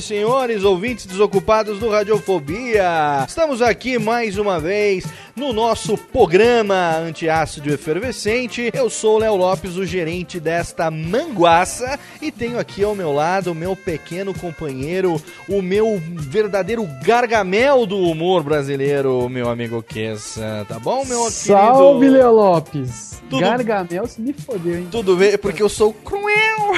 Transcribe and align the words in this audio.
Senhores, 0.00 0.64
ouvintes 0.64 1.04
desocupados 1.04 1.78
do 1.78 1.90
Radiofobia. 1.90 3.26
Estamos 3.28 3.60
aqui 3.60 3.98
mais 3.98 4.38
uma 4.38 4.58
vez 4.58 5.04
no 5.36 5.52
nosso 5.52 5.98
programa 5.98 6.96
Antiácido 6.96 7.72
Efervescente. 7.72 8.70
Eu 8.72 8.88
sou 8.88 9.16
o 9.16 9.18
Léo 9.18 9.36
Lopes, 9.36 9.76
o 9.76 9.84
gerente 9.84 10.40
desta 10.40 10.90
manguaça, 10.90 11.98
e 12.22 12.32
tenho 12.32 12.58
aqui 12.58 12.82
ao 12.82 12.94
meu 12.94 13.12
lado 13.12 13.52
o 13.52 13.54
meu 13.54 13.76
pequeno 13.76 14.32
companheiro, 14.32 15.20
o 15.46 15.60
meu 15.60 16.00
verdadeiro 16.02 16.88
gargamel 17.02 17.84
do 17.84 17.98
humor 17.98 18.42
brasileiro, 18.42 19.28
meu 19.28 19.50
amigo 19.50 19.82
Kessa. 19.82 20.64
Tá 20.66 20.78
bom, 20.78 21.04
meu 21.04 21.30
Salve, 21.30 22.06
querido? 22.06 22.18
Léo 22.18 22.32
Lopes! 22.32 23.22
Tudo... 23.28 23.40
Gargamel 23.40 24.06
se 24.06 24.20
me 24.20 24.32
fodeu, 24.32 24.78
hein? 24.78 24.88
Tudo 24.90 25.16
bem, 25.16 25.36
porque 25.36 25.62
eu 25.62 25.68
sou 25.68 25.92
cruel. 25.92 26.72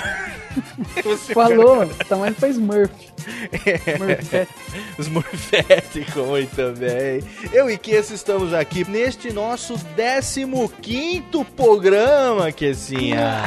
Você 1.04 1.32
Falou, 1.32 1.86
tamanho 2.08 2.34
pra 2.34 2.48
Smurf. 2.48 2.90
É. 3.66 4.46
Smurfético, 4.98 6.20
muito 6.26 6.72
bem. 6.78 7.22
Eu 7.52 7.70
e 7.70 7.76
Kessa 7.76 8.14
estamos 8.14 8.47
aqui 8.52 8.88
neste 8.88 9.32
nosso 9.32 9.74
15 10.80 11.44
programa, 11.56 12.50
Kessinha. 12.52 13.42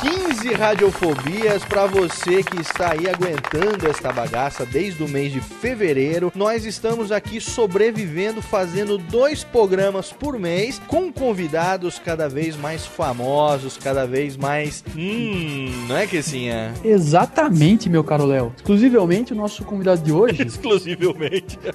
15 0.00 0.54
radiofobias 0.54 1.62
para 1.62 1.84
você 1.84 2.42
que 2.42 2.58
está 2.58 2.92
aí 2.92 3.06
aguentando 3.06 3.86
esta 3.86 4.10
bagaça 4.10 4.64
desde 4.64 5.02
o 5.02 5.08
mês 5.08 5.30
de 5.30 5.42
fevereiro. 5.42 6.32
Nós 6.34 6.64
estamos 6.64 7.12
aqui 7.12 7.38
sobrevivendo, 7.38 8.40
fazendo 8.40 8.96
dois 8.96 9.44
programas 9.44 10.10
por 10.10 10.38
mês 10.38 10.80
com 10.86 11.12
convidados 11.12 11.98
cada 11.98 12.30
vez 12.30 12.56
mais 12.56 12.86
famosos, 12.86 13.76
cada 13.76 14.06
vez 14.06 14.38
mais. 14.38 14.82
Hum, 14.96 15.70
não 15.86 15.98
é 15.98 16.06
que 16.06 16.16
assim 16.16 16.48
é? 16.48 16.72
Exatamente, 16.82 17.90
meu 17.90 18.02
caro 18.02 18.24
Léo. 18.24 18.54
Exclusivamente 18.56 19.34
o 19.34 19.36
nosso 19.36 19.62
convidado 19.64 20.00
de 20.00 20.12
hoje. 20.12 20.40
Exclusivamente. 20.48 21.58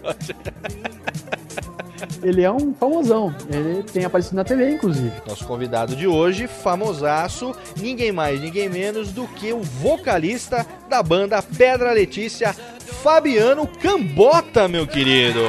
ele 2.23 2.43
é 2.43 2.51
um 2.51 2.73
famosão. 2.73 3.33
Ele 3.49 3.83
tem 3.83 4.05
aparecido 4.05 4.35
na 4.35 4.43
TV, 4.43 4.71
inclusive. 4.71 5.11
Nosso 5.27 5.45
convidado 5.45 5.95
de 5.95 6.07
hoje, 6.07 6.47
famosaço, 6.47 7.55
ninguém 7.77 8.11
mais, 8.11 8.41
ninguém 8.41 8.69
menos 8.69 9.11
do 9.11 9.27
que 9.27 9.53
o 9.53 9.61
vocalista 9.61 10.65
da 10.89 11.01
banda 11.01 11.41
Pedra 11.41 11.91
Letícia, 11.91 12.53
Fabiano 13.03 13.67
Cambota, 13.67 14.67
meu 14.67 14.87
querido. 14.87 15.39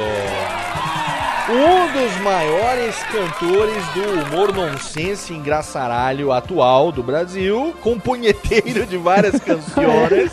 Um 1.49 1.93
dos 1.93 2.17
maiores 2.23 2.95
cantores 3.03 3.85
do 3.93 4.21
humor 4.21 4.53
nonsense 4.53 5.33
engraçaralho 5.33 6.33
atual 6.33 6.91
do 6.91 7.01
Brasil, 7.01 7.73
compunheteiro 7.81 8.85
de 8.85 8.97
várias 8.97 9.39
canções. 9.39 10.31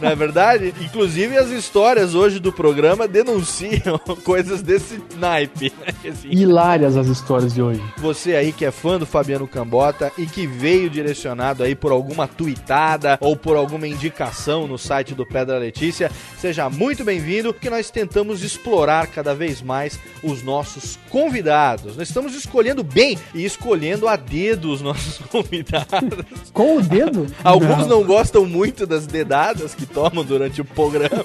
Não 0.00 0.08
é 0.08 0.14
verdade? 0.14 0.74
Inclusive 0.80 1.36
as 1.36 1.48
histórias 1.50 2.14
hoje 2.14 2.38
do 2.38 2.52
programa 2.52 3.08
denunciam 3.08 3.98
coisas 4.24 4.62
desse 4.62 5.02
naipe. 5.16 5.72
Né? 5.80 6.10
Assim, 6.10 6.28
Hilárias 6.30 6.96
as 6.96 7.06
histórias 7.06 7.54
de 7.54 7.62
hoje. 7.62 7.82
Você 7.98 8.34
aí 8.34 8.52
que 8.52 8.64
é 8.64 8.70
fã 8.70 8.98
do 8.98 9.06
Fabiano 9.06 9.46
Cambota 9.46 10.12
e 10.18 10.26
que 10.26 10.46
veio 10.46 10.90
direcionado 10.90 11.62
aí 11.62 11.74
por 11.74 11.92
alguma 11.92 12.28
tweetada 12.28 13.16
ou 13.20 13.36
por 13.36 13.56
alguma 13.56 13.86
indicação 13.86 14.66
no 14.66 14.78
site 14.78 15.14
do 15.14 15.24
Pedra 15.24 15.58
Letícia, 15.58 16.10
seja 16.38 16.68
muito 16.68 17.04
bem-vindo, 17.04 17.54
que 17.54 17.70
nós 17.70 17.90
tentamos 17.90 18.42
explorar 18.42 19.06
cada 19.06 19.34
vez 19.34 19.62
mais 19.62 19.98
os 20.22 20.42
nossos 20.42 20.98
convidados. 21.08 21.96
Nós 21.96 22.08
estamos 22.08 22.34
escolhendo 22.34 22.82
bem 22.82 23.18
e 23.34 23.44
escolhendo 23.44 24.08
a 24.08 24.16
dedo 24.16 24.72
os 24.72 24.82
nossos 24.82 25.18
convidados. 25.28 26.50
Com 26.52 26.76
o 26.76 26.82
dedo? 26.82 27.26
Alguns 27.42 27.86
não. 27.86 28.00
não 28.00 28.04
gostam 28.04 28.44
muito 28.44 28.86
das 28.86 29.06
dedadas 29.06 29.74
que 29.74 29.85
tomam 29.86 30.24
durante 30.24 30.60
o 30.60 30.64
programa, 30.64 31.24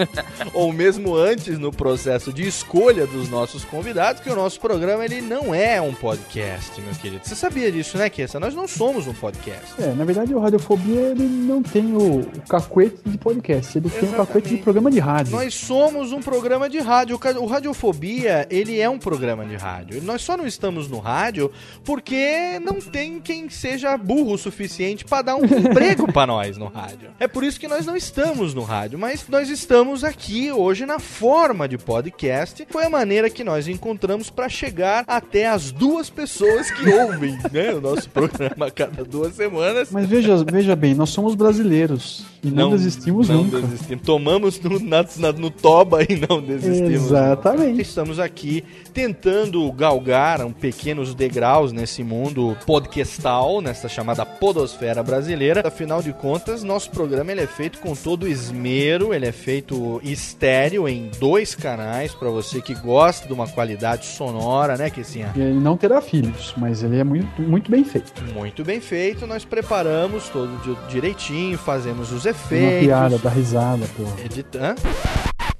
ou 0.52 0.72
mesmo 0.72 1.16
antes 1.16 1.58
no 1.58 1.72
processo 1.72 2.32
de 2.32 2.46
escolha 2.46 3.06
dos 3.06 3.28
nossos 3.28 3.64
convidados, 3.64 4.22
que 4.22 4.30
o 4.30 4.36
nosso 4.36 4.60
programa 4.60 5.04
ele 5.04 5.20
não 5.20 5.54
é 5.54 5.80
um 5.80 5.94
podcast, 5.94 6.80
meu 6.80 6.94
querido. 6.94 7.24
Você 7.24 7.34
sabia 7.34 7.70
disso, 7.70 7.96
né, 7.96 8.08
Kessa? 8.08 8.38
Nós 8.38 8.54
não 8.54 8.68
somos 8.68 9.06
um 9.06 9.14
podcast. 9.14 9.80
É, 9.80 9.92
na 9.94 10.04
verdade 10.04 10.34
o 10.34 10.40
Radiofobia 10.40 11.00
ele 11.00 11.24
não 11.24 11.62
tem 11.62 11.94
o, 11.94 12.20
o 12.20 12.42
cacuete 12.48 12.98
de 13.04 13.18
podcast, 13.18 13.78
ele 13.78 13.86
Exatamente. 13.86 14.10
tem 14.10 14.14
o 14.14 14.26
cacuete 14.26 14.48
de 14.48 14.56
programa 14.58 14.90
de 14.90 14.98
rádio. 14.98 15.32
Nós 15.32 15.54
somos 15.54 16.12
um 16.12 16.20
programa 16.20 16.68
de 16.68 16.78
rádio. 16.78 17.18
O 17.40 17.46
Radiofobia, 17.46 18.46
ele 18.50 18.80
é 18.80 18.88
um 18.88 18.98
programa 18.98 19.44
de 19.44 19.56
rádio. 19.56 20.02
Nós 20.02 20.22
só 20.22 20.36
não 20.36 20.46
estamos 20.46 20.88
no 20.88 20.98
rádio 20.98 21.50
porque 21.84 22.58
não 22.60 22.80
tem 22.80 23.20
quem 23.20 23.48
seja 23.48 23.96
burro 23.96 24.34
o 24.34 24.38
suficiente 24.38 25.04
para 25.04 25.22
dar 25.22 25.36
um 25.36 25.44
emprego 25.46 26.12
para 26.12 26.26
nós 26.26 26.56
no 26.56 26.66
rádio. 26.66 27.10
É 27.18 27.28
por 27.28 27.44
isso 27.44 27.58
que 27.58 27.68
nós 27.68 27.86
não 27.86 27.96
estamos 28.02 28.52
no 28.52 28.62
rádio, 28.62 28.98
mas 28.98 29.24
nós 29.28 29.48
estamos 29.48 30.02
aqui 30.02 30.50
hoje 30.50 30.84
na 30.84 30.98
forma 30.98 31.68
de 31.68 31.78
podcast. 31.78 32.66
Foi 32.68 32.84
a 32.84 32.90
maneira 32.90 33.30
que 33.30 33.44
nós 33.44 33.68
encontramos 33.68 34.28
para 34.28 34.48
chegar 34.48 35.04
até 35.06 35.46
as 35.46 35.70
duas 35.70 36.10
pessoas 36.10 36.70
que 36.70 36.88
ouvem 36.90 37.38
né, 37.52 37.72
o 37.72 37.80
nosso 37.80 38.10
programa 38.10 38.66
a 38.66 38.70
cada 38.70 39.04
duas 39.04 39.34
semanas. 39.34 39.88
Mas 39.92 40.06
veja, 40.08 40.44
veja 40.44 40.74
bem, 40.74 40.94
nós 40.94 41.10
somos 41.10 41.34
brasileiros. 41.34 42.24
E 42.42 42.50
não, 42.50 42.70
desistimos 42.70 43.28
não 43.28 43.44
nunca. 43.44 43.60
desistimos. 43.60 44.04
Tomamos 44.04 44.60
no, 44.60 44.80
na- 44.80 45.32
no 45.38 45.48
toba 45.48 46.02
e 46.02 46.16
não 46.28 46.42
desistimos. 46.42 46.90
Exatamente. 47.04 47.80
Estamos 47.82 48.18
aqui 48.18 48.64
tentando 48.92 49.70
galgar 49.70 50.44
um 50.44 50.52
pequenos 50.52 51.14
degraus 51.14 51.70
nesse 51.72 52.02
mundo 52.02 52.56
podcastal, 52.66 53.60
nessa 53.60 53.88
chamada 53.88 54.26
podosfera 54.26 55.04
brasileira. 55.04 55.62
Afinal 55.64 56.02
de 56.02 56.12
contas, 56.12 56.64
nosso 56.64 56.90
programa 56.90 57.30
ele 57.30 57.42
é 57.42 57.46
feito 57.46 57.78
com 57.78 57.91
todo 57.96 58.26
esmero, 58.28 59.12
ele 59.14 59.26
é 59.26 59.32
feito 59.32 60.00
estéreo 60.02 60.88
em 60.88 61.10
dois 61.18 61.54
canais 61.54 62.14
para 62.14 62.28
você 62.30 62.60
que 62.60 62.74
gosta 62.74 63.26
de 63.26 63.32
uma 63.32 63.46
qualidade 63.48 64.06
sonora, 64.06 64.76
né, 64.76 64.90
que 64.90 65.00
assim, 65.00 65.24
Ele 65.36 65.58
não 65.60 65.76
terá 65.76 66.00
filhos, 66.00 66.54
mas 66.56 66.82
ele 66.82 66.98
é 66.98 67.04
muito, 67.04 67.40
muito 67.42 67.70
bem 67.70 67.84
feito. 67.84 68.12
muito 68.34 68.64
bem 68.64 68.80
feito. 68.80 69.26
Nós 69.26 69.44
preparamos 69.44 70.28
todo 70.28 70.50
di- 70.62 70.92
direitinho, 70.92 71.56
fazemos 71.58 72.10
os 72.12 72.22
Fiz 72.22 72.24
uma 72.24 72.30
efeitos. 72.30 72.86
piada 72.86 73.18
da 73.18 73.30
risada, 73.30 73.86
pô. 73.96 74.04
Editando. 74.24 74.80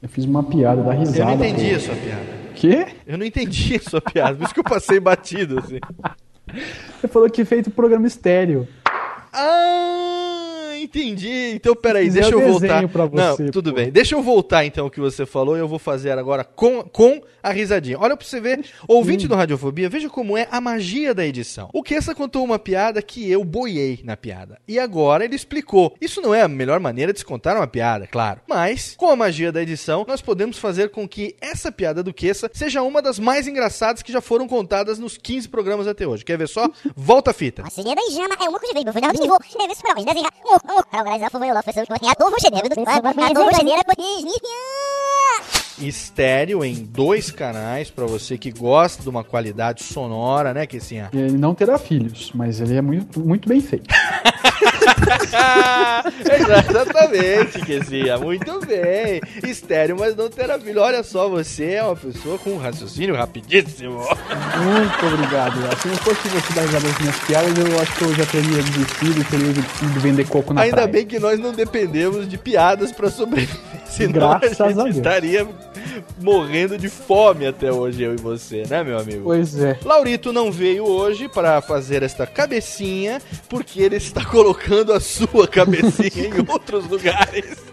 Eu 0.03 0.09
fiz 0.09 0.25
uma 0.25 0.43
piada 0.43 0.83
da 0.83 0.93
risada. 0.93 1.33
Eu 1.33 1.37
não 1.39 1.45
entendi 1.45 1.71
pô. 1.71 1.77
a 1.77 1.81
sua 1.81 1.95
piada. 1.95 2.43
Quê? 2.55 2.87
Eu 3.07 3.19
não 3.19 3.25
entendi 3.27 3.77
a 3.85 3.91
sua 3.91 4.01
piada, 4.01 4.37
por 4.37 4.45
isso 4.45 4.55
que 4.55 4.61
eu 4.61 4.65
passei 4.65 5.01
batido, 5.01 5.59
assim. 5.59 5.79
Você 7.01 7.09
falou 7.09 7.31
que 7.31 7.45
feito 7.45 7.71
programa 7.71 8.07
estéreo. 8.07 8.67
Ah, 9.33 10.12
entendi. 10.85 11.53
Então, 11.55 11.75
peraí, 11.75 12.05
Fizer 12.05 12.21
deixa 12.21 12.35
eu 12.35 12.41
voltar. 12.41 12.89
pra 12.89 13.07
você, 13.07 13.43
não, 13.43 13.51
tudo 13.51 13.71
pô. 13.71 13.77
bem. 13.77 13.91
Deixa 13.91 14.15
eu 14.15 14.23
voltar, 14.23 14.65
então, 14.65 14.87
o 14.87 14.91
que 14.91 15.01
você 15.01 15.25
falou 15.27 15.57
e 15.57 15.61
eu 15.61 15.69
vou 15.69 15.79
fazer 15.79 16.19
agora 16.19 16.45
com, 16.45 16.83
com 16.83 17.21
a 17.43 17.51
risadinha. 17.51 17.99
Olha 17.99 18.17
pra 18.17 18.27
você 18.27 18.41
ver, 18.41 18.65
ouvinte 18.87 19.27
do 19.27 19.35
Radiofobia, 19.35 19.89
veja 19.89 20.09
como 20.09 20.37
é 20.37 20.47
a 20.51 20.61
magia 20.61 21.15
da 21.15 21.25
edição. 21.27 21.69
O 21.73 21.83
Kessa 21.83 22.15
contou 22.15 22.45
uma 22.45 22.59
piada 22.59 23.03
que 23.03 23.31
eu 23.31 23.45
boiei 23.45 24.01
na 24.05 24.17
piada. 24.17 24.61
E 24.67 24.79
agora 24.79 25.25
ele 25.25 25.35
explicou. 25.35 25.95
Isso 26.01 26.21
não 26.21 26.35
é 26.35 26.43
a 26.43 26.49
melhor 26.49 26.79
maneira 26.81 27.13
de 27.13 27.19
se 27.19 27.25
contar 27.25 27.57
uma 27.57 27.67
piada, 27.67 28.07
claro. 28.07 28.41
Mas, 28.49 28.95
com 28.97 29.09
a 29.09 29.17
magia 29.17 29.51
da 29.51 29.63
edição, 29.63 30.05
nós 30.07 30.21
podemos 30.21 30.59
fazer 30.59 30.91
com 30.91 31.09
que 31.09 31.35
essa 31.41 31.73
piada 31.73 32.03
do 32.03 32.13
Kessa 32.13 32.51
seja 32.53 32.83
uma 32.83 33.03
das 33.03 33.19
mais 33.19 33.47
engraçadas 33.47 34.03
que 34.03 34.13
já 34.13 34.21
foram 34.21 34.47
contadas 34.47 34.99
nos 34.99 35.17
15 35.17 35.49
programas 35.49 35.87
até 35.87 36.07
hoje. 36.07 36.25
Quer 36.25 36.39
ver 36.39 36.49
só? 36.49 36.69
Volta 36.95 37.31
a 37.31 37.35
fita. 37.35 37.63
A 37.67 37.71
cegueira 37.71 38.01
da 38.01 38.45
é 38.45 38.49
uma 38.49 38.59
coisa 38.59 38.73
um 38.79 39.27
vou, 39.27 39.39
é 39.71 39.75
se 39.75 39.83
para 39.83 39.95
desenhar. 39.95 40.33
Um, 40.73 40.79
um, 40.79 40.83
para 45.79 45.89
estéreo 45.89 46.65
em 46.65 46.85
dois 46.85 47.31
canais 47.31 47.91
pra 47.91 48.07
você 48.07 48.39
que 48.39 48.51
gosta 48.51 49.03
de 49.03 49.09
uma 49.09 49.25
qualidade 49.25 49.83
sonora, 49.83 50.55
né, 50.55 50.67
que 50.67 50.77
assim, 50.77 51.01
E 51.13 51.19
Ele 51.19 51.37
não 51.37 51.55
terá 51.55 51.79
filhos, 51.79 52.31
mas 52.35 52.61
ele 52.61 52.77
é 52.77 52.83
muito, 52.83 53.21
muito 53.21 53.49
bem 53.49 53.61
feito. 53.61 53.93
Exatamente, 56.33 57.61
Quesinha. 57.65 58.19
Muito 58.19 58.61
bem. 58.67 59.21
Estéreo, 59.49 59.97
mas 59.99 60.15
não 60.17 60.29
terá 60.29 60.59
filho. 60.59 60.81
Olha 60.81 61.03
só, 61.03 61.29
você 61.29 61.73
é 61.75 61.83
uma 61.83 61.97
pessoa 61.97 62.39
com 62.39 62.51
um 62.51 62.59
raciocínio 62.59 63.15
rapidíssimo. 63.15 63.99
Muito 63.99 65.07
obrigado. 65.15 65.53
Se 65.81 65.89
não 65.89 65.97
fosse 65.97 66.29
você 66.29 66.53
dar 66.55 66.63
risada 66.63 66.89
das 66.89 66.99
minhas 67.01 67.19
piadas, 67.21 67.59
eu 67.59 67.81
acho 67.81 67.95
que 67.97 68.03
eu 68.05 68.15
já 68.15 68.27
teria 68.27 68.63
desistido 68.63 69.21
e 69.21 69.25
teria 69.25 69.49
ido 69.51 70.01
vender 70.01 70.27
coco 70.29 70.55
na 70.55 70.63
Ainda 70.63 70.77
praia. 70.77 70.89
bem 70.89 71.07
que 71.07 71.19
nós 71.19 71.39
não 71.39 71.53
dependemos 71.53 72.29
de 72.29 72.39
piadas 72.39 72.93
pra 72.93 73.11
sobreviver. 73.11 73.57
Senão 73.87 74.13
Graças 74.39 74.61
a 74.61 74.65
a 74.65 74.69
gente 74.69 74.83
Deus. 74.85 74.97
estaria 74.97 75.47
morrendo 76.21 76.79
de 76.79 76.89
fome 76.89 77.47
até 77.47 77.71
hoje, 77.71 78.03
eu 78.03 78.15
e 78.15 78.17
você, 78.17 78.63
né, 78.69 78.83
meu 78.83 78.99
amigo? 78.99 79.23
Pois 79.25 79.59
é. 79.59 79.79
Laurito 79.85 80.33
não 80.33 80.51
veio 80.51 80.85
hoje 80.85 81.29
para 81.29 81.61
fazer 81.61 82.03
esta 82.03 82.27
cabecinha, 82.27 83.21
porque 83.51 83.83
ele 83.83 83.97
está 83.97 84.25
colocando 84.25 84.52
a 84.95 85.01
sua 85.01 85.47
cabecinha 85.49 86.29
em 86.29 86.35
outros 86.51 86.87
lugares. 86.89 87.72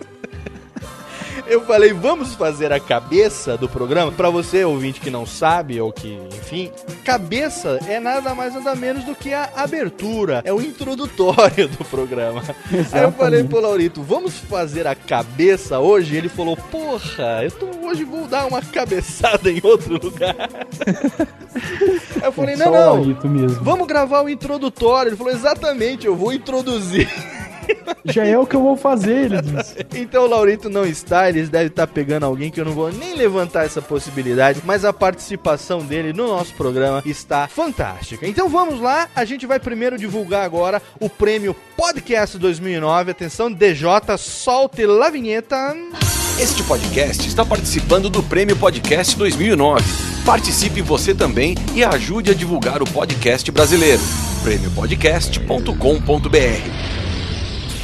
Eu 1.50 1.62
falei, 1.66 1.92
vamos 1.92 2.36
fazer 2.36 2.72
a 2.72 2.80
cabeça 2.80 3.58
do 3.58 3.68
programa? 3.68 4.12
Pra 4.12 4.30
você, 4.30 4.64
ouvinte 4.64 5.02
que 5.02 5.10
não 5.10 5.26
sabe, 5.26 5.82
ou 5.82 5.92
que, 5.92 6.20
enfim, 6.38 6.72
cabeça 7.04 7.80
é 7.88 8.00
nada 8.00 8.36
mais 8.36 8.54
nada 8.54 8.76
menos 8.76 9.04
do 9.04 9.16
que 9.16 9.34
a 9.34 9.50
abertura, 9.56 10.44
é 10.46 10.54
o 10.54 10.62
introdutório 10.62 11.68
do 11.68 11.84
programa. 11.86 12.44
Aí 12.72 12.76
eu 12.76 12.80
Exatamente. 12.82 13.18
falei 13.18 13.44
pro 13.44 13.60
Laurito, 13.60 14.04
vamos 14.04 14.38
fazer 14.38 14.86
a 14.86 14.94
cabeça 14.94 15.80
hoje? 15.80 16.16
Ele 16.16 16.30
falou, 16.30 16.56
porra, 16.56 17.44
eu 17.44 17.52
tô, 17.52 17.66
hoje 17.88 18.04
vou 18.04 18.28
dar 18.28 18.46
uma 18.46 18.62
cabeçada 18.62 19.50
em 19.50 19.60
outro 19.64 19.94
lugar. 20.02 20.36
Eu 22.24 22.32
falei, 22.32 22.54
É 22.54 22.58
não, 22.58 22.72
não, 23.04 23.14
vamos 23.62 23.88
gravar 23.88 24.22
o 24.22 24.30
introdutório. 24.30 25.10
Ele 25.10 25.16
falou, 25.18 25.34
exatamente, 25.34 26.06
eu 26.06 26.16
vou 26.16 26.32
introduzir. 26.32 27.10
Já 28.06 28.26
é 28.26 28.38
o 28.38 28.46
que 28.46 28.56
eu 28.56 28.62
vou 28.62 28.78
fazer, 28.78 29.26
ele 29.26 29.42
disse. 29.42 29.86
Então 29.96 30.24
o 30.24 30.28
Laurito 30.28 30.70
não 30.70 30.86
está, 30.86 31.30
eles 31.30 31.50
devem 31.50 31.68
estar 31.68 31.88
pegando 31.88 32.26
alguém 32.26 32.50
que 32.50 32.60
eu 32.60 32.66
não 32.66 32.72
vou 32.72 32.92
nem 32.92 33.16
levantar 33.16 33.66
essa 33.66 33.82
possibilidade, 33.82 34.62
mas 34.66 34.86
a 34.86 34.94
participação 34.94 35.80
dele 35.80 36.14
no 36.14 36.28
nosso 36.28 36.54
programa 36.54 37.04
está 37.06 37.48
fantástica. 37.48 38.28
Então 38.28 38.50
vamos 38.50 38.80
lá, 38.80 39.08
a 39.16 39.26
gente 39.26 39.46
vai 39.46 39.60
primeiro 39.60 39.98
divulgar 39.98 40.46
agora 40.46 40.82
o 41.00 41.10
prêmio 41.10 41.56
Podcast 41.76 42.38
2009. 42.38 43.12
Atenção, 43.12 43.52
DJ, 43.52 43.90
solte 44.18 44.86
lá 44.86 45.08
a 45.08 45.12
vinheta. 45.12 45.76
Este 46.40 46.64
podcast 46.64 47.28
está 47.28 47.44
participando 47.44 48.10
do 48.10 48.24
Prêmio 48.24 48.56
Podcast 48.56 49.18
2009. 49.18 49.84
Participe 50.26 50.82
você 50.82 51.14
também 51.14 51.56
e 51.76 51.84
ajude 51.84 52.32
a 52.32 52.34
divulgar 52.34 52.82
o 52.82 52.86
podcast 52.86 53.52
brasileiro. 53.52 54.02
prêmiopodcast.com.br 54.44 56.99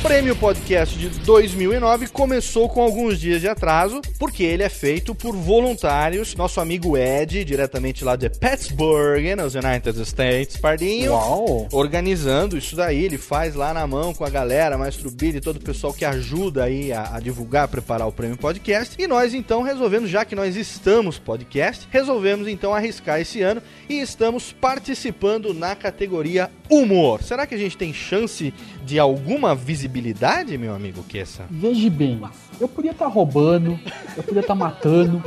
Prêmio 0.06 0.36
Podcast 0.36 1.00
de 1.00 1.10
2009 1.22 2.10
começou 2.10 2.70
com 2.70 2.80
alguns 2.80 3.20
dias 3.20 3.42
de 3.42 3.48
atraso, 3.48 4.02
porque 4.20 4.44
ele 4.44 4.62
é 4.62 4.70
feito 4.70 5.16
por 5.16 5.36
voluntários. 5.36 6.36
Nosso 6.36 6.62
amigo 6.62 6.96
Ed, 6.96 7.44
diretamente 7.44 8.06
lá 8.06 8.16
de 8.16 8.30
Pittsburgh, 8.30 9.36
nos 9.36 9.56
United 9.56 10.00
States, 10.04 10.58
Pardinho. 10.58 11.12
Uau! 11.12 11.68
organizando 11.72 12.56
isso 12.56 12.76
daí, 12.76 13.04
ele 13.04 13.18
faz 13.18 13.56
lá 13.56 13.74
na 13.74 13.88
mão 13.88 14.14
com 14.14 14.24
a 14.24 14.30
galera, 14.30 14.78
Maestro 14.78 15.10
Billy, 15.10 15.42
todo 15.42 15.56
o 15.56 15.64
pessoal 15.64 15.92
que 15.92 16.06
ajuda 16.06 16.66
aí 16.66 16.94
a, 16.94 17.16
a 17.16 17.20
divulgar, 17.20 17.64
a 17.64 17.68
preparar 17.68 18.08
o 18.08 18.12
prêmio 18.12 18.38
podcast. 18.38 18.96
E 19.02 19.08
nós 19.08 19.34
então 19.34 19.64
resolvemos, 19.64 20.12
já 20.12 20.24
que 20.24 20.36
nós 20.36 20.56
estamos 20.56 21.18
podcast, 21.18 21.88
resolvemos 21.90 22.48
então 22.48 22.76
arriscar 22.76 23.20
esse 23.20 23.42
ano 23.42 23.60
e 23.90 24.00
estamos 24.02 24.54
participando 24.54 25.52
na 25.52 25.76
categoria 25.76 26.52
humor. 26.70 27.24
Será 27.24 27.48
que 27.48 27.56
a 27.56 27.58
gente 27.58 27.76
tem 27.76 27.92
chance 27.92 28.54
de 28.86 29.00
alguma 29.00 29.56
visibilidade, 29.56 30.58
meu 30.58 30.74
amigo 30.76 31.04
Kessa? 31.04 31.46
Veja 31.50 31.90
bem, 31.90 32.22
eu 32.60 32.68
podia 32.68 32.92
estar 32.92 33.08
roubando, 33.08 33.80
eu 34.16 34.24
podia 34.24 34.42
estar 34.42 34.56
matando. 34.56 35.24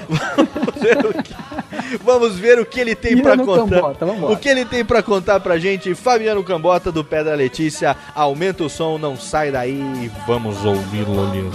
Vamos 0.75 0.81
ver 0.83 1.07
o 1.07 1.23
que, 1.23 1.35
vamos 2.05 2.39
ver 2.39 2.59
o 2.59 2.67
que 2.67 2.79
ele 2.81 2.95
tem 2.95 3.15
Virando 3.17 3.45
contar. 3.45 3.81
cambota. 3.81 4.07
O 4.33 4.37
que 4.37 4.49
ele 4.49 4.65
tem 4.65 4.85
pra 4.85 5.03
contar 5.03 5.41
pra 5.41 5.59
gente, 5.59 5.95
Fabiano 5.95 6.45
Cambota 6.45 6.93
do 6.93 7.03
Pedra 7.03 7.35
Letícia. 7.35 7.97
Aumenta 8.15 8.65
o 8.65 8.69
som, 8.69 8.99
não 8.99 9.17
sai 9.17 9.51
daí. 9.51 10.11
Vamos 10.27 10.63
ouvi-lo, 10.65 11.31
Liz. 11.33 11.55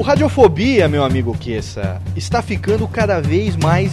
O 0.00 0.02
Radiofobia, 0.02 0.88
meu 0.88 1.04
amigo 1.04 1.36
Kessa, 1.36 2.00
está 2.16 2.40
ficando 2.40 2.88
cada 2.88 3.20
vez 3.20 3.54
mais 3.54 3.92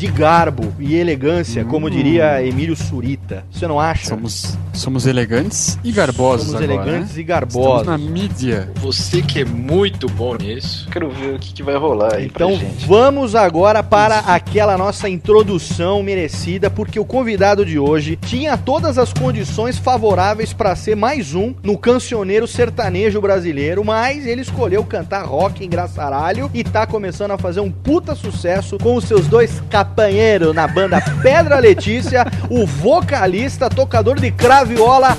de 0.00 0.06
garbo 0.06 0.72
e 0.78 0.94
elegância, 0.94 1.62
como 1.62 1.90
diria 1.90 2.42
Emílio 2.42 2.74
Surita. 2.74 3.44
Você 3.50 3.66
não 3.66 3.78
acha? 3.78 4.06
Somos, 4.06 4.56
somos 4.72 5.04
elegantes 5.06 5.78
e 5.84 5.92
garbosos 5.92 6.46
Somos 6.46 6.62
agora, 6.62 6.82
elegantes 6.82 7.16
né? 7.16 7.20
e 7.20 7.22
garbosos. 7.22 7.80
Estamos 7.80 7.86
na 7.86 7.98
mídia. 8.10 8.70
Você 8.76 9.20
que 9.20 9.40
é 9.40 9.44
muito 9.44 10.08
bom 10.08 10.36
nisso, 10.36 10.88
quero 10.90 11.10
ver 11.10 11.34
o 11.34 11.38
que, 11.38 11.52
que 11.52 11.62
vai 11.62 11.76
rolar 11.76 12.14
aí 12.14 12.24
Então 12.24 12.56
pra 12.56 12.66
gente. 12.66 12.86
vamos 12.86 13.34
agora 13.34 13.82
para 13.82 14.20
aquela 14.20 14.78
nossa 14.78 15.06
introdução 15.06 16.02
merecida, 16.02 16.70
porque 16.70 16.98
o 16.98 17.04
convidado 17.04 17.66
de 17.66 17.78
hoje 17.78 18.16
tinha 18.16 18.56
todas 18.56 18.96
as 18.96 19.12
condições 19.12 19.76
favoráveis 19.76 20.54
para 20.54 20.74
ser 20.76 20.96
mais 20.96 21.34
um 21.34 21.54
no 21.62 21.76
cancioneiro 21.76 22.48
sertanejo 22.48 23.20
brasileiro, 23.20 23.84
mas 23.84 24.26
ele 24.26 24.40
escolheu 24.40 24.82
cantar 24.82 25.26
rock 25.26 25.62
engraçaralho 25.62 26.50
e 26.54 26.64
tá 26.64 26.86
começando 26.86 27.32
a 27.32 27.38
fazer 27.38 27.60
um 27.60 27.70
puta 27.70 28.14
sucesso 28.14 28.78
com 28.78 28.94
os 28.96 29.04
seus 29.04 29.26
dois 29.26 29.62
companheiros 29.90 30.54
na 30.54 30.66
banda 30.68 31.02
Pedra 31.22 31.58
Letícia, 31.58 32.24
o 32.48 32.64
vocalista, 32.64 33.68
tocador 33.68 34.18
de 34.20 34.30
craviola, 34.30 35.18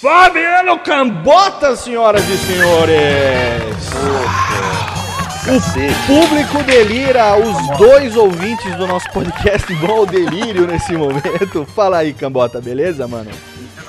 Fabiano 0.00 0.78
Cambota, 0.78 1.74
senhoras 1.74 2.22
e 2.28 2.38
senhores! 2.38 2.94
O 5.46 6.06
público 6.06 6.62
delira, 6.62 7.36
os 7.36 7.78
dois 7.78 8.16
ouvintes 8.16 8.74
do 8.76 8.86
nosso 8.86 9.10
podcast 9.10 9.72
vão 9.74 9.98
ao 9.98 10.06
delírio 10.06 10.66
nesse 10.66 10.92
momento. 10.92 11.66
Fala 11.74 11.98
aí, 11.98 12.12
Cambota, 12.12 12.60
beleza, 12.60 13.06
mano? 13.08 13.30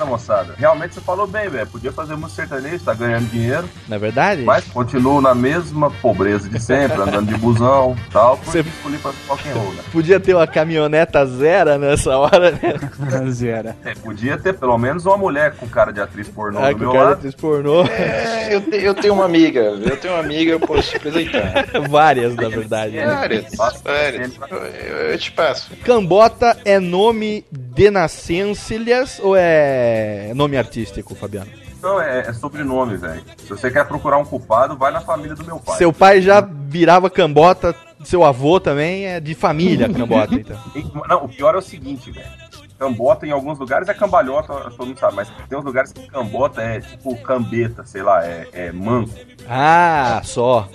Moçada? 0.04 0.54
Realmente 0.58 0.94
você 0.94 1.00
falou 1.00 1.26
bem, 1.26 1.48
velho. 1.48 1.66
Podia 1.66 1.92
fazer 1.92 2.16
música 2.16 2.46
sertaneja, 2.46 2.80
tá 2.84 2.94
ganhando 2.94 3.30
dinheiro. 3.30 3.68
Não 3.88 3.96
é 3.96 3.98
verdade? 4.00 4.42
Mas 4.42 4.64
continuo 4.66 5.20
na 5.20 5.34
mesma 5.34 5.90
pobreza 5.90 6.48
de 6.48 6.60
sempre, 6.60 7.00
andando 7.00 7.26
de 7.32 7.36
busão 7.36 7.96
e 8.06 8.10
tal. 8.10 8.36
Você- 8.44 8.60
escolhi 8.60 8.98
fazer 8.98 9.16
rock 9.28 9.48
and 9.48 9.52
roll, 9.54 9.72
né? 9.72 9.82
Podia 9.92 10.20
ter 10.20 10.34
uma 10.34 10.46
caminhoneta 10.46 11.24
zero 11.26 11.78
nessa 11.78 12.16
hora, 12.16 12.50
né? 12.52 12.74
Zera. 13.30 13.76
É, 13.84 13.94
podia 13.94 14.36
ter 14.36 14.54
pelo 14.54 14.76
menos 14.78 15.06
uma 15.06 15.16
mulher 15.16 15.54
com 15.56 15.66
cara 15.68 15.92
de 15.92 16.00
atriz 16.00 16.28
pornô 16.28 16.58
Ah, 16.62 16.72
do 16.72 16.78
meu 16.78 16.92
cara 16.92 17.04
lado. 17.04 17.12
atriz 17.14 17.34
pornô. 17.34 17.84
É, 17.86 18.54
eu, 18.54 18.60
te- 18.60 18.76
eu 18.76 18.94
tenho 18.94 19.14
uma 19.14 19.24
amiga, 19.24 19.60
eu 19.60 19.96
tenho 19.96 20.14
uma 20.14 20.20
amiga, 20.20 20.52
eu 20.52 20.60
posso 20.60 20.90
te 20.90 20.96
apresentar. 20.96 21.66
Várias, 21.88 22.34
na 22.34 22.48
verdade. 22.48 22.96
né? 22.96 23.06
Várias, 23.06 23.44
várias. 23.82 24.32
Eu, 24.50 24.96
eu 25.12 25.18
te 25.18 25.30
passo. 25.32 25.70
Cambota 25.84 26.56
é 26.64 26.78
nome 26.78 27.44
de 27.50 27.90
nascências 27.90 29.18
ou 29.20 29.34
é 29.36 29.85
nome 30.34 30.56
artístico, 30.56 31.14
Fabiano? 31.14 31.50
Não, 31.82 32.00
é, 32.00 32.20
é 32.20 32.32
sobrenome, 32.32 32.96
velho. 32.96 33.22
Se 33.38 33.48
você 33.48 33.70
quer 33.70 33.86
procurar 33.86 34.18
um 34.18 34.24
culpado, 34.24 34.76
vai 34.76 34.90
na 34.90 35.00
família 35.00 35.34
do 35.34 35.44
meu 35.44 35.58
pai. 35.58 35.76
Seu 35.76 35.92
pai 35.92 36.20
já 36.20 36.40
virava 36.40 37.08
Cambota, 37.08 37.74
seu 38.04 38.24
avô 38.24 38.58
também 38.58 39.06
é 39.06 39.20
de 39.20 39.34
família 39.34 39.88
Cambota, 39.88 40.34
então. 40.34 40.58
Não, 41.08 41.24
o 41.24 41.28
pior 41.28 41.54
é 41.54 41.58
o 41.58 41.62
seguinte, 41.62 42.10
velho. 42.10 42.45
Cambota 42.78 43.26
em 43.26 43.30
alguns 43.30 43.58
lugares 43.58 43.88
é 43.88 43.94
cambalhota, 43.94 44.52
todo 44.76 44.86
mundo 44.86 44.98
sabe, 44.98 45.16
mas 45.16 45.28
tem 45.48 45.58
uns 45.58 45.64
lugares 45.64 45.92
que 45.92 46.06
cambota 46.08 46.60
é 46.60 46.80
tipo 46.80 47.16
cambeta, 47.22 47.84
sei 47.84 48.02
lá, 48.02 48.24
é, 48.24 48.48
é 48.52 48.72
manco. 48.72 49.14
Ah, 49.48 50.20
só. 50.24 50.68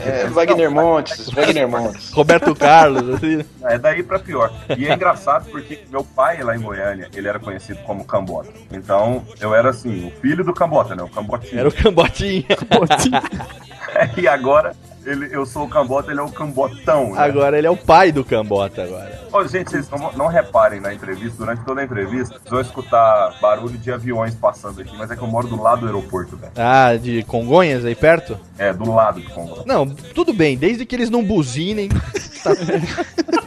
É, 0.00 0.26
Wagner 0.28 0.70
Montes, 0.70 1.28
Wagner 1.30 1.68
Montes. 1.68 2.10
Roberto 2.12 2.54
Carlos, 2.54 3.16
assim. 3.16 3.44
É 3.64 3.78
daí 3.78 4.02
pra 4.02 4.18
pior. 4.18 4.52
E 4.76 4.86
é 4.86 4.94
engraçado 4.94 5.50
porque 5.50 5.80
meu 5.90 6.04
pai 6.04 6.42
lá 6.42 6.56
em 6.56 6.60
Goiânia, 6.60 7.08
ele 7.14 7.28
era 7.28 7.38
conhecido 7.38 7.80
como 7.82 8.04
Cambota. 8.04 8.50
Então, 8.70 9.24
eu 9.40 9.54
era 9.54 9.70
assim, 9.70 10.08
o 10.08 10.20
filho 10.20 10.44
do 10.44 10.54
Cambota, 10.54 10.94
né? 10.94 11.02
O 11.02 11.08
Cambotinho. 11.08 11.58
Era 11.58 11.68
o 11.68 11.72
Cambotinha. 11.72 12.46
E 14.16 14.28
agora, 14.28 14.76
ele, 15.06 15.28
eu 15.30 15.46
sou 15.46 15.64
o 15.64 15.68
Cambota, 15.68 16.10
ele 16.10 16.18
é 16.18 16.22
o 16.22 16.30
Cambotão. 16.30 17.12
Né? 17.12 17.18
Agora 17.22 17.56
ele 17.56 17.66
é 17.66 17.70
o 17.70 17.76
pai 17.76 18.10
do 18.10 18.24
Cambota 18.24 18.82
agora. 18.82 19.20
Ó, 19.32 19.46
gente, 19.46 19.70
vocês 19.70 19.88
não, 19.88 20.12
não 20.12 20.26
reparem 20.26 20.80
na 20.80 20.92
entrevista, 20.92 21.38
durante 21.38 21.64
toda 21.64 21.80
a 21.80 21.84
entrevista, 21.84 22.34
vocês 22.34 22.50
vão 22.50 22.60
escutar 22.60 23.38
barulho 23.40 23.78
de 23.78 23.92
aviões 23.92 24.34
passando 24.34 24.80
aqui, 24.80 24.96
mas 24.98 25.10
é 25.10 25.16
que 25.16 25.22
eu 25.22 25.28
moro 25.28 25.46
do 25.46 25.62
lado 25.62 25.82
do 25.82 25.86
aeroporto, 25.86 26.36
velho. 26.36 26.52
Ah, 26.56 26.96
de 26.96 27.22
Congonhas 27.22 27.84
aí 27.84 27.94
perto? 27.94 28.38
É, 28.58 28.72
do 28.72 28.92
lado 28.92 29.20
do 29.20 29.30
Congo. 29.30 29.62
Não, 29.64 29.86
tudo 29.86 30.32
bem, 30.32 30.56
desde 30.56 30.84
que 30.84 30.96
eles 30.96 31.10
não 31.10 31.24
buzinem. 31.24 31.88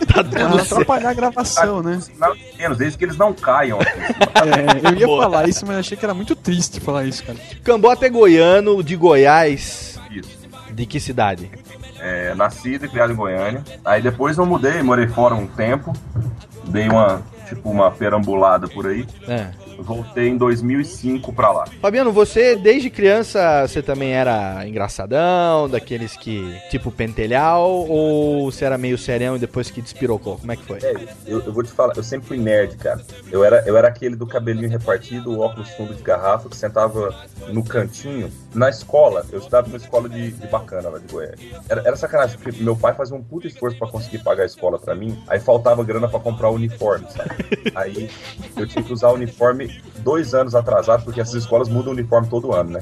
Tá, 0.10 0.24
tá 0.24 0.40
não 0.40 0.50
tudo 0.50 0.58
certo. 0.58 0.74
atrapalhar 0.74 1.10
a 1.12 1.14
gravação, 1.14 1.84
né? 1.84 2.00
Sinal 2.02 2.34
pequenos, 2.34 2.78
desde 2.80 2.98
que 2.98 3.06
eles 3.06 3.16
não 3.16 3.32
caiam. 3.32 3.78
É, 4.40 4.90
eu 4.90 4.96
ia 4.98 5.06
Boa. 5.06 5.24
falar 5.24 5.48
isso, 5.48 5.66
mas 5.66 5.78
achei 5.78 5.98
que 5.98 6.04
era 6.04 6.14
muito 6.14 6.36
triste 6.36 6.80
falar 6.80 7.06
isso, 7.06 7.24
cara. 7.24 7.38
Cambota 7.64 8.06
é 8.06 8.10
goiano, 8.10 8.84
de 8.84 8.96
Goiás. 8.96 9.99
De 10.80 10.86
que 10.86 10.98
cidade? 10.98 11.52
É, 12.00 12.34
nascido 12.36 12.86
e 12.86 12.88
criado 12.88 13.12
em 13.12 13.16
Goiânia. 13.18 13.62
Aí 13.84 14.02
depois 14.02 14.38
eu 14.38 14.46
mudei, 14.46 14.82
morei 14.82 15.08
fora 15.08 15.36
um 15.36 15.46
tempo. 15.46 15.92
Dei 16.70 16.88
uma, 16.88 17.22
tipo, 17.50 17.70
uma 17.70 17.92
perambulada 17.92 18.66
por 18.66 18.88
aí. 18.88 19.06
É. 19.28 19.50
Voltei 19.82 20.28
em 20.28 20.38
2005 20.38 21.34
pra 21.34 21.52
lá. 21.52 21.66
Fabiano, 21.82 22.12
você 22.12 22.56
desde 22.56 22.90
criança 22.90 23.68
você 23.68 23.82
também 23.82 24.14
era 24.14 24.68
engraçadão, 24.68 25.70
daqueles 25.70 26.16
que 26.16 26.58
tipo 26.70 26.92
pentelhau, 26.92 27.88
ou 27.88 28.52
você 28.52 28.66
era 28.66 28.78
meio 28.78 28.98
serião 28.98 29.36
e 29.36 29.40
depois 29.40 29.70
que 29.72 29.82
despirocou? 29.82 30.38
Como 30.38 30.52
é 30.52 30.56
que 30.56 30.64
foi? 30.64 30.80
É, 30.84 30.94
eu, 31.26 31.42
eu 31.42 31.54
vou 31.54 31.64
te 31.64 31.72
falar, 31.72 31.94
eu 31.96 32.04
sempre 32.04 32.28
fui 32.28 32.38
nerd, 32.38 32.76
cara. 32.78 33.02
Eu 33.32 33.44
era, 33.44 33.64
eu 33.66 33.78
era 33.78 33.88
aquele 33.88 34.16
do 34.16 34.28
cabelinho 34.28 34.70
repartido, 34.70 35.40
óculos 35.40 35.70
fundo 35.72 35.94
de 35.94 36.04
garrafa, 36.04 36.50
que 36.50 36.56
sentava 36.56 37.14
no 37.48 37.64
cantinho. 37.64 38.32
Na 38.54 38.70
escola, 38.70 39.26
eu 39.32 39.40
estudava 39.40 39.68
numa 39.68 39.78
escola 39.78 40.10
de, 40.10 40.32
de 40.32 40.48
bacana 40.48 40.90
lá 40.90 41.00
de 41.00 41.08
Goiânia. 41.08 41.38
Era, 41.70 41.82
era 41.82 41.96
sacanagem, 41.96 42.38
porque 42.38 42.64
meu 42.64 42.76
pai 42.76 42.94
fazia 42.94 43.16
um 43.16 43.24
puto 43.24 43.48
esforço 43.48 43.78
pra 43.78 43.88
conseguir 43.88 44.20
pagar 44.20 44.44
a 44.44 44.46
escola 44.46 44.80
pra 44.80 44.96
mim, 44.96 45.22
aí 45.28 45.40
faltava 45.40 45.84
grana 45.84 46.08
pra 46.08 46.20
comprar 46.20 46.50
o 46.50 46.56
uniforme, 46.56 47.06
sabe? 47.12 47.30
Aí 47.76 48.10
eu 48.58 48.68
tinha 48.68 48.84
que 48.84 48.92
usar 48.92 49.10
o 49.10 49.14
uniforme 49.14 49.69
dois 49.98 50.34
anos 50.34 50.56
atrasado, 50.56 51.04
porque 51.04 51.22
essas 51.22 51.36
escolas 51.36 51.70
mudam 51.70 51.92
o 51.92 51.96
uniforme 51.96 52.28
todo 52.28 52.54
ano, 52.54 52.72
né? 52.72 52.82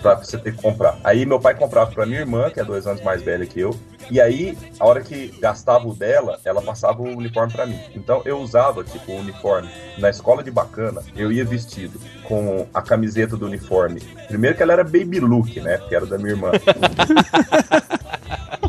Pra 0.00 0.14
você 0.14 0.38
ter 0.38 0.54
que 0.54 0.62
comprar. 0.62 0.98
Aí 1.02 1.26
meu 1.26 1.40
pai 1.40 1.54
comprava 1.54 1.90
pra 1.90 2.06
minha 2.06 2.20
irmã, 2.20 2.50
que 2.50 2.60
é 2.60 2.64
dois 2.64 2.86
anos 2.86 3.02
mais 3.02 3.22
velha 3.22 3.46
que 3.46 3.60
eu, 3.60 3.76
e 4.10 4.20
aí, 4.20 4.58
a 4.78 4.86
hora 4.86 5.00
que 5.00 5.28
gastava 5.40 5.88
o 5.88 5.94
dela, 5.94 6.38
ela 6.44 6.60
passava 6.60 7.00
o 7.00 7.16
uniforme 7.16 7.52
pra 7.52 7.66
mim. 7.66 7.80
Então 7.94 8.20
eu 8.24 8.38
usava, 8.38 8.84
tipo, 8.84 9.12
o 9.12 9.16
uniforme. 9.16 9.70
Na 9.98 10.10
escola 10.10 10.42
de 10.42 10.50
bacana, 10.50 11.02
eu 11.16 11.32
ia 11.32 11.44
vestido 11.44 12.00
com 12.24 12.66
a 12.74 12.82
camiseta 12.82 13.36
do 13.36 13.46
uniforme. 13.46 14.00
Primeiro 14.28 14.56
que 14.56 14.62
ela 14.62 14.72
era 14.72 14.84
baby 14.84 15.20
look, 15.20 15.58
né? 15.60 15.78
Que 15.88 15.94
era 15.94 16.04
da 16.04 16.18
minha 16.18 16.30
irmã. 16.30 16.50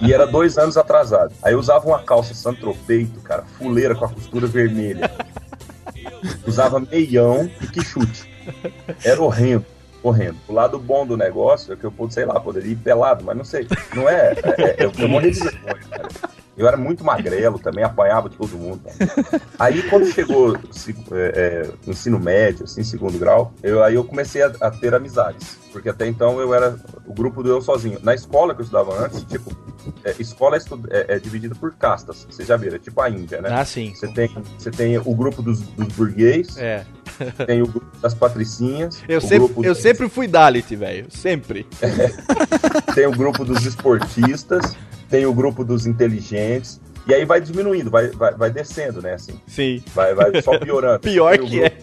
E 0.01 0.13
era 0.13 0.27
dois 0.27 0.57
anos 0.57 0.77
atrasado. 0.77 1.33
Aí 1.41 1.53
eu 1.53 1.59
usava 1.59 1.87
uma 1.87 1.99
calça 1.99 2.33
santropeito, 2.33 3.19
cara, 3.21 3.43
fuleira 3.57 3.95
com 3.95 4.05
a 4.05 4.09
costura 4.09 4.47
vermelha. 4.47 5.09
Usava 6.45 6.79
meião 6.79 7.49
e 7.61 7.67
que 7.67 7.83
chute. 7.83 8.29
Era 9.03 9.21
horrendo. 9.21 9.65
Horrendo. 10.01 10.37
O 10.47 10.53
lado 10.53 10.77
bom 10.77 11.05
do 11.05 11.15
negócio 11.15 11.73
é 11.73 11.75
que 11.75 11.85
eu, 11.85 11.93
sei 12.09 12.25
lá, 12.25 12.39
poderia 12.39 12.71
ir 12.71 12.75
pelado, 12.75 13.23
mas 13.23 13.37
não 13.37 13.45
sei. 13.45 13.67
Não 13.95 14.09
é. 14.09 14.33
é, 14.33 14.61
é 14.61 14.85
eu, 14.85 14.91
eu 14.97 15.07
morri 15.07 15.31
de 15.31 15.39
vergonha, 15.39 15.79
cara. 15.89 16.09
Eu 16.55 16.67
era 16.67 16.77
muito 16.77 17.03
magrelo 17.03 17.57
também, 17.57 17.83
apanhava 17.83 18.29
de 18.29 18.37
todo 18.37 18.57
mundo. 18.57 18.81
Aí 19.57 19.81
quando 19.89 20.05
chegou 20.11 20.55
é, 20.55 20.57
é, 21.11 21.89
ensino 21.89 22.19
médio, 22.19 22.65
assim, 22.65 22.83
segundo 22.83 23.17
grau, 23.17 23.51
eu, 23.63 23.83
aí 23.83 23.95
eu 23.95 24.03
comecei 24.03 24.43
a, 24.43 24.51
a, 24.61 24.69
ter 24.69 24.93
amizades. 24.93 25.57
Porque 25.71 25.89
até 25.89 26.05
então 26.05 26.39
eu 26.39 26.53
era 26.53 26.77
o 27.07 27.13
grupo 27.13 27.41
do 27.41 27.49
eu 27.49 27.61
sozinho. 27.61 27.99
Na 28.03 28.13
escola 28.13 28.53
que 28.53 28.61
eu 28.61 28.65
estudava 28.65 29.03
antes, 29.03 29.23
tipo, 29.23 29.51
é, 30.03 30.15
escola 30.19 30.57
é, 30.57 31.15
é, 31.15 31.19
dividida 31.19 31.55
por 31.55 31.73
castas. 31.73 32.27
Você 32.29 32.43
já 32.43 32.57
viram, 32.57 32.75
é 32.75 32.79
tipo 32.79 32.99
a 33.01 33.09
Índia, 33.09 33.41
né? 33.41 33.49
Ah, 33.51 33.65
sim. 33.65 33.93
Você 33.93 34.07
tem, 34.07 34.29
você 34.57 34.71
tem 34.71 34.97
o 34.97 35.15
grupo 35.15 35.41
dos, 35.41 35.61
dos 35.61 35.87
burguês. 35.89 36.57
É. 36.57 36.85
Tem 37.45 37.61
o 37.61 37.67
grupo 37.67 37.97
das 38.01 38.13
patricinhas. 38.13 39.03
Eu, 39.07 39.21
sempre, 39.21 39.53
eu 39.57 39.73
dos... 39.73 39.77
sempre 39.77 40.09
fui 40.09 40.27
Dalit, 40.27 40.75
velho. 40.75 41.05
Sempre. 41.09 41.67
tem 42.95 43.05
o 43.05 43.11
grupo 43.11 43.45
dos 43.45 43.65
esportistas 43.65 44.75
tem 45.13 45.27
o 45.27 45.33
grupo 45.33 45.63
dos 45.63 45.85
inteligentes. 45.85 46.81
E 47.05 47.13
aí 47.13 47.23
vai 47.23 47.39
diminuindo, 47.39 47.91
vai, 47.91 48.07
vai, 48.07 48.33
vai 48.33 48.49
descendo, 48.49 48.99
né? 48.99 49.13
Assim. 49.13 49.39
Sim. 49.45 49.83
Vai, 49.93 50.15
vai 50.15 50.41
só 50.41 50.57
piorando. 50.57 51.01
Pior 51.05 51.37
que 51.37 51.63
é. 51.63 51.77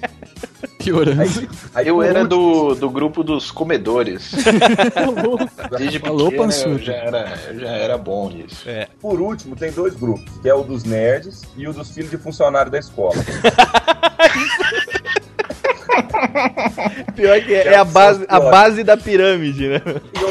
Piorando. 0.82 1.20
Aí, 1.20 1.48
aí 1.74 1.88
eu 1.88 2.02
era 2.02 2.24
do, 2.24 2.74
do 2.74 2.88
grupo 2.88 3.22
dos 3.22 3.50
comedores. 3.50 4.32
Desde 5.76 5.98
Falou, 5.98 6.30
pequeno 6.30 6.52
eu 6.52 6.78
já, 6.78 6.94
era, 6.94 7.38
eu 7.48 7.60
já 7.60 7.68
era 7.68 7.98
bom 7.98 8.30
nisso. 8.30 8.68
É. 8.68 8.88
Por 9.00 9.20
último, 9.20 9.54
tem 9.54 9.70
dois 9.70 9.94
grupos, 9.94 10.38
que 10.40 10.48
é 10.48 10.54
o 10.54 10.62
dos 10.62 10.84
nerds 10.84 11.42
e 11.56 11.68
o 11.68 11.72
dos 11.72 11.90
filhos 11.90 12.10
de 12.10 12.16
funcionário 12.16 12.72
da 12.72 12.78
escola. 12.78 13.14
Pior 17.14 17.40
que 17.42 17.54
é, 17.54 17.68
é 17.68 17.76
a, 17.76 17.84
base, 17.84 18.24
a 18.28 18.40
base 18.40 18.82
da 18.82 18.96
pirâmide, 18.96 19.68
né? 19.68 19.82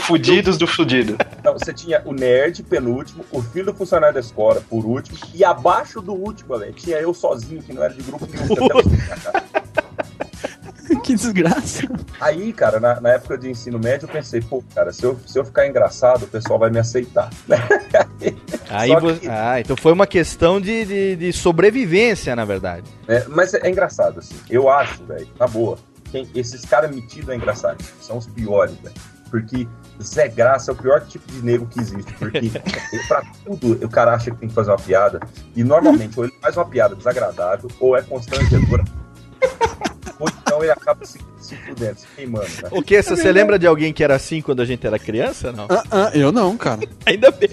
Fudidos 0.02 0.58
do 0.58 0.66
fudido. 0.66 1.18
Então, 1.40 1.54
você 1.54 1.74
tinha 1.74 2.02
o 2.06 2.14
nerd, 2.14 2.64
penúltimo, 2.64 3.24
o 3.32 3.42
filho 3.42 3.66
do 3.66 3.74
funcionário 3.74 4.14
da 4.14 4.20
escola, 4.20 4.64
por 4.70 4.86
último, 4.86 5.18
e 5.34 5.44
abaixo 5.44 6.02
do 6.02 6.14
último, 6.14 6.58
velho, 6.58 6.74
tinha 6.74 6.98
eu 6.98 7.14
sozinho, 7.14 7.62
que 7.62 7.74
não 7.74 7.84
era 7.84 7.94
de 7.94 8.02
grupo 8.02 8.26
nenhum. 8.26 8.48
que 11.04 11.16
desgraça. 11.16 11.88
Aí, 12.20 12.52
cara, 12.54 12.80
na, 12.80 13.00
na, 13.00 13.10
época 13.10 13.38
de 13.38 13.50
ensino 13.50 13.80
médio, 13.80 14.06
eu 14.06 14.10
pensei, 14.10 14.42
pô, 14.42 14.64
cara, 14.74 14.92
se 14.92 15.04
eu, 15.04 15.20
se 15.26 15.38
eu 15.38 15.46
ficar 15.46 15.68
engraçado, 15.68 16.24
o 16.24 16.28
pessoal 16.28 16.60
vai 16.60 16.70
me 16.70 16.80
aceitar. 16.80 17.30
Aí 18.70 18.96
você... 19.00 19.28
Ah, 19.30 19.60
então 19.60 19.76
foi 19.76 19.94
uma 19.94 20.08
questão 20.08 20.60
de, 20.60 20.86
de, 20.86 21.16
de 21.16 21.34
sobrevivência, 21.34 22.36
na 22.36 22.46
verdade. 22.46 22.90
É, 23.08 23.26
mas 23.28 23.54
é, 23.54 23.62
é 23.64 23.70
engraçado, 23.70 24.20
assim. 24.20 24.36
Eu 24.50 24.70
acho, 24.70 25.04
velho, 25.06 25.28
na 25.40 25.48
boa, 25.48 25.78
quem, 26.12 26.28
esses 26.36 26.66
caras 26.66 26.94
metidos 26.94 27.30
é 27.30 27.36
engraçado. 27.36 27.84
São 28.02 28.18
os 28.18 28.28
piores, 28.28 28.76
velho. 28.82 28.96
Porque 29.30 29.68
Zé 30.02 30.28
Graça 30.28 30.72
é 30.72 30.74
o 30.74 30.78
pior 30.78 31.06
tipo 31.06 31.32
de 31.32 31.44
negro 31.44 31.68
que 31.68 31.80
existe. 31.80 32.12
Porque 32.14 32.50
pra 33.08 33.22
tudo 33.46 33.86
o 33.86 33.90
cara 33.90 34.14
acha 34.14 34.32
que 34.32 34.38
tem 34.38 34.50
que 34.50 34.56
fazer 34.56 34.72
uma 34.72 34.78
piada. 34.78 35.20
E 35.56 35.64
normalmente, 35.64 36.18
ou 36.20 36.26
ele 36.26 36.34
faz 36.42 36.58
uma 36.58 36.66
piada 36.66 36.96
desagradável, 36.96 37.70
ou 37.80 37.96
é 37.96 38.02
constrangedora. 38.02 38.84
Ou 40.20 40.30
então 40.30 40.62
ele 40.62 40.72
acaba 40.72 41.06
se, 41.06 41.20
se 41.40 41.56
fudendo, 41.56 42.00
se 42.00 42.08
queimando. 42.16 42.46
Né? 42.62 42.70
O 42.72 42.82
que? 42.82 43.02
Você 43.02 43.32
lembra 43.32 43.58
de 43.58 43.66
alguém 43.66 43.94
que 43.94 44.04
era 44.04 44.16
assim 44.16 44.42
quando 44.42 44.62
a 44.62 44.66
gente 44.66 44.86
era 44.86 45.00
criança? 45.00 45.52
Não? 45.52 45.68
Ah, 45.70 45.84
ah, 45.90 46.12
eu 46.14 46.32
não, 46.32 46.58
cara. 46.58 46.82
Ainda 47.06 47.32
bem. 47.32 47.50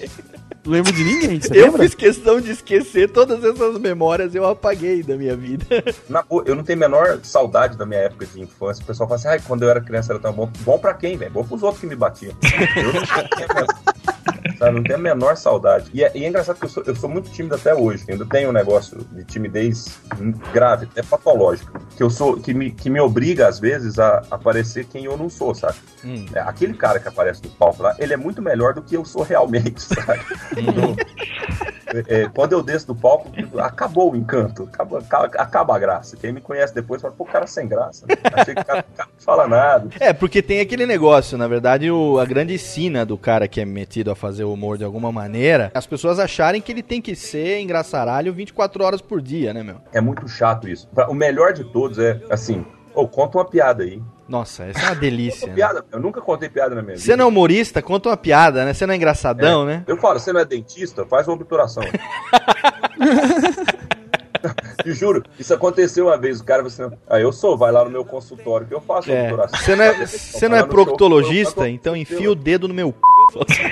Não 0.64 0.72
lembro 0.72 0.92
de 0.92 1.05
ninguém, 1.05 1.40
você 1.40 1.57
Eu 1.57 1.66
lembra? 1.66 1.83
fiz 1.85 1.94
questão 1.94 2.40
de 2.40 2.50
esquecer 2.50 3.09
todas 3.11 3.42
essas 3.44 3.79
memórias, 3.79 4.35
eu 4.35 4.44
apaguei 4.44 5.00
da 5.00 5.16
minha 5.16 5.37
vida. 5.37 5.64
Na, 6.11 6.24
eu 6.44 6.57
não 6.57 6.64
tenho 6.64 6.76
a 6.79 6.88
menor 6.88 7.20
saudade 7.22 7.76
da 7.76 7.87
minha 7.87 8.00
época 8.00 8.26
de 8.26 8.40
infância. 8.40 8.83
O 8.83 8.87
pessoal 8.87 9.09
fala 9.09 9.20
assim, 9.20 9.29
ai, 9.29 9.40
quando 9.46 9.62
eu 9.62 9.70
era 9.70 9.81
criança 9.81 10.12
era 10.12 10.18
tão 10.18 10.33
bom. 10.33 10.50
Bom 10.62 10.76
pra 10.76 10.92
quem, 10.92 11.16
velho? 11.16 11.31
Bom 11.31 11.44
pros 11.44 11.62
outros 11.62 11.81
que 11.81 11.87
me 11.87 11.94
batiam. 11.94 12.35
Eu 12.76 12.92
não 12.92 12.92
tenho, 12.92 13.66
sabe, 14.58 14.76
não 14.76 14.82
tenho 14.82 14.98
a 14.98 15.02
menor 15.02 15.36
saudade. 15.36 15.90
E 15.92 16.02
é, 16.02 16.10
e 16.14 16.24
é 16.24 16.28
engraçado 16.28 16.58
que 16.58 16.64
eu 16.64 16.68
sou, 16.68 16.82
eu 16.86 16.96
sou 16.96 17.08
muito 17.08 17.30
tímido 17.30 17.54
até 17.54 17.74
hoje. 17.74 18.04
Eu 18.08 18.14
ainda 18.14 18.26
tenho 18.26 18.50
um 18.50 18.52
negócio 18.52 18.98
de 19.12 19.24
timidez 19.24 19.98
grave, 20.52 20.88
é 20.94 21.02
patológico. 21.02 21.78
Que 21.96 22.02
eu 22.02 22.10
sou, 22.10 22.38
que 22.38 22.52
me, 22.52 22.70
que 22.70 22.90
me 22.90 23.00
obriga, 23.00 23.48
às 23.48 23.58
vezes, 23.58 23.98
a 23.98 24.22
aparecer 24.30 24.86
quem 24.86 25.04
eu 25.04 25.16
não 25.16 25.28
sou, 25.28 25.54
sabe? 25.54 25.76
Hum. 26.04 26.26
É, 26.34 26.40
aquele 26.40 26.74
cara 26.74 26.98
que 26.98 27.08
aparece 27.08 27.42
no 27.44 27.50
palco 27.50 27.82
lá, 27.82 27.94
ele 27.98 28.12
é 28.12 28.16
muito 28.16 28.42
melhor 28.42 28.74
do 28.74 28.82
que 28.82 28.96
eu 28.96 29.04
sou 29.04 29.22
realmente, 29.22 29.80
sabe? 29.82 30.20
Hum. 30.56 30.96
É, 32.06 32.28
quando 32.28 32.52
eu 32.52 32.62
desço 32.62 32.88
do 32.88 32.94
palco, 32.94 33.30
acabou 33.59 34.12
o 34.12 34.16
encanto, 34.16 34.68
acaba, 34.72 34.98
acaba 35.38 35.76
a 35.76 35.78
graça. 35.78 36.16
Quem 36.16 36.32
me 36.32 36.40
conhece 36.40 36.74
depois 36.74 37.00
fala, 37.00 37.14
pô, 37.16 37.24
cara 37.24 37.46
sem 37.46 37.66
graça. 37.66 38.06
Né? 38.06 38.14
Achei 38.32 38.54
que 38.54 38.61
o 38.61 38.64
cara, 38.64 38.85
cara 38.96 39.09
não 39.12 39.24
fala 39.24 39.46
nada. 39.46 39.88
É, 40.00 40.12
porque 40.12 40.42
tem 40.42 40.61
aquele 40.61 40.87
negócio, 40.87 41.37
na 41.38 41.48
verdade, 41.48 41.90
o, 41.90 42.18
a 42.18 42.24
grande 42.24 42.59
sina 42.59 43.04
do 43.04 43.16
cara 43.16 43.48
que 43.48 43.61
é 43.61 43.64
metido 43.64 44.11
a 44.11 44.16
fazer 44.16 44.44
humor 44.44 44.78
de 44.78 44.85
alguma 44.85 45.12
maneira, 45.12 45.70
as 45.74 45.87
pessoas 45.87 46.18
acharem 46.18 46.61
que 46.61 46.72
ele 46.72 46.82
tem 46.82 47.00
que 47.00 47.14
ser 47.14 47.61
engraçaralho 47.61 48.32
24 48.32 48.85
horas 48.85 49.00
por 49.00 49.20
dia, 49.20 49.52
né, 49.52 49.62
meu? 49.62 49.76
É 49.92 50.00
muito 50.00 50.26
chato 50.28 50.68
isso. 50.68 50.88
O 51.09 51.14
melhor 51.14 51.52
de 51.52 51.64
todos 51.64 51.98
é, 51.98 52.20
assim, 52.30 52.64
ou 52.96 53.06
conta 53.09 53.38
uma 53.38 53.44
piada 53.44 53.85
aí. 53.85 54.02
Nossa, 54.28 54.64
essa 54.64 54.80
é 54.80 54.85
uma 54.87 54.94
delícia. 54.96 55.46
né? 55.46 55.54
piada. 55.54 55.85
Eu 55.92 56.00
nunca 56.00 56.20
contei 56.20 56.48
piada 56.48 56.74
na 56.74 56.82
minha 56.82 56.96
Você 56.96 57.02
vida. 57.04 57.16
não 57.18 57.26
é 57.26 57.28
humorista? 57.28 57.80
Conta 57.80 58.09
uma 58.09 58.16
piada, 58.16 58.64
né? 58.64 58.74
Você 58.74 58.85
não 58.87 58.94
é 58.94 58.96
engraçadão, 58.96 59.62
É. 59.62 59.66
né? 59.66 59.85
Eu 59.87 59.96
falo, 59.98 60.18
você 60.18 60.32
não 60.32 60.40
é 60.40 60.44
dentista? 60.44 61.06
Faz 61.06 61.28
uma 61.28 61.35
obturação. 61.35 61.85
Te 64.82 64.92
juro, 64.92 65.22
isso 65.38 65.52
aconteceu 65.54 66.06
uma 66.06 66.16
vez. 66.16 66.40
O 66.40 66.44
cara 66.44 66.68
falou 66.68 66.88
assim: 66.88 66.96
Ah, 67.09 67.18
eu 67.18 67.32
sou, 67.32 67.56
vai 67.56 67.72
lá 67.72 67.85
no 67.85 67.90
meu 67.90 68.04
consultório 68.04 68.66
que 68.66 68.74
eu 68.74 68.80
faço 68.80 69.11
É. 69.11 69.22
obturação. 69.24 69.59
Você 69.59 69.74
não 69.76 69.85
é, 69.85 70.06
você 70.06 70.48
não 70.48 70.56
é 70.56 70.61
show, 70.61 70.68
proctologista? 70.68 71.62
eu- 71.62 71.66
Então 71.68 71.96
enfia 71.96 72.30
o 72.30 72.35
dedo 72.35 72.68
no 72.68 72.74
meu 72.74 72.94
c. 73.48 73.62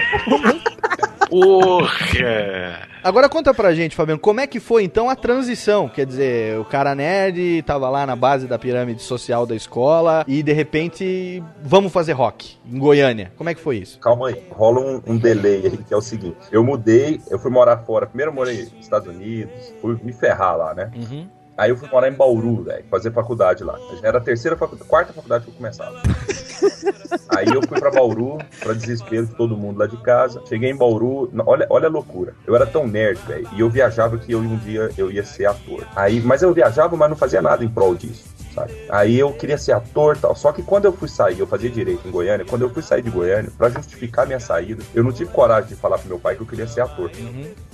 Porra! 1.28 2.88
Agora 3.02 3.28
conta 3.28 3.52
pra 3.52 3.74
gente, 3.74 3.94
Fabiano, 3.94 4.20
como 4.20 4.40
é 4.40 4.46
que 4.46 4.58
foi 4.58 4.82
então 4.82 5.10
a 5.10 5.16
transição? 5.16 5.88
Quer 5.88 6.06
dizer, 6.06 6.58
o 6.58 6.64
cara 6.64 6.94
nerd 6.94 7.62
tava 7.62 7.88
lá 7.90 8.06
na 8.06 8.16
base 8.16 8.46
da 8.46 8.58
pirâmide 8.58 9.02
social 9.02 9.44
da 9.46 9.54
escola 9.54 10.24
e 10.26 10.42
de 10.42 10.52
repente 10.52 11.42
vamos 11.62 11.92
fazer 11.92 12.12
rock 12.12 12.56
em 12.66 12.78
Goiânia. 12.78 13.32
Como 13.36 13.50
é 13.50 13.54
que 13.54 13.60
foi 13.60 13.76
isso? 13.76 13.98
Calma 13.98 14.28
aí, 14.28 14.42
rola 14.50 14.80
um, 14.80 15.02
um 15.06 15.16
delay 15.18 15.66
aí, 15.66 15.76
que 15.76 15.92
é 15.92 15.96
o 15.96 16.00
seguinte. 16.00 16.36
Eu 16.50 16.64
mudei, 16.64 17.20
eu 17.30 17.38
fui 17.38 17.50
morar 17.50 17.78
fora. 17.78 18.06
Primeiro 18.06 18.30
eu 18.30 18.34
morei 18.34 18.62
nos 18.62 18.80
Estados 18.80 19.08
Unidos, 19.08 19.74
fui 19.80 19.98
me 20.02 20.12
ferrar 20.12 20.56
lá, 20.56 20.74
né? 20.74 20.90
Uhum. 20.96 21.28
Aí 21.56 21.70
eu 21.70 21.76
fui 21.76 21.88
morar 21.88 22.08
em 22.08 22.12
Bauru, 22.12 22.64
velho, 22.64 22.84
fazer 22.90 23.12
faculdade 23.12 23.62
lá. 23.62 23.78
Era 24.02 24.18
a 24.18 24.20
terceira 24.20 24.56
faculdade, 24.56 24.88
quarta 24.88 25.12
faculdade 25.12 25.44
que 25.44 25.50
eu 25.50 25.54
começava. 25.54 25.96
Aí 27.28 27.46
eu 27.46 27.62
fui 27.62 27.78
pra 27.78 27.90
Bauru, 27.90 28.38
pra 28.58 28.72
desespero 28.72 29.26
de 29.26 29.34
todo 29.34 29.56
mundo 29.56 29.78
lá 29.78 29.86
de 29.86 29.96
casa. 29.98 30.42
Cheguei 30.48 30.70
em 30.70 30.76
Bauru, 30.76 31.30
olha, 31.46 31.66
olha 31.70 31.86
a 31.86 31.90
loucura. 31.90 32.34
Eu 32.46 32.56
era 32.56 32.66
tão 32.66 32.86
nerd, 32.86 33.20
velho, 33.26 33.48
e 33.52 33.60
eu 33.60 33.70
viajava 33.70 34.18
que 34.18 34.32
eu 34.32 34.40
um 34.40 34.56
dia 34.58 34.90
eu 34.98 35.10
ia 35.10 35.24
ser 35.24 35.46
ator. 35.46 35.86
Aí, 35.94 36.20
mas 36.20 36.42
eu 36.42 36.52
viajava, 36.52 36.96
mas 36.96 37.08
não 37.08 37.16
fazia 37.16 37.40
nada 37.40 37.64
em 37.64 37.68
prol 37.68 37.94
disso. 37.94 38.24
Sabe? 38.54 38.72
Aí 38.88 39.18
eu 39.18 39.32
queria 39.32 39.58
ser 39.58 39.72
ator 39.72 40.16
tal. 40.16 40.34
Só 40.36 40.52
que 40.52 40.62
quando 40.62 40.84
eu 40.84 40.92
fui 40.92 41.08
sair, 41.08 41.40
eu 41.40 41.46
fazia 41.46 41.68
direito 41.68 42.06
em 42.06 42.10
Goiânia. 42.10 42.46
Quando 42.46 42.62
eu 42.62 42.70
fui 42.70 42.82
sair 42.82 43.02
de 43.02 43.10
Goiânia, 43.10 43.50
pra 43.56 43.68
justificar 43.68 44.26
minha 44.26 44.38
saída, 44.38 44.82
eu 44.94 45.02
não 45.02 45.12
tive 45.12 45.30
coragem 45.30 45.68
de 45.68 45.76
falar 45.76 45.98
pro 45.98 46.08
meu 46.08 46.18
pai 46.18 46.36
que 46.36 46.42
eu 46.42 46.46
queria 46.46 46.66
ser 46.66 46.82
ator. 46.82 47.10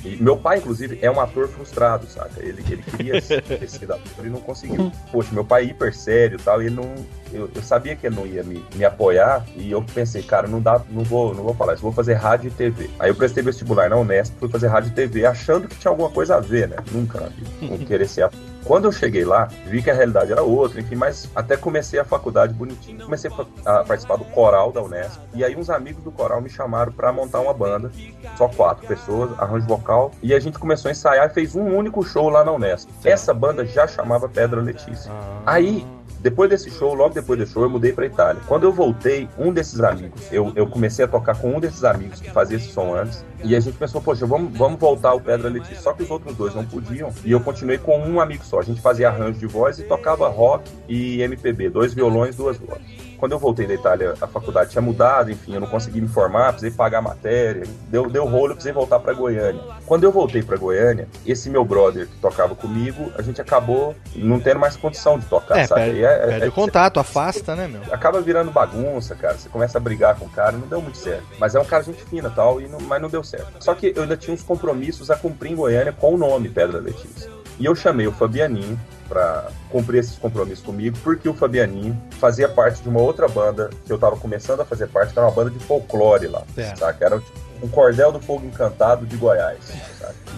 E 0.04 0.16
meu 0.16 0.36
pai, 0.36 0.58
inclusive, 0.58 0.98
é 1.02 1.10
um 1.10 1.20
ator 1.20 1.48
frustrado, 1.48 2.06
saca? 2.06 2.40
Ele, 2.40 2.64
ele 2.70 2.82
queria 2.82 3.20
ser 3.68 3.92
ator 3.92 4.26
e 4.26 4.30
não 4.30 4.40
conseguiu. 4.40 4.90
Poxa, 5.12 5.28
meu 5.32 5.44
pai 5.44 5.64
é 5.64 5.66
hiper 5.66 5.94
sério 5.94 6.38
e 6.40 6.42
tal, 6.42 6.62
e 6.62 6.66
ele 6.66 6.76
não. 6.76 6.94
Eu, 7.32 7.50
eu 7.54 7.62
sabia 7.62 7.96
que 7.96 8.06
ele 8.06 8.16
não 8.16 8.26
ia 8.26 8.42
me, 8.42 8.64
me 8.74 8.84
apoiar, 8.84 9.44
e 9.56 9.70
eu 9.70 9.82
pensei, 9.82 10.22
cara, 10.22 10.46
não 10.46 10.60
dá, 10.60 10.80
não 10.90 11.02
vou, 11.02 11.34
não 11.34 11.42
vou 11.42 11.54
falar 11.54 11.74
isso, 11.74 11.82
vou 11.82 11.92
fazer 11.92 12.14
rádio 12.14 12.48
e 12.48 12.50
TV. 12.50 12.90
Aí 12.98 13.10
eu 13.10 13.14
prestei 13.14 13.42
vestibular 13.42 13.88
na 13.88 13.96
Unesp, 13.96 14.34
fui 14.38 14.48
fazer 14.48 14.68
rádio 14.68 14.90
e 14.90 14.94
TV, 14.94 15.24
achando 15.26 15.68
que 15.68 15.76
tinha 15.76 15.90
alguma 15.90 16.10
coisa 16.10 16.36
a 16.36 16.40
ver, 16.40 16.68
né? 16.68 16.76
Nunca 16.92 17.20
vida, 17.30 17.50
não 17.62 17.78
querer 17.78 18.08
ser 18.08 18.22
ator. 18.22 18.50
Quando 18.64 18.84
eu 18.84 18.92
cheguei 18.92 19.24
lá, 19.24 19.48
vi 19.66 19.82
que 19.82 19.90
a 19.90 19.94
realidade 19.94 20.30
era 20.30 20.42
outra, 20.42 20.80
enfim, 20.80 20.94
mas 20.94 21.28
até 21.34 21.56
comecei 21.56 21.98
a 21.98 22.04
faculdade 22.04 22.52
bonitinho. 22.52 23.04
Comecei 23.04 23.30
a 23.64 23.84
participar 23.84 24.16
do 24.16 24.24
coral 24.26 24.70
da 24.70 24.82
Unesp. 24.82 25.18
E 25.34 25.42
aí 25.42 25.56
uns 25.56 25.70
amigos 25.70 26.04
do 26.04 26.12
coral 26.12 26.40
me 26.40 26.50
chamaram 26.50 26.92
pra 26.92 27.12
montar 27.12 27.40
uma 27.40 27.54
banda. 27.54 27.90
Só 28.36 28.48
quatro 28.48 28.86
pessoas, 28.86 29.30
arranjo 29.38 29.66
vocal. 29.66 30.12
E 30.22 30.34
a 30.34 30.38
gente 30.38 30.58
começou 30.58 30.88
a 30.88 30.92
ensaiar 30.92 31.26
e 31.30 31.34
fez 31.34 31.56
um 31.56 31.74
único 31.74 32.04
show 32.04 32.28
lá 32.28 32.44
na 32.44 32.52
Unesp. 32.52 32.88
Essa 33.04 33.32
banda 33.32 33.64
já 33.64 33.86
chamava 33.86 34.28
Pedra 34.28 34.60
Letícia. 34.60 35.10
Aí 35.46 35.86
Depois 36.18 36.50
desse 36.50 36.70
show, 36.70 36.94
logo 36.94 37.14
depois 37.14 37.38
do 37.38 37.46
show, 37.46 37.62
eu 37.62 37.70
mudei 37.70 37.92
pra 37.92 38.06
Itália. 38.06 38.42
Quando 38.46 38.64
eu 38.64 38.72
voltei, 38.72 39.28
um 39.38 39.52
desses 39.52 39.80
amigos, 39.80 40.20
eu, 40.32 40.52
eu 40.54 40.66
comecei 40.66 41.04
a 41.04 41.08
tocar 41.08 41.36
com 41.38 41.56
um 41.56 41.60
desses 41.60 41.84
amigos 41.84 42.20
que 42.20 42.30
fazia 42.30 42.56
esse 42.56 42.68
som 42.68 42.94
antes, 42.94 43.24
e 43.42 43.56
a 43.56 43.60
gente 43.60 43.76
pensou, 43.78 44.00
poxa, 44.02 44.26
vamos, 44.26 44.56
vamos 44.56 44.78
voltar 44.78 45.10
ao 45.10 45.20
Pedra 45.20 45.48
Letícia. 45.48 45.80
Só 45.80 45.92
que 45.92 46.02
os 46.02 46.10
outros 46.10 46.36
dois 46.36 46.54
não 46.54 46.64
podiam, 46.64 47.12
e 47.24 47.32
eu 47.32 47.40
continuei 47.40 47.78
com 47.78 47.98
um 47.98 48.20
amigo 48.20 48.44
só. 48.44 48.60
A 48.60 48.62
gente 48.62 48.80
fazia 48.80 49.08
arranjo 49.08 49.38
de 49.38 49.46
voz 49.46 49.78
e 49.78 49.84
tocava 49.84 50.28
rock 50.28 50.70
e 50.88 51.22
MPB, 51.22 51.70
dois 51.70 51.94
violões, 51.94 52.36
duas 52.36 52.56
vozes 52.58 53.09
quando 53.20 53.32
eu 53.32 53.38
voltei 53.38 53.66
da 53.66 53.74
Itália, 53.74 54.14
a 54.20 54.26
faculdade 54.26 54.70
tinha 54.70 54.80
mudado, 54.82 55.30
enfim, 55.30 55.54
eu 55.54 55.60
não 55.60 55.68
consegui 55.68 56.00
me 56.00 56.08
formar, 56.08 56.52
precisei 56.54 56.70
pagar 56.70 57.02
matéria, 57.02 57.64
deu, 57.88 58.08
deu 58.08 58.24
rolo, 58.24 58.46
eu 58.48 58.54
precisei 58.54 58.72
voltar 58.72 58.98
para 58.98 59.12
Goiânia. 59.12 59.62
Quando 59.86 60.04
eu 60.04 60.10
voltei 60.10 60.42
para 60.42 60.56
Goiânia, 60.56 61.06
esse 61.26 61.50
meu 61.50 61.64
brother 61.64 62.06
que 62.06 62.16
tocava 62.16 62.54
comigo, 62.54 63.12
a 63.16 63.22
gente 63.22 63.40
acabou 63.40 63.94
não 64.16 64.40
tendo 64.40 64.58
mais 64.58 64.76
condição 64.76 65.18
de 65.18 65.26
tocar, 65.26 65.58
É, 65.58 65.66
sabe? 65.66 65.82
perde, 65.82 66.04
é- 66.04 66.06
é- 66.14 66.26
perde 66.26 66.44
é- 66.46 66.48
o 66.48 66.52
contato, 66.52 66.98
afasta, 66.98 67.54
né, 67.54 67.68
meu? 67.68 67.82
acaba 67.92 68.20
virando 68.22 68.50
bagunça, 68.50 69.14
cara. 69.14 69.36
Você 69.36 69.48
começa 69.50 69.76
a 69.76 69.80
brigar 69.80 70.16
com 70.16 70.24
o 70.24 70.30
cara, 70.30 70.52
não 70.52 70.66
deu 70.66 70.80
muito 70.80 70.96
certo. 70.96 71.26
Mas 71.38 71.54
é 71.54 71.60
um 71.60 71.64
cara 71.64 71.82
gente 71.82 72.02
fina 72.04 72.30
tal, 72.30 72.60
e 72.60 72.66
não- 72.68 72.80
mas 72.80 73.02
não 73.02 73.10
deu 73.10 73.22
certo. 73.22 73.52
Só 73.60 73.74
que 73.74 73.92
eu 73.94 74.02
ainda 74.02 74.16
tinha 74.16 74.32
uns 74.34 74.42
compromissos 74.42 75.10
a 75.10 75.16
cumprir 75.16 75.52
em 75.52 75.56
Goiânia 75.56 75.92
com 75.92 76.14
o 76.14 76.18
nome 76.18 76.48
Pedra 76.48 76.80
Letícia. 76.80 77.30
E 77.60 77.64
eu 77.66 77.74
chamei 77.74 78.06
o 78.06 78.12
Fabianinho 78.12 78.80
pra 79.06 79.48
cumprir 79.70 79.98
esses 79.98 80.16
compromissos 80.16 80.64
comigo, 80.64 80.96
porque 81.04 81.28
o 81.28 81.34
Fabianinho 81.34 82.00
fazia 82.18 82.48
parte 82.48 82.80
de 82.82 82.88
uma 82.88 83.00
outra 83.00 83.28
banda 83.28 83.68
que 83.84 83.92
eu 83.92 83.98
tava 83.98 84.16
começando 84.16 84.60
a 84.60 84.64
fazer 84.64 84.86
parte, 84.88 85.12
que 85.12 85.18
era 85.18 85.28
uma 85.28 85.34
banda 85.34 85.50
de 85.50 85.58
folclore 85.58 86.26
lá, 86.26 86.42
Certo. 86.54 86.78
saca? 86.78 87.04
Era 87.04 87.18
tipo, 87.18 87.38
um 87.62 87.68
cordel 87.68 88.12
do 88.12 88.20
fogo 88.20 88.46
encantado 88.46 89.06
de 89.06 89.16
Goiás? 89.16 89.72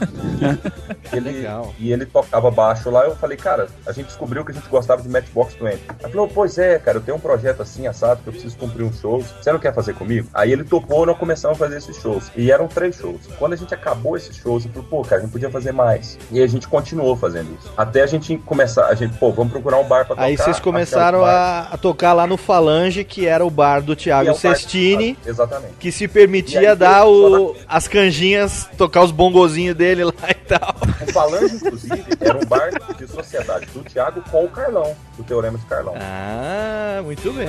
Ele, 1.12 1.46
e 1.78 1.92
ele 1.92 2.06
tocava 2.06 2.50
baixo 2.50 2.90
lá, 2.90 3.04
eu 3.04 3.14
falei, 3.14 3.36
cara, 3.36 3.68
a 3.86 3.92
gente 3.92 4.06
descobriu 4.06 4.44
que 4.44 4.50
a 4.50 4.54
gente 4.54 4.68
gostava 4.68 5.02
de 5.02 5.08
Matchbox 5.08 5.54
20. 5.54 5.64
Ele 5.64 5.82
falou, 6.00 6.28
pois 6.28 6.58
é, 6.58 6.78
cara, 6.78 6.98
eu 6.98 7.02
tenho 7.02 7.16
um 7.16 7.20
projeto 7.20 7.62
assim, 7.62 7.86
assado, 7.86 8.22
que 8.22 8.28
eu 8.28 8.32
preciso 8.32 8.56
cumprir 8.56 8.84
uns 8.84 8.98
shows. 8.98 9.26
Você 9.40 9.52
não 9.52 9.58
quer 9.58 9.74
fazer 9.74 9.94
comigo? 9.94 10.28
Aí 10.32 10.52
ele 10.52 10.64
topou, 10.64 11.04
nós 11.04 11.18
começamos 11.18 11.56
a 11.56 11.58
fazer 11.58 11.76
esses 11.76 11.96
shows. 11.96 12.30
E 12.34 12.50
eram 12.50 12.66
três 12.66 12.96
shows. 12.96 13.20
Quando 13.38 13.52
a 13.52 13.56
gente 13.56 13.74
acabou 13.74 14.16
esses 14.16 14.36
shows, 14.36 14.64
eu 14.64 14.72
falei, 14.72 14.88
pô, 14.88 15.02
cara, 15.02 15.20
a 15.20 15.24
gente 15.24 15.32
podia 15.32 15.50
fazer 15.50 15.72
mais. 15.72 16.18
E 16.30 16.42
a 16.42 16.46
gente 16.46 16.66
continuou 16.66 17.16
fazendo 17.16 17.54
isso. 17.58 17.70
Até 17.76 18.02
a 18.02 18.06
gente 18.06 18.38
começar, 18.38 18.86
a 18.86 18.94
gente, 18.94 19.16
pô, 19.18 19.30
vamos 19.32 19.52
procurar 19.52 19.78
um 19.78 19.84
bar 19.84 20.06
pra 20.06 20.16
tocar. 20.16 20.22
Aí 20.22 20.36
vocês 20.36 20.58
começaram 20.58 21.24
a, 21.24 21.68
a 21.72 21.76
tocar 21.76 22.12
lá 22.14 22.26
no 22.26 22.36
Falange, 22.36 23.04
que 23.04 23.26
era 23.26 23.44
o 23.44 23.50
bar 23.50 23.82
do 23.82 23.94
Thiago 23.94 24.28
é 24.28 24.32
o 24.32 24.34
bar 24.34 24.40
do 24.40 24.56
Cestini, 24.56 25.14
Thiago, 25.14 25.30
Exatamente. 25.30 25.74
que 25.78 25.92
se 25.92 26.08
permitia 26.08 26.70
aí, 26.70 26.76
dar 26.76 27.04
o, 27.12 27.56
as 27.68 27.88
canjinhas, 27.88 28.68
tocar 28.76 29.02
os 29.02 29.10
bongozinhos 29.10 29.76
dele 29.76 30.04
lá 30.04 30.12
e 30.30 30.34
tal. 30.34 30.74
O 31.08 31.12
Falange, 31.12 31.56
inclusive, 31.56 32.04
era 32.20 32.38
um 32.38 32.44
bar 32.46 32.70
de 32.96 33.06
sociedade 33.06 33.66
do 33.66 33.80
Thiago 33.80 34.22
com 34.30 34.44
o 34.44 34.48
Carlão, 34.48 34.94
do 35.16 35.22
Teorema 35.24 35.58
de 35.58 35.66
Carlão. 35.66 35.94
Ah, 35.96 37.00
muito 37.04 37.32
bem. 37.32 37.46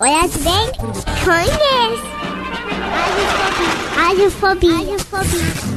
Olha 0.00 0.28
bem, 0.28 0.72
conhece. 1.24 2.10
Radiofobia. 3.94 4.76
Radiofobia. 4.76 5.70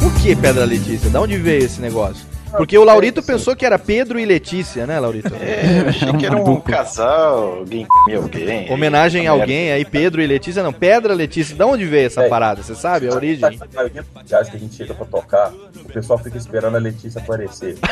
Por 0.00 0.14
que 0.22 0.34
Pedra 0.34 0.64
Letícia? 0.64 1.10
Da 1.10 1.20
onde 1.20 1.36
veio 1.36 1.64
esse 1.64 1.80
negócio? 1.80 2.29
Porque 2.56 2.76
o 2.76 2.84
Laurito 2.84 3.22
pensou 3.22 3.54
que 3.54 3.64
era 3.64 3.78
Pedro 3.78 4.18
e 4.18 4.24
Letícia, 4.24 4.86
né, 4.86 4.98
Laurito? 4.98 5.32
É, 5.34 5.82
eu 5.82 5.88
achei 5.88 6.12
que 6.12 6.26
era 6.26 6.36
um 6.36 6.60
casal, 6.60 7.58
alguém 7.58 7.86
comia 7.86 8.18
alguém. 8.18 8.72
Homenagem 8.72 9.28
a 9.28 9.32
alguém 9.32 9.72
aí, 9.72 9.84
Pedro 9.84 10.20
e 10.20 10.26
Letícia, 10.26 10.62
não, 10.62 10.72
Pedra 10.72 11.14
Letícia. 11.14 11.56
Da 11.56 11.66
onde 11.66 11.86
veio 11.86 12.06
essa 12.06 12.28
parada? 12.28 12.62
Você 12.62 12.74
sabe 12.74 13.08
a 13.08 13.14
origem? 13.14 13.44
A 13.44 13.74
maioria 13.74 14.02
dos 14.02 14.48
que 14.48 14.56
a 14.56 14.60
gente 14.60 14.74
chega 14.74 14.94
pra 14.94 15.06
tocar, 15.06 15.52
o 15.52 15.92
pessoal 15.92 16.18
fica 16.18 16.36
esperando 16.36 16.76
a 16.76 16.80
Letícia 16.80 17.20
aparecer. 17.20 17.76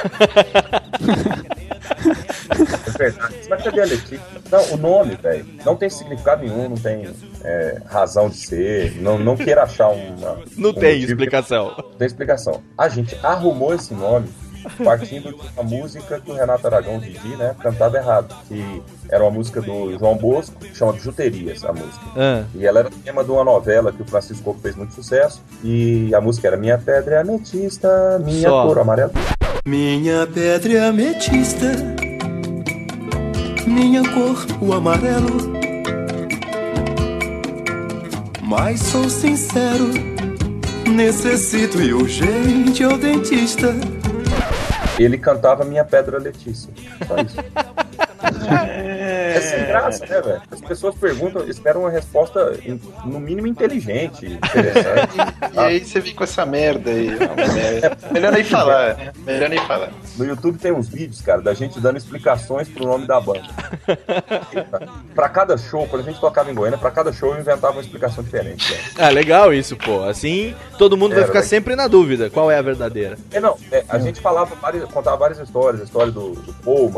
é 2.86 2.98
verdade. 2.98 3.34
Mas 3.48 3.62
cadê 3.62 3.80
a 3.80 3.84
Letícia? 3.84 4.20
Não, 4.50 4.72
o 4.72 4.76
nome, 4.76 5.16
velho, 5.16 5.46
não 5.64 5.76
tem 5.76 5.88
significado 5.88 6.42
nenhum, 6.42 6.70
não 6.70 6.76
tem 6.76 7.08
é, 7.44 7.80
razão 7.86 8.28
de 8.28 8.36
ser. 8.36 9.00
Não, 9.00 9.18
não 9.18 9.36
queira 9.36 9.62
achar 9.62 9.88
uma. 9.88 10.38
Não 10.56 10.70
um 10.70 10.74
tem 10.74 10.94
motivo. 10.94 11.12
explicação. 11.12 11.74
Não 11.76 11.96
tem 11.96 12.06
explicação. 12.06 12.62
A 12.76 12.88
gente 12.88 13.16
arrumou 13.22 13.74
esse 13.74 13.94
nome 13.94 14.28
partindo 14.84 15.32
de 15.32 15.40
uma 15.56 15.62
música 15.62 16.20
que 16.20 16.30
o 16.30 16.34
Renato 16.34 16.66
Aragão, 16.66 16.98
Didi, 16.98 17.36
né, 17.36 17.54
cantava 17.60 17.96
errado. 17.96 18.34
Que 18.46 18.82
era 19.08 19.22
uma 19.24 19.30
música 19.30 19.60
do 19.60 19.98
João 19.98 20.16
Bosco, 20.16 20.58
que 20.60 20.74
chama 20.74 20.92
de 20.92 21.00
Juterias, 21.00 21.64
a 21.64 21.72
música. 21.72 22.04
Ah. 22.16 22.44
E 22.54 22.66
ela 22.66 22.80
era 22.80 22.90
tema 23.04 23.24
de 23.24 23.30
uma 23.30 23.44
novela 23.44 23.92
que 23.92 24.02
o 24.02 24.04
Francisco 24.04 24.44
Coco 24.44 24.60
fez 24.60 24.76
muito 24.76 24.94
sucesso. 24.94 25.42
E 25.62 26.14
a 26.14 26.20
música 26.20 26.48
era 26.48 26.56
Minha 26.56 26.78
Pedra 26.78 27.16
é 27.16 27.20
Ametista, 27.20 28.18
Minha 28.24 28.48
Só. 28.48 28.66
Cor 28.66 28.78
Amarela. 28.78 29.12
Minha 29.68 30.26
pedra 30.26 30.72
é 30.72 30.88
ametista, 30.88 31.66
minha 33.66 34.02
cor 34.14 34.46
o 34.62 34.72
amarelo. 34.72 35.52
Mas 38.42 38.80
sou 38.80 39.10
sincero, 39.10 39.90
necessito 40.86 41.82
e 41.82 41.92
urgente 41.92 42.82
ao 42.82 42.96
dentista. 42.96 43.74
Ele 44.98 45.18
cantava 45.18 45.64
Minha 45.64 45.84
Pedra 45.84 46.18
Letícia. 46.18 46.72
Só 47.06 47.16
isso. 47.18 47.36
É 48.20 49.40
sem 49.40 49.66
graça, 49.66 50.06
né, 50.06 50.20
velho? 50.20 50.42
As 50.50 50.60
pessoas 50.60 50.94
perguntam, 50.96 51.46
esperam 51.48 51.82
uma 51.82 51.90
resposta, 51.90 52.58
no 53.04 53.20
mínimo, 53.20 53.46
inteligente, 53.46 54.26
interessante. 54.26 55.18
E 55.54 55.58
aí 55.58 55.84
você 55.84 56.00
vem 56.00 56.14
com 56.14 56.24
essa 56.24 56.44
merda 56.46 56.90
aí. 56.90 57.08
É, 57.08 58.12
melhor 58.12 58.32
nem 58.32 58.44
falar, 58.44 58.96
né? 58.96 59.12
Melhor 59.24 59.48
nem 59.48 59.58
falar. 59.66 59.90
No 60.16 60.24
YouTube 60.24 60.58
tem 60.58 60.72
uns 60.72 60.88
vídeos, 60.88 61.20
cara, 61.20 61.40
da 61.40 61.54
gente 61.54 61.80
dando 61.80 61.96
explicações 61.96 62.68
pro 62.68 62.86
nome 62.86 63.06
da 63.06 63.20
banda. 63.20 63.46
pra 65.14 65.28
cada 65.28 65.56
show, 65.56 65.86
quando 65.88 66.02
a 66.02 66.04
gente 66.04 66.20
tocava 66.20 66.50
em 66.50 66.54
Goiânia, 66.54 66.78
pra 66.78 66.90
cada 66.90 67.12
show 67.12 67.34
eu 67.34 67.40
inventava 67.40 67.74
uma 67.74 67.82
explicação 67.82 68.22
diferente. 68.22 68.72
Cara. 68.94 69.08
Ah, 69.08 69.10
legal 69.10 69.52
isso, 69.52 69.76
pô. 69.76 70.02
Assim, 70.04 70.54
todo 70.76 70.96
mundo 70.96 71.10
vai 71.10 71.20
Era, 71.20 71.26
ficar 71.26 71.40
né? 71.40 71.46
sempre 71.46 71.74
na 71.74 71.88
dúvida 71.88 72.30
qual 72.30 72.50
é 72.50 72.58
a 72.58 72.62
verdadeira. 72.62 73.16
É, 73.32 73.40
não, 73.40 73.56
é, 73.72 73.84
a 73.88 73.98
gente 73.98 74.20
falava, 74.20 74.54
várias, 74.54 74.84
contava 74.90 75.16
várias 75.16 75.38
histórias, 75.38 75.80
a 75.80 75.84
história 75.84 76.12
do, 76.12 76.32
do 76.32 76.52
Paul, 76.54 76.88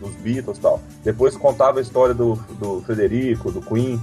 dos 0.00 0.14
Beatles 0.16 0.58
e 0.58 0.60
tal. 0.60 0.80
Depois 1.04 1.36
contava 1.36 1.78
a 1.78 1.82
história 1.82 2.14
do, 2.14 2.34
do 2.60 2.82
Federico, 2.86 3.50
do 3.50 3.60
Queen. 3.60 4.00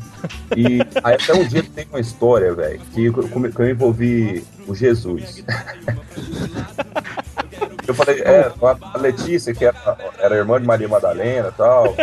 E 0.55 0.79
aí 1.03 1.15
até 1.15 1.34
um 1.34 1.45
dia 1.47 1.63
tem 1.75 1.86
uma 1.89 1.99
história, 1.99 2.53
velho, 2.53 2.79
que, 2.93 3.05
eu- 3.05 3.13
que 3.13 3.60
eu 3.62 3.69
envolvi 3.69 4.43
o 4.67 4.75
Jesus. 4.75 5.43
Eu 7.88 7.93
falei, 7.93 8.21
é, 8.21 8.51
a 8.93 8.97
Letícia, 8.97 9.53
que 9.53 9.63
era, 9.65 9.97
era 10.19 10.36
irmã 10.36 10.60
de 10.60 10.65
Maria 10.65 10.88
Madalena 10.88 11.49
e 11.49 11.51
tal. 11.58 11.95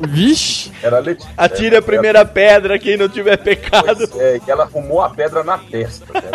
Vixe! 0.00 0.72
Era 0.82 0.96
a 0.96 1.00
Letícia. 1.00 1.30
Atire 1.36 1.76
a 1.76 1.82
primeira 1.82 2.24
pedra 2.24 2.78
quem 2.78 2.96
não 2.96 3.08
tiver 3.08 3.36
pecado. 3.36 4.08
É, 4.18 4.40
e 4.46 4.50
ela 4.50 4.64
arrumou 4.64 5.00
a 5.02 5.10
pedra 5.10 5.44
na 5.44 5.58
testa, 5.58 6.06
né? 6.12 6.30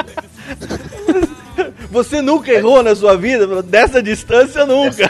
Você 1.89 2.21
nunca 2.21 2.51
errou 2.51 2.83
na 2.83 2.95
sua 2.95 3.17
vida? 3.17 3.61
Dessa 3.63 4.01
distância, 4.03 4.65
nunca. 4.65 5.09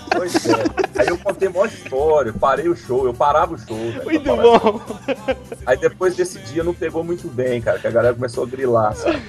Pois 0.15 0.45
é. 0.45 1.01
Aí 1.01 1.07
eu 1.07 1.17
contei 1.17 1.47
um 1.47 1.67
de 1.67 1.73
história, 1.73 2.33
parei 2.33 2.67
o 2.69 2.75
show, 2.75 3.05
eu 3.05 3.13
parava 3.13 3.53
o 3.55 3.57
show. 3.57 3.75
velho, 3.77 4.03
Muito 4.03 4.35
bom. 4.35 4.81
Aí 5.65 5.77
depois 5.77 6.15
desse 6.15 6.37
dia 6.39 6.63
não 6.63 6.73
pegou 6.73 7.03
muito 7.03 7.27
bem, 7.27 7.61
cara, 7.61 7.79
que 7.79 7.87
a 7.87 7.91
galera 7.91 8.13
começou 8.13 8.43
a 8.43 8.47
grilar, 8.47 8.95
sabe? 8.95 9.21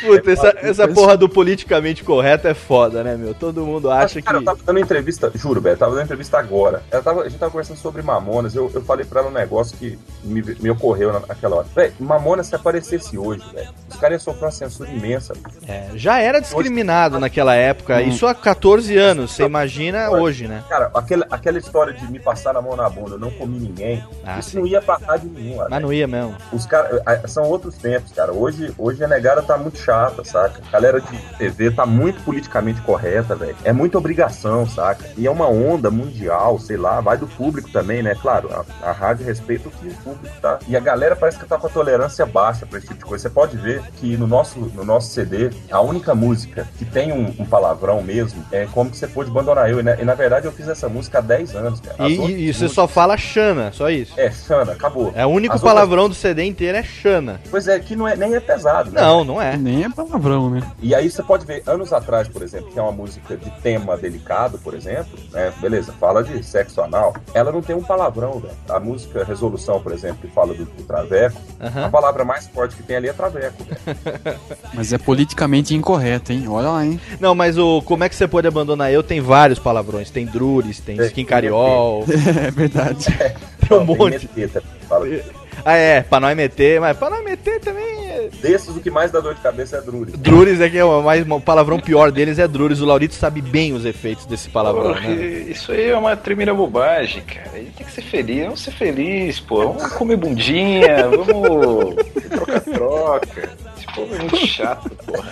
Puta, 0.00 0.30
essa, 0.32 0.54
essa 0.60 0.88
porra 0.88 1.16
do 1.16 1.28
politicamente 1.28 2.02
correto 2.02 2.48
é 2.48 2.54
foda, 2.54 3.04
né, 3.04 3.16
meu? 3.16 3.34
Todo 3.34 3.64
mundo 3.64 3.90
acha 3.90 4.20
Cara, 4.22 4.36
eu 4.38 4.40
que. 4.40 4.46
tava 4.46 4.58
dando 4.64 4.78
entrevista, 4.80 5.30
juro, 5.34 5.60
velho, 5.60 5.74
eu 5.74 5.78
tava 5.78 5.92
dando 5.94 6.04
entrevista 6.04 6.38
agora. 6.38 6.82
Tava, 7.02 7.22
a 7.22 7.28
gente 7.28 7.38
tava 7.38 7.52
conversando 7.52 7.76
sobre 7.78 8.02
Mamonas, 8.02 8.54
eu, 8.54 8.70
eu 8.74 8.82
falei 8.82 9.04
pra 9.04 9.20
ela 9.20 9.30
um 9.30 9.32
negócio 9.32 9.76
que 9.76 9.98
me, 10.24 10.42
me 10.60 10.70
ocorreu 10.70 11.12
na- 11.12 11.20
naquela 11.20 11.56
hora. 11.56 11.66
Velho, 11.74 11.92
Mamonas 12.00 12.46
se 12.46 12.54
aparecesse 12.54 13.16
hoje, 13.18 13.44
velho, 13.52 13.68
os 13.88 13.96
caras 13.96 14.14
iam 14.24 14.32
sofrer 14.32 14.46
uma 14.46 14.50
censura 14.50 14.90
imensa. 14.90 15.34
É, 15.68 15.88
já 15.94 16.18
era 16.18 16.40
discriminado 16.40 17.18
naquela 17.20 17.54
época, 17.54 18.00
isso 18.02 18.26
há 18.26 18.34
14 18.34 18.96
anos, 18.96 19.32
você 19.32 19.44
imagina 19.44 19.73
hoje, 20.10 20.46
né? 20.48 20.62
Cara, 20.68 20.90
aquela, 20.94 21.26
aquela 21.30 21.58
história 21.58 21.92
de 21.92 22.10
me 22.10 22.18
passar 22.18 22.52
na 22.54 22.62
mão 22.62 22.76
na 22.76 22.88
bunda, 22.88 23.12
eu 23.12 23.18
não 23.18 23.30
comi 23.30 23.58
ninguém, 23.58 24.02
Ah, 24.24 24.38
isso 24.38 24.50
sim. 24.50 24.58
não 24.58 24.66
ia 24.66 24.80
pra 24.80 24.96
rádio 24.96 25.30
nenhuma. 25.30 25.66
Mas 25.68 25.82
não 25.82 25.92
ia 25.92 26.06
mesmo. 26.06 26.34
Os 26.52 26.66
cara, 26.66 27.02
a- 27.04 27.26
são 27.28 27.44
outros 27.44 27.76
tempos, 27.76 28.12
cara. 28.12 28.32
Hoje, 28.32 28.72
hoje 28.78 29.02
a 29.04 29.08
negada 29.08 29.42
tá 29.42 29.56
muito 29.56 29.78
chata, 29.78 30.24
saca? 30.24 30.60
A 30.68 30.70
galera 30.72 31.00
de 31.00 31.18
TV 31.38 31.70
tá 31.70 31.84
muito 31.86 32.22
politicamente 32.24 32.80
correta, 32.82 33.34
velho. 33.34 33.56
É 33.64 33.72
muita 33.72 33.98
obrigação, 33.98 34.66
saca? 34.66 35.04
E 35.16 35.26
é 35.26 35.30
uma 35.30 35.48
onda 35.48 35.90
mundial, 35.90 36.58
sei 36.58 36.76
lá, 36.76 37.00
vai 37.00 37.16
do 37.16 37.26
público 37.26 37.70
também, 37.70 38.02
né? 38.02 38.14
Claro, 38.20 38.50
a, 38.82 38.88
a 38.88 38.92
rádio 38.92 39.24
respeita 39.26 39.68
o 39.68 39.70
que 39.70 39.88
o 39.88 39.94
público 39.96 40.34
tá. 40.40 40.58
E 40.68 40.76
a 40.76 40.80
galera 40.80 41.16
parece 41.16 41.38
que 41.38 41.46
tá 41.46 41.58
com 41.58 41.66
a 41.66 41.70
tolerância 41.70 42.24
baixa 42.26 42.66
pra 42.66 42.78
esse 42.78 42.88
tipo 42.88 42.98
de 43.00 43.04
coisa. 43.04 43.22
Você 43.22 43.30
pode 43.30 43.56
ver 43.56 43.82
que 43.96 44.16
no 44.16 44.26
nosso, 44.26 44.58
no 44.58 44.84
nosso 44.84 45.10
CD, 45.10 45.50
a 45.70 45.80
única 45.80 46.14
música 46.14 46.66
que 46.78 46.84
tem 46.84 47.12
um, 47.12 47.34
um 47.38 47.44
palavrão 47.46 48.02
mesmo 48.02 48.44
é 48.52 48.66
Como 48.72 48.90
que 48.90 48.96
você 48.96 49.06
pôde 49.06 49.30
abandonar 49.30 49.63
eu. 49.68 49.80
E 49.80 49.82
na, 49.82 49.94
e, 50.00 50.04
na 50.04 50.14
verdade 50.14 50.46
eu 50.46 50.52
fiz 50.52 50.68
essa 50.68 50.88
música 50.88 51.18
há 51.18 51.20
10 51.20 51.54
anos, 51.56 51.80
cara. 51.80 52.08
E, 52.08 52.18
outras 52.18 52.30
e- 52.38 52.40
você 52.40 52.46
músicas- 52.64 52.72
só 52.72 52.88
fala 52.88 53.16
Xana, 53.16 53.72
só 53.72 53.90
isso. 53.90 54.12
É, 54.18 54.30
Xana, 54.30 54.72
acabou. 54.72 55.12
É 55.14 55.24
o 55.26 55.28
único 55.30 55.54
As 55.54 55.60
outras- 55.62 55.74
palavrão 55.74 56.08
do 56.08 56.14
CD 56.14 56.44
inteiro 56.44 56.76
é 56.78 56.82
Xana. 56.82 57.40
Pois 57.50 57.66
é, 57.68 57.78
que 57.78 57.94
não 57.96 58.06
é, 58.08 58.16
nem 58.16 58.34
é 58.34 58.40
pesado, 58.40 58.90
né? 58.90 59.00
Não, 59.00 59.24
não 59.24 59.40
é. 59.42 59.56
Nem 59.56 59.84
é 59.84 59.88
palavrão, 59.90 60.50
né? 60.50 60.62
E 60.82 60.94
aí 60.94 61.10
você 61.10 61.22
pode 61.22 61.44
ver, 61.46 61.62
anos 61.66 61.92
atrás, 61.92 62.28
por 62.28 62.42
exemplo, 62.42 62.70
que 62.72 62.78
é 62.78 62.82
uma 62.82 62.92
música 62.92 63.36
de 63.36 63.50
tema 63.62 63.96
delicado, 63.96 64.58
por 64.58 64.74
exemplo, 64.74 65.18
né? 65.32 65.52
Beleza, 65.60 65.92
fala 65.98 66.22
de 66.22 66.42
sexo 66.44 66.80
anal. 66.80 67.14
Ela 67.32 67.50
não 67.52 67.62
tem 67.62 67.74
um 67.76 67.82
palavrão, 67.82 68.38
velho. 68.40 68.54
A 68.68 68.78
música 68.80 69.24
Resolução, 69.24 69.80
por 69.80 69.92
exemplo, 69.92 70.18
que 70.20 70.28
fala 70.28 70.52
do, 70.54 70.64
do 70.64 70.82
traveco, 70.84 71.40
a 71.60 71.88
palavra 71.88 72.24
mais 72.24 72.46
forte 72.48 72.76
que 72.76 72.82
tem 72.82 72.96
ali 72.96 73.08
é 73.08 73.12
traveco, 73.12 73.64
velho. 73.64 74.38
Mas 74.72 74.92
é 74.92 74.98
politicamente 74.98 75.74
incorreto, 75.74 76.32
hein? 76.32 76.44
Olha 76.48 76.68
lá, 76.68 76.84
hein? 76.84 77.00
Não, 77.20 77.34
mas 77.34 77.56
o 77.58 77.80
Como 77.82 78.04
é 78.04 78.08
que 78.08 78.14
você 78.14 78.26
pode 78.28 78.46
abandonar 78.46 78.92
eu 78.92 79.02
tem 79.02 79.20
vários 79.20 79.53
palavrões. 79.58 80.10
Tem 80.10 80.26
Drures, 80.26 80.80
tem 80.80 80.98
É, 81.00 81.06
Skin 81.06 81.24
Cariol. 81.24 82.04
É 82.46 82.50
verdade. 82.50 83.06
Tem 83.66 83.78
um 83.78 83.84
Não, 83.84 83.96
monte. 83.96 84.28
meter 84.36 84.50
também, 84.50 84.68
fala 84.86 85.08
disso. 85.08 85.30
Ah, 85.64 85.72
é, 85.74 86.02
pra 86.02 86.20
nós 86.20 86.36
meter, 86.36 86.78
mas 86.82 86.94
pra 86.94 87.08
nós 87.08 87.24
meter 87.24 87.58
também. 87.60 88.10
é- 88.10 88.28
Desses, 88.42 88.68
o 88.68 88.80
que 88.80 88.90
mais 88.90 89.10
dá 89.10 89.20
dor 89.20 89.34
de 89.34 89.40
cabeça 89.40 89.78
é 89.78 89.80
Drures. 89.80 90.12
Drures 90.18 90.60
é 90.60 90.68
que 90.68 90.76
é 90.76 90.84
o 90.84 91.00
mais 91.02 91.26
o 91.26 91.40
palavrão 91.40 91.80
pior 91.80 92.12
deles 92.12 92.38
é 92.38 92.46
Drures. 92.46 92.80
O 92.82 92.84
Laurito 92.84 93.14
sabe 93.14 93.40
bem 93.40 93.72
os 93.72 93.86
efeitos 93.86 94.26
desse 94.26 94.50
palavrão, 94.50 94.92
Porra, 94.92 95.08
né? 95.08 95.14
Isso 95.48 95.72
aí 95.72 95.88
é 95.88 95.96
uma 95.96 96.14
tremenda 96.14 96.52
bobagem, 96.52 97.22
cara. 97.22 97.52
A 97.54 97.58
gente 97.58 97.70
tem 97.70 97.86
que 97.86 97.92
ser 97.92 98.02
feliz, 98.02 98.42
vamos 98.44 98.60
ser 98.62 98.72
feliz, 98.72 99.40
pô. 99.40 99.68
Vamos 99.72 99.92
comer 99.94 100.16
bundinha, 100.18 101.08
vamos 101.08 101.94
troca-troca. 102.28 103.48
Esse 103.84 103.94
povo 103.94 104.14
é 104.14 104.18
muito 104.18 104.46
chato, 104.46 104.90
porra. 105.04 105.30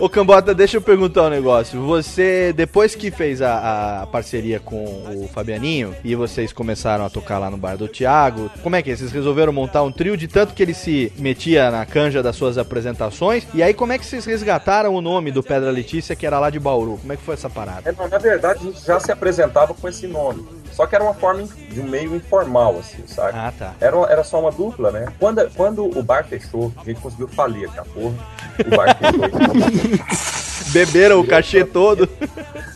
Ô 0.00 0.08
Cambota, 0.08 0.54
deixa 0.54 0.78
eu 0.78 0.82
perguntar 0.82 1.24
um 1.24 1.30
negócio. 1.30 1.80
Você, 1.82 2.52
depois 2.54 2.94
que 2.94 3.10
fez 3.10 3.42
a, 3.42 4.02
a 4.02 4.06
parceria 4.06 4.58
com 4.58 4.84
o 4.84 5.28
Fabianinho 5.32 5.94
e 6.02 6.14
vocês 6.14 6.52
começaram 6.52 7.04
a 7.04 7.10
tocar 7.10 7.38
lá 7.38 7.50
no 7.50 7.56
bar 7.56 7.76
do 7.76 7.86
Thiago, 7.86 8.50
como 8.62 8.76
é 8.76 8.82
que 8.82 8.90
é? 8.90 8.96
Vocês 8.96 9.12
resolveram 9.12 9.52
montar 9.52 9.82
um 9.82 9.92
trio 9.92 10.16
de 10.16 10.26
tanto 10.26 10.54
que 10.54 10.62
ele 10.62 10.74
se 10.74 11.12
metia 11.18 11.70
na 11.70 11.84
canja 11.84 12.22
das 12.22 12.36
suas 12.36 12.56
apresentações? 12.56 13.46
E 13.54 13.62
aí, 13.62 13.74
como 13.74 13.92
é 13.92 13.98
que 13.98 14.06
vocês 14.06 14.24
resgataram 14.24 14.94
o 14.94 15.00
nome 15.00 15.30
do 15.30 15.42
Pedra 15.42 15.70
Letícia, 15.70 16.16
que 16.16 16.26
era 16.26 16.38
lá 16.38 16.50
de 16.50 16.58
Bauru? 16.58 16.98
Como 16.98 17.12
é 17.12 17.16
que 17.16 17.22
foi 17.22 17.34
essa 17.34 17.50
parada? 17.50 17.88
É, 17.88 17.92
não, 17.92 18.08
na 18.08 18.18
verdade, 18.18 18.60
a 18.60 18.64
gente 18.64 18.84
já 18.84 18.98
se 18.98 19.12
apresentava 19.12 19.74
com 19.74 19.88
esse 19.88 20.06
nome. 20.06 20.62
Só 20.72 20.86
que 20.86 20.94
era 20.94 21.04
uma 21.04 21.14
forma 21.14 21.42
de 21.42 21.80
um 21.80 21.84
meio 21.84 22.16
informal, 22.16 22.78
assim, 22.78 23.06
sabe? 23.06 23.38
Ah, 23.38 23.52
tá. 23.56 23.74
Era, 23.78 23.96
era 24.10 24.24
só 24.24 24.40
uma 24.40 24.50
dupla, 24.50 24.90
né? 24.90 25.12
Quando, 25.18 25.50
quando 25.54 25.84
o 25.84 26.02
bar 26.02 26.24
fechou, 26.24 26.72
a 26.78 26.84
gente 26.84 27.00
conseguiu 27.00 27.28
falir 27.28 27.68
aqui 27.68 27.78
a 27.82 27.84
porra. 27.84 28.14
O 28.58 28.76
bar 28.76 28.96
fechou. 28.96 30.72
Beberam 30.72 31.20
o 31.20 31.26
cachê 31.26 31.64
todo. 31.64 32.08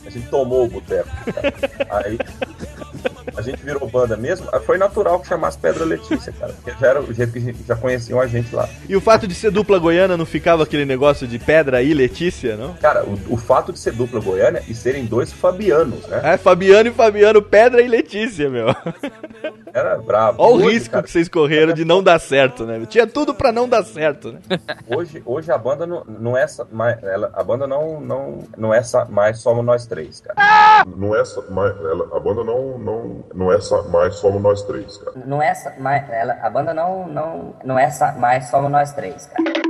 A 0.04 0.10
gente 0.10 0.28
tomou 0.28 0.64
o 0.64 0.68
boteco. 0.68 1.08
Aí 1.90 2.18
a 3.36 3.42
gente 3.42 3.62
virou 3.62 3.88
banda 3.88 4.16
mesmo. 4.16 4.48
Aí 4.52 4.60
Foi 4.60 4.78
natural 4.78 5.20
que 5.20 5.28
chamasse 5.28 5.58
Pedra 5.58 5.84
Letícia, 5.84 6.32
cara. 6.32 6.52
Porque 6.52 6.72
já 6.80 6.86
era 6.88 7.00
o 7.00 7.12
jeito 7.12 7.32
que 7.32 7.54
já 7.66 7.76
conheciam 7.76 8.20
a 8.20 8.26
gente 8.26 8.54
lá. 8.54 8.68
E 8.88 8.96
o 8.96 9.00
fato 9.00 9.26
de 9.26 9.34
ser 9.34 9.50
dupla 9.50 9.78
goiana 9.78 10.16
não 10.16 10.26
ficava 10.26 10.62
aquele 10.62 10.84
negócio 10.84 11.26
de 11.26 11.38
Pedra 11.38 11.82
e 11.82 11.92
Letícia, 11.94 12.56
não? 12.56 12.74
Cara, 12.74 13.04
o, 13.04 13.34
o 13.34 13.36
fato 13.36 13.72
de 13.72 13.78
ser 13.78 13.92
dupla 13.92 14.20
goiânia 14.20 14.62
e 14.68 14.74
serem 14.74 15.04
dois 15.04 15.32
fabianos, 15.32 16.06
né? 16.06 16.20
É, 16.22 16.36
Fabiano 16.36 16.88
e 16.88 16.92
Fabiano, 16.92 17.42
Pedra 17.42 17.80
e 17.82 17.88
Letícia, 17.88 18.48
meu. 18.48 18.66
Era 19.72 19.98
bravo. 19.98 20.42
Olha 20.42 20.54
o 20.54 20.56
Hoje, 20.66 20.74
risco 20.74 20.90
cara, 20.92 21.02
que 21.02 21.10
vocês 21.10 21.28
correram 21.28 21.72
de 21.74 21.84
não 21.84 22.02
dar 22.02 22.18
certo, 22.18 22.64
né? 22.64 22.84
Tinha 22.86 23.06
tudo 23.06 23.34
pra 23.34 23.52
não 23.52 23.68
dar 23.68 23.84
certo, 23.84 24.32
né? 24.32 24.40
Hoje, 24.88 25.22
hoje 25.26 25.50
a 25.50 25.58
banda 25.58 25.86
não, 25.86 26.04
não 26.04 26.36
é 26.36 26.46
mais. 26.70 27.02
Ela, 27.02 27.30
a 27.34 27.42
banda 27.42 27.66
não, 27.66 28.00
não, 28.00 28.44
não 28.56 28.72
é 28.72 28.80
mais 29.10 29.38
somos 29.40 29.64
nós 29.64 29.86
três, 29.86 30.20
cara. 30.20 30.84
Não 30.96 31.14
é 31.14 31.24
só, 31.24 31.42
mais, 31.50 31.76
ela- 31.76 32.08
a 32.16 32.20
banda 32.20 32.44
não, 32.44 32.78
não, 32.78 33.24
não 33.34 33.52
é 33.52 33.60
só, 33.60 33.82
mais 33.84 34.16
somos 34.16 34.42
nós 34.42 34.62
três, 34.62 34.96
cara. 34.96 35.12
Não 35.24 35.42
é 35.42 35.54
só, 35.54 35.70
mais, 35.78 36.08
ela, 36.10 36.34
a 36.42 36.50
banda 36.50 36.72
não, 36.72 37.06
não, 37.08 37.54
não 37.64 37.78
é 37.78 37.90
só, 37.90 38.12
mais 38.12 38.48
somos 38.48 38.70
nós 38.70 38.92
três, 38.92 39.26
cara. 39.26 39.66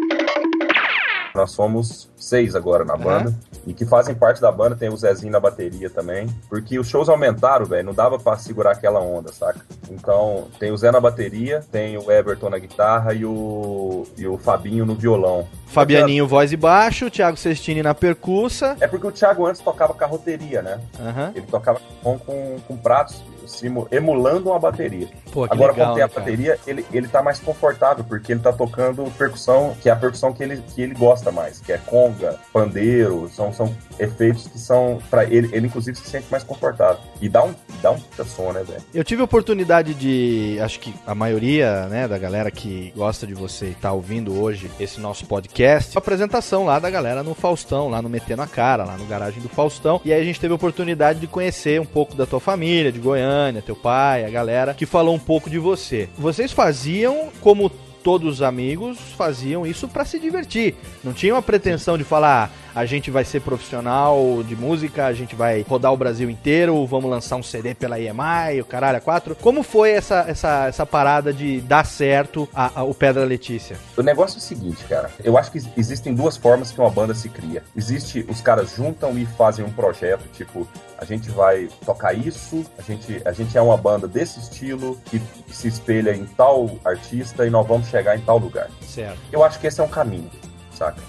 Nós 1.36 1.50
somos 1.50 2.10
seis 2.16 2.56
agora 2.56 2.84
na 2.84 2.96
banda. 2.96 3.32
E 3.66 3.74
que 3.74 3.84
fazem 3.84 4.14
parte 4.14 4.40
da 4.40 4.50
banda, 4.50 4.74
tem 4.74 4.88
o 4.88 4.96
Zezinho 4.96 5.30
na 5.30 5.38
bateria 5.38 5.90
também. 5.90 6.28
Porque 6.48 6.78
os 6.78 6.88
shows 6.88 7.08
aumentaram, 7.08 7.66
velho. 7.66 7.84
Não 7.84 7.92
dava 7.92 8.18
pra 8.18 8.38
segurar 8.38 8.70
aquela 8.70 9.00
onda, 9.00 9.32
saca? 9.32 9.60
Então, 9.90 10.46
tem 10.58 10.72
o 10.72 10.76
Zé 10.78 10.90
na 10.90 11.00
bateria, 11.00 11.62
tem 11.70 11.98
o 11.98 12.10
Everton 12.10 12.48
na 12.48 12.58
guitarra 12.58 13.12
e 13.12 13.26
o, 13.26 14.06
e 14.16 14.26
o 14.26 14.38
Fabinho 14.38 14.86
no 14.86 14.94
violão. 14.94 15.46
Fabianinho, 15.66 16.26
voz 16.26 16.52
e 16.52 16.56
baixo, 16.56 17.10
Thiago 17.10 17.36
Sestini 17.36 17.82
na 17.82 17.94
percussa. 17.94 18.76
É 18.80 18.86
porque 18.86 19.06
o 19.06 19.12
Thiago 19.12 19.44
antes 19.46 19.60
tocava 19.60 19.92
carroteria, 19.92 20.62
né? 20.62 20.80
Aham. 20.98 21.32
Ele 21.34 21.46
tocava 21.46 21.80
com, 22.02 22.18
com, 22.18 22.56
com 22.66 22.76
pratos 22.78 23.22
simu- 23.46 23.86
emulando 23.90 24.50
uma 24.50 24.58
bateria. 24.58 25.08
Pô, 25.32 25.44
Agora, 25.44 25.72
legal, 25.72 25.86
como 25.86 25.94
tem 25.94 26.04
a 26.04 26.08
cara? 26.08 26.20
bateria, 26.20 26.58
ele, 26.66 26.84
ele 26.92 27.08
tá 27.08 27.22
mais 27.22 27.38
confortável, 27.38 28.04
porque 28.04 28.32
ele 28.32 28.40
tá 28.40 28.52
tocando 28.52 29.10
percussão, 29.16 29.76
que 29.80 29.88
é 29.88 29.92
a 29.92 29.96
percussão 29.96 30.32
que 30.32 30.42
ele, 30.42 30.62
que 30.74 30.82
ele 30.82 30.94
gosta 30.94 31.30
mais, 31.30 31.58
que 31.60 31.72
é 31.72 31.78
conga, 31.78 32.36
pandeiro, 32.52 33.28
são, 33.34 33.52
são 33.52 33.74
efeitos 33.98 34.46
que 34.46 34.58
são, 34.58 34.98
para 35.10 35.24
ele, 35.24 35.48
ele 35.52 35.66
inclusive 35.66 35.96
se 35.96 36.08
sente 36.08 36.26
mais 36.30 36.42
confortável. 36.42 36.98
E 37.20 37.28
dá 37.28 37.44
um, 37.44 37.54
dá 37.82 37.90
um 37.90 37.98
puta 37.98 38.24
né, 38.52 38.62
velho? 38.62 38.82
Eu 38.94 39.04
tive 39.04 39.22
a 39.22 39.24
oportunidade 39.24 39.94
de, 39.94 40.58
acho 40.60 40.80
que 40.80 40.94
a 41.06 41.14
maioria, 41.14 41.86
né, 41.86 42.08
da 42.08 42.18
galera 42.18 42.50
que 42.50 42.92
gosta 42.96 43.26
de 43.26 43.34
você 43.34 43.66
e 43.66 43.74
tá 43.74 43.92
ouvindo 43.92 44.40
hoje 44.40 44.70
esse 44.78 45.00
nosso 45.00 45.26
podcast, 45.26 45.96
a 45.96 45.98
apresentação 45.98 46.64
lá 46.64 46.78
da 46.78 46.90
galera 46.90 47.22
no 47.22 47.34
Faustão, 47.34 47.88
lá 47.88 48.00
no 48.02 48.08
Metendo 48.08 48.42
a 48.42 48.46
Cara, 48.46 48.84
lá 48.84 48.96
no 48.96 49.06
garagem 49.06 49.40
do 49.42 49.48
Faustão. 49.48 50.00
E 50.04 50.12
aí 50.12 50.20
a 50.20 50.24
gente 50.24 50.40
teve 50.40 50.52
a 50.52 50.56
oportunidade 50.56 51.20
de 51.20 51.26
conhecer 51.26 51.80
um 51.80 51.86
pouco 51.86 52.14
da 52.14 52.26
tua 52.26 52.40
família, 52.40 52.92
de 52.92 52.98
Goiânia, 52.98 53.62
teu 53.62 53.76
pai, 53.76 54.24
a 54.24 54.30
galera 54.30 54.74
que 54.74 54.86
falou 54.86 55.14
um 55.14 55.18
pouco 55.18 55.48
de 55.50 55.58
você. 55.58 56.08
Vocês 56.16 56.52
faziam 56.52 57.28
como 57.40 57.70
todos 58.06 58.34
os 58.34 58.42
amigos 58.42 58.98
faziam 59.16 59.66
isso 59.66 59.88
pra 59.88 60.04
se 60.04 60.20
divertir. 60.20 60.76
Não 61.02 61.12
tinham 61.12 61.36
a 61.36 61.42
pretensão 61.42 61.98
de 61.98 62.04
falar, 62.04 62.44
"Ah, 62.44 62.65
a 62.76 62.84
gente 62.84 63.10
vai 63.10 63.24
ser 63.24 63.40
profissional 63.40 64.42
de 64.46 64.54
música, 64.54 65.06
a 65.06 65.12
gente 65.14 65.34
vai 65.34 65.64
rodar 65.66 65.92
o 65.92 65.96
Brasil 65.96 66.28
inteiro, 66.28 66.84
vamos 66.86 67.10
lançar 67.10 67.36
um 67.36 67.42
CD 67.42 67.74
pela 67.74 67.98
EMI, 67.98 68.60
o 68.60 68.66
caralho, 68.66 68.98
a 68.98 69.00
quatro. 69.00 69.34
Como 69.34 69.62
foi 69.62 69.92
essa, 69.92 70.26
essa, 70.28 70.66
essa 70.66 70.84
parada 70.84 71.32
de 71.32 71.60
dar 71.62 71.86
certo 71.86 72.46
a, 72.54 72.80
a- 72.80 72.84
o 72.84 72.94
Pedra 72.94 73.24
Letícia? 73.24 73.78
O 73.96 74.02
negócio 74.02 74.36
é 74.36 74.38
o 74.38 74.42
seguinte, 74.42 74.84
cara. 74.84 75.10
Eu 75.24 75.38
acho 75.38 75.50
que 75.50 75.58
existem 75.74 76.14
duas 76.14 76.36
formas 76.36 76.70
que 76.70 76.78
uma 76.78 76.90
banda 76.90 77.14
se 77.14 77.30
cria. 77.30 77.62
Existe, 77.74 78.26
os 78.28 78.42
caras 78.42 78.74
juntam 78.76 79.16
e 79.18 79.24
fazem 79.24 79.64
um 79.64 79.70
projeto, 79.72 80.22
tipo, 80.34 80.68
a 80.98 81.04
gente 81.06 81.30
vai 81.30 81.70
tocar 81.84 82.12
isso, 82.12 82.62
a 82.78 82.82
gente, 82.82 83.22
a 83.24 83.32
gente 83.32 83.56
é 83.56 83.62
uma 83.62 83.78
banda 83.78 84.06
desse 84.06 84.38
estilo, 84.38 85.00
que 85.06 85.18
se 85.50 85.66
espelha 85.66 86.14
em 86.14 86.26
tal 86.26 86.78
artista 86.84 87.46
e 87.46 87.50
nós 87.50 87.66
vamos 87.66 87.88
chegar 87.88 88.16
em 88.18 88.20
tal 88.20 88.36
lugar. 88.36 88.68
Certo. 88.86 89.16
Eu 89.32 89.42
acho 89.42 89.58
que 89.58 89.66
esse 89.66 89.80
é 89.80 89.84
um 89.84 89.88
caminho, 89.88 90.30
saca? 90.74 91.00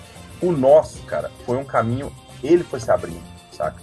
O 0.41 0.52
nosso, 0.52 1.02
cara, 1.04 1.32
foi 1.45 1.58
um 1.58 1.63
caminho, 1.65 2.12
ele 2.43 2.63
foi 2.63 2.80
se 2.80 2.91
abrindo, 2.91 3.23
saca? 3.52 3.82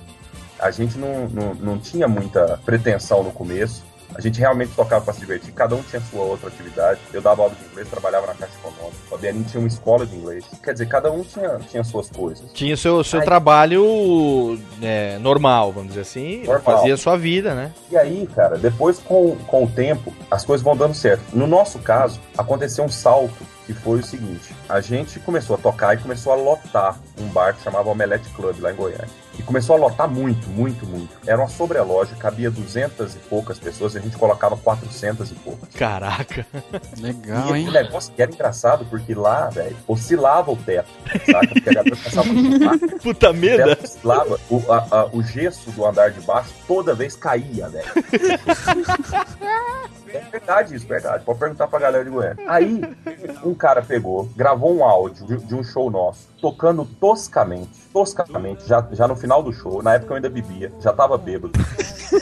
A 0.58 0.70
gente 0.70 0.96
não, 0.96 1.28
não, 1.28 1.54
não 1.54 1.78
tinha 1.78 2.06
muita 2.08 2.58
pretensão 2.64 3.22
no 3.22 3.32
começo. 3.32 3.82
A 4.14 4.20
gente 4.20 4.38
realmente 4.38 4.72
tocava 4.76 5.04
para 5.04 5.12
se 5.12 5.18
divertir, 5.18 5.52
cada 5.52 5.74
um 5.74 5.82
tinha 5.82 6.00
sua 6.00 6.22
outra 6.22 6.46
atividade. 6.48 7.00
Eu 7.12 7.20
dava 7.20 7.42
aula 7.42 7.54
de 7.54 7.64
inglês, 7.64 7.88
trabalhava 7.88 8.28
na 8.28 8.34
Caixa 8.34 8.52
Econômica. 8.60 8.96
O 9.06 9.10
Fabianinho 9.10 9.44
tinha 9.44 9.58
uma 9.60 9.66
escola 9.66 10.06
de 10.06 10.14
inglês. 10.14 10.44
Quer 10.62 10.72
dizer, 10.72 10.86
cada 10.86 11.10
um 11.10 11.24
tinha, 11.24 11.58
tinha 11.68 11.82
suas 11.82 12.08
coisas. 12.10 12.44
Tinha 12.52 12.74
o 12.74 12.76
seu, 12.76 13.02
seu 13.02 13.18
Aí- 13.18 13.24
trabalho 13.26 14.56
é, 14.80 15.18
normal, 15.18 15.72
vamos 15.72 15.88
dizer 15.88 16.02
assim, 16.02 16.44
Normal. 16.44 16.60
fazia 16.60 16.94
a 16.94 16.96
sua 16.96 17.16
vida, 17.16 17.54
né? 17.54 17.72
E 17.90 17.96
aí, 17.96 18.28
cara, 18.32 18.56
depois 18.56 19.00
com, 19.00 19.34
com 19.48 19.64
o 19.64 19.68
tempo, 19.68 20.14
as 20.30 20.44
coisas 20.44 20.62
vão 20.64 20.76
dando 20.76 20.94
certo. 20.94 21.22
No 21.32 21.48
nosso 21.48 21.80
caso, 21.80 22.20
aconteceu 22.38 22.84
um 22.84 22.88
salto 22.88 23.44
que 23.66 23.72
foi 23.72 24.00
o 24.00 24.04
seguinte: 24.04 24.54
a 24.68 24.80
gente 24.80 25.18
começou 25.20 25.56
a 25.56 25.58
tocar 25.58 25.94
e 25.94 25.98
começou 25.98 26.32
a 26.32 26.36
lotar 26.36 26.98
um 27.18 27.28
bar 27.28 27.54
que 27.54 27.62
chamava 27.62 27.90
Omelete 27.90 28.28
Club 28.30 28.60
lá 28.60 28.72
em 28.72 28.76
Goiânia. 28.76 29.23
E 29.38 29.42
começou 29.42 29.74
a 29.76 29.78
lotar 29.78 30.08
muito, 30.08 30.48
muito, 30.48 30.86
muito. 30.86 31.08
Era 31.26 31.38
uma 31.38 31.48
sobreloja, 31.48 32.14
cabia 32.16 32.50
200 32.50 33.14
e 33.14 33.18
poucas 33.18 33.58
pessoas 33.58 33.94
e 33.94 33.98
a 33.98 34.00
gente 34.00 34.16
colocava 34.16 34.56
400 34.56 35.30
e 35.32 35.34
poucas. 35.34 35.68
Caraca. 35.74 36.46
Legal, 37.00 37.56
E 37.56 37.60
hein? 37.60 37.68
o 37.68 37.72
negócio 37.72 38.12
que 38.12 38.22
era 38.22 38.30
engraçado, 38.32 38.84
porque 38.86 39.14
lá, 39.14 39.48
velho, 39.50 39.76
oscilava 39.88 40.52
o 40.52 40.56
teto, 40.56 40.88
saca? 41.26 41.46
Porque 41.48 41.68
a 41.70 41.74
galera 41.74 41.96
passava 41.96 42.32
muito 42.32 42.98
Puta 43.02 43.32
merda. 43.32 43.78
Oscilava, 43.82 44.38
o, 44.48 44.62
a- 44.72 44.86
a- 44.90 45.06
o 45.12 45.22
gesso 45.22 45.70
do 45.72 45.84
andar 45.84 46.10
de 46.12 46.20
baixo 46.20 46.50
toda 46.68 46.94
vez 46.94 47.16
caía, 47.16 47.68
velho. 47.68 47.86
É 50.08 50.20
verdade 50.30 50.76
isso, 50.76 50.86
verdade. 50.86 51.24
Pode 51.24 51.38
perguntar 51.40 51.66
pra 51.66 51.78
galera 51.80 52.04
de 52.04 52.10
Goiânia. 52.10 52.44
Aí, 52.48 52.80
um 53.44 53.52
cara 53.54 53.82
pegou, 53.82 54.26
gravou 54.36 54.76
um 54.76 54.84
áudio 54.84 55.26
de, 55.26 55.36
de 55.44 55.54
um 55.54 55.64
show 55.64 55.90
nosso, 55.90 56.28
tocando 56.40 56.84
toscamente, 56.84 57.80
toscamente, 57.94 58.66
já, 58.66 58.84
já 58.92 59.06
no 59.06 59.14
final 59.14 59.40
do 59.40 59.52
show, 59.52 59.80
na 59.82 59.94
época 59.94 60.12
eu 60.12 60.16
ainda 60.16 60.28
bebia, 60.28 60.72
já 60.80 60.92
tava 60.92 61.16
bêbado. 61.16 61.52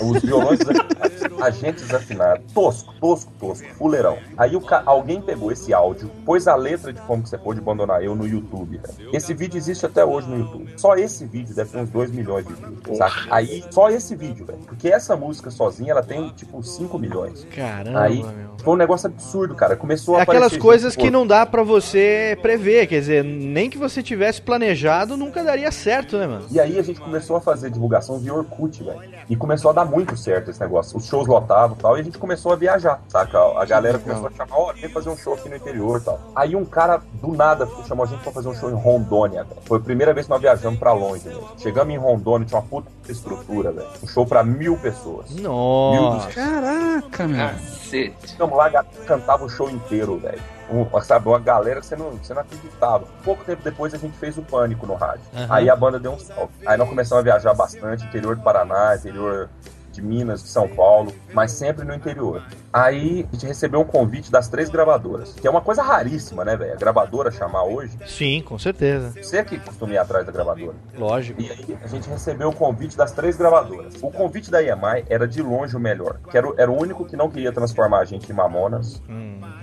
Os 0.01 0.23
violões 0.23 0.59
desafinados, 0.59 1.43
a 1.43 1.51
gente 1.51 1.83
desafinado, 1.83 2.43
tosco, 2.55 2.95
tosco, 3.01 3.33
tosco, 3.41 3.67
fuleirão. 3.77 4.19
Aí 4.37 4.55
o 4.55 4.61
ca- 4.61 4.83
alguém 4.87 5.21
pegou 5.21 5.51
esse 5.51 5.73
áudio, 5.73 6.11
pôs 6.25 6.47
a 6.47 6.55
letra 6.55 6.93
de 6.93 7.01
como 7.03 7.23
que 7.23 7.29
você 7.31 7.39
pôde 7.39 7.61
abandonar 7.61 8.03
eu 8.05 8.15
no 8.15 8.27
YouTube. 8.27 8.79
velho. 8.79 9.11
Esse 9.13 9.33
vídeo 9.35 9.57
existe 9.59 9.85
até 9.87 10.05
hoje 10.05 10.29
no 10.29 10.39
YouTube. 10.39 10.73
Só 10.77 10.95
esse 10.95 11.25
vídeo 11.27 11.55
deve 11.55 11.71
ter 11.71 11.79
uns 11.79 11.91
2 11.91 12.11
milhões 12.11 12.47
de 12.47 12.53
views, 12.55 12.99
saca? 12.99 13.27
Aí, 13.31 13.65
só 13.71 13.89
esse 13.91 14.15
vídeo, 14.15 14.45
velho. 14.47 14.59
Porque 14.61 14.89
essa 14.89 15.17
música 15.17 15.51
sozinha, 15.51 15.93
ela 15.93 16.03
tem, 16.03 16.29
tipo, 16.31 16.63
5 16.63 16.99
milhões. 16.99 17.47
Caramba, 17.55 18.01
Aí, 18.03 18.23
meu. 18.23 18.33
foi 18.63 18.75
um 18.75 18.77
negócio 18.77 19.07
absurdo, 19.09 19.55
cara. 19.55 19.75
Começou 19.77 20.17
a 20.17 20.21
É 20.21 20.23
aquelas 20.23 20.43
aparecer 20.45 20.61
coisas 20.61 20.93
gente, 20.93 21.03
que 21.05 21.11
pô, 21.11 21.13
não 21.19 21.27
dá 21.27 21.45
pra 21.47 21.63
você 21.63 22.39
prever, 22.43 22.87
quer 22.87 23.01
dizer, 23.01 23.25
nem 23.25 23.69
que 23.71 23.79
você 23.79 24.03
tivesse 24.03 24.41
planejado, 24.41 25.17
nunca 25.17 25.43
daria 25.43 25.62
certo, 25.71 26.19
né, 26.19 26.27
mano? 26.27 26.47
E 26.51 26.61
aí 26.61 26.79
a 26.79 26.83
gente 26.83 27.01
começou 27.01 27.37
a 27.37 27.41
fazer 27.41 27.71
divulgação 27.71 28.19
via 28.19 28.35
Orkut, 28.35 28.83
velho. 28.83 29.01
E 29.29 29.37
começou 29.37 29.71
a 29.71 29.75
dar 29.75 29.85
muito 29.85 30.17
certo 30.17 30.51
esse 30.51 30.61
negócio. 30.61 30.97
Os 30.97 31.07
shows 31.07 31.27
lotavam 31.27 31.77
e 31.79 31.81
tal, 31.81 31.97
e 31.97 32.01
a 32.01 32.05
gente 32.05 32.19
começou 32.19 32.53
a 32.53 32.57
viajar, 32.57 33.01
saca? 33.09 33.39
A 33.39 33.65
galera 33.65 33.99
começou 33.99 34.27
a 34.27 34.31
chamar, 34.31 34.57
ó, 34.57 34.73
vem 34.73 34.89
fazer 34.89 35.11
um 35.11 35.17
show 35.17 35.35
aqui 35.35 35.49
no 35.49 35.57
interior 35.57 36.01
e 36.01 36.05
tal. 36.05 36.21
Aí 36.35 36.57
um 36.57 36.65
cara, 36.65 37.01
do 37.15 37.33
nada, 37.33 37.69
chamou 37.87 38.05
a 38.05 38.09
gente 38.09 38.23
pra 38.23 38.33
fazer 38.33 38.49
um 38.49 38.55
show 38.55 38.71
em 38.71 38.75
Rondônia, 38.75 39.45
velho. 39.45 39.61
Foi 39.65 39.79
a 39.79 39.83
primeira 39.83 40.13
vez 40.13 40.27
que 40.27 40.31
nós 40.31 40.41
viajamos 40.41 40.79
pra 40.79 40.93
longe, 40.93 41.29
velho. 41.29 41.43
Chegamos 41.59 41.95
em 41.95 41.99
Rondônia, 41.99 42.47
tinha 42.47 42.61
uma 42.61 42.67
puta 42.67 42.91
estrutura, 43.09 43.73
velho. 43.73 43.89
Um 44.03 44.09
show 44.09 44.27
pra 44.27 44.43
mil 44.43 44.77
pessoas. 44.77 45.31
Nossa. 45.37 46.29
Caraca, 46.29 47.29
meu. 47.29 47.49
Cacete. 47.49 48.33
Ficamos 48.33 48.57
lá, 48.57 48.85
cantava 49.07 49.45
o 49.45 49.49
show 49.49 49.71
inteiro, 49.71 50.19
velho. 50.19 50.41
Um, 50.73 51.01
sabe, 51.03 51.29
uma 51.29 51.39
galera 51.39 51.81
que 51.81 51.87
você 51.87 51.97
não, 51.97 52.13
você 52.13 52.33
não 52.33 52.41
acreditava. 52.41 53.05
Pouco 53.23 53.45
tempo 53.45 53.63
depois 53.63 53.93
a 53.93 53.99
gente 53.99 54.17
fez 54.17 54.39
o 54.39 54.43
Pânico 54.43 54.87
no 54.87 54.95
rádio. 54.95 55.23
Aham. 55.35 55.47
Aí 55.51 55.69
a 55.69 55.77
banda 55.77 56.01
deu 56.01 56.13
um 56.13 56.19
salto. 56.19 56.51
Aí 56.65 56.79
nós 56.79 56.89
começamos 56.89 57.21
a 57.21 57.25
viajar 57.25 57.53
bastante, 57.53 58.05
interior 58.07 58.35
do 58.37 58.43
Paraná, 58.43 58.97
interior 58.97 59.51
de 59.93 60.03
Minas, 60.03 60.43
de 60.43 60.49
São 60.49 60.67
Paulo, 60.69 61.13
mas 61.33 61.53
sempre 61.53 61.85
no 61.85 61.95
interior. 61.95 62.43
Aí 62.73 63.27
a 63.31 63.33
gente 63.35 63.47
recebeu 63.47 63.81
um 63.81 63.85
convite 63.85 64.33
das 64.33 64.49
três 64.49 64.71
gravadoras, 64.71 65.35
que 65.35 65.47
é 65.47 65.51
uma 65.51 65.61
coisa 65.61 65.83
raríssima, 65.83 66.45
né, 66.45 66.57
velho? 66.57 66.73
A 66.73 66.77
gravadora 66.77 67.31
chamar 67.31 67.65
hoje. 67.65 67.97
Sim, 68.07 68.43
com 68.43 68.59
certeza. 68.59 69.13
Você 69.23 69.45
que 69.45 69.59
costuma 69.59 69.93
ir 69.93 69.99
atrás 69.99 70.25
da 70.25 70.33
gravadora. 70.33 70.75
Lógico. 70.97 71.41
E 71.41 71.51
aí 71.51 71.77
a 71.85 71.87
gente 71.87 72.09
recebeu 72.09 72.49
o 72.49 72.55
convite 72.55 72.97
das 72.97 73.13
três 73.13 73.37
gravadoras. 73.37 73.95
O 74.03 74.11
convite 74.11 74.51
da 74.51 74.63
EMI 74.63 75.05
era 75.09 75.29
de 75.29 75.43
longe 75.43 75.77
o 75.77 75.81
melhor, 75.81 76.17
que 76.31 76.37
era, 76.39 76.49
o- 76.49 76.55
era 76.57 76.71
o 76.71 76.81
único 76.81 77.05
que 77.05 77.15
não 77.17 77.29
queria 77.31 77.53
transformar 77.53 77.99
a 77.99 78.05
gente 78.07 78.31
em 78.31 78.35
mamonas, 78.35 79.03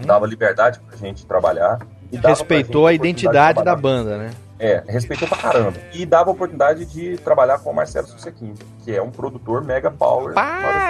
dava 0.05 0.27
liberdade 0.27 0.79
pra 0.79 0.95
gente 0.97 1.25
trabalhar. 1.25 1.79
E 2.11 2.17
Respeitou 2.17 2.87
a 2.87 2.93
identidade 2.93 3.63
da 3.63 3.75
banda, 3.75 4.17
né? 4.17 4.31
É, 4.59 4.83
respeitou 4.87 5.25
pra 5.27 5.37
caramba. 5.37 5.79
E 5.93 6.05
dava 6.05 6.29
a 6.29 6.33
oportunidade 6.33 6.85
de 6.85 7.17
trabalhar 7.19 7.59
com 7.59 7.69
o 7.71 7.73
Marcelo 7.73 8.05
Susequim, 8.07 8.53
que 8.83 8.93
é 8.93 9.01
um 9.01 9.09
produtor 9.09 9.63
mega 9.63 9.89
power. 9.89 10.33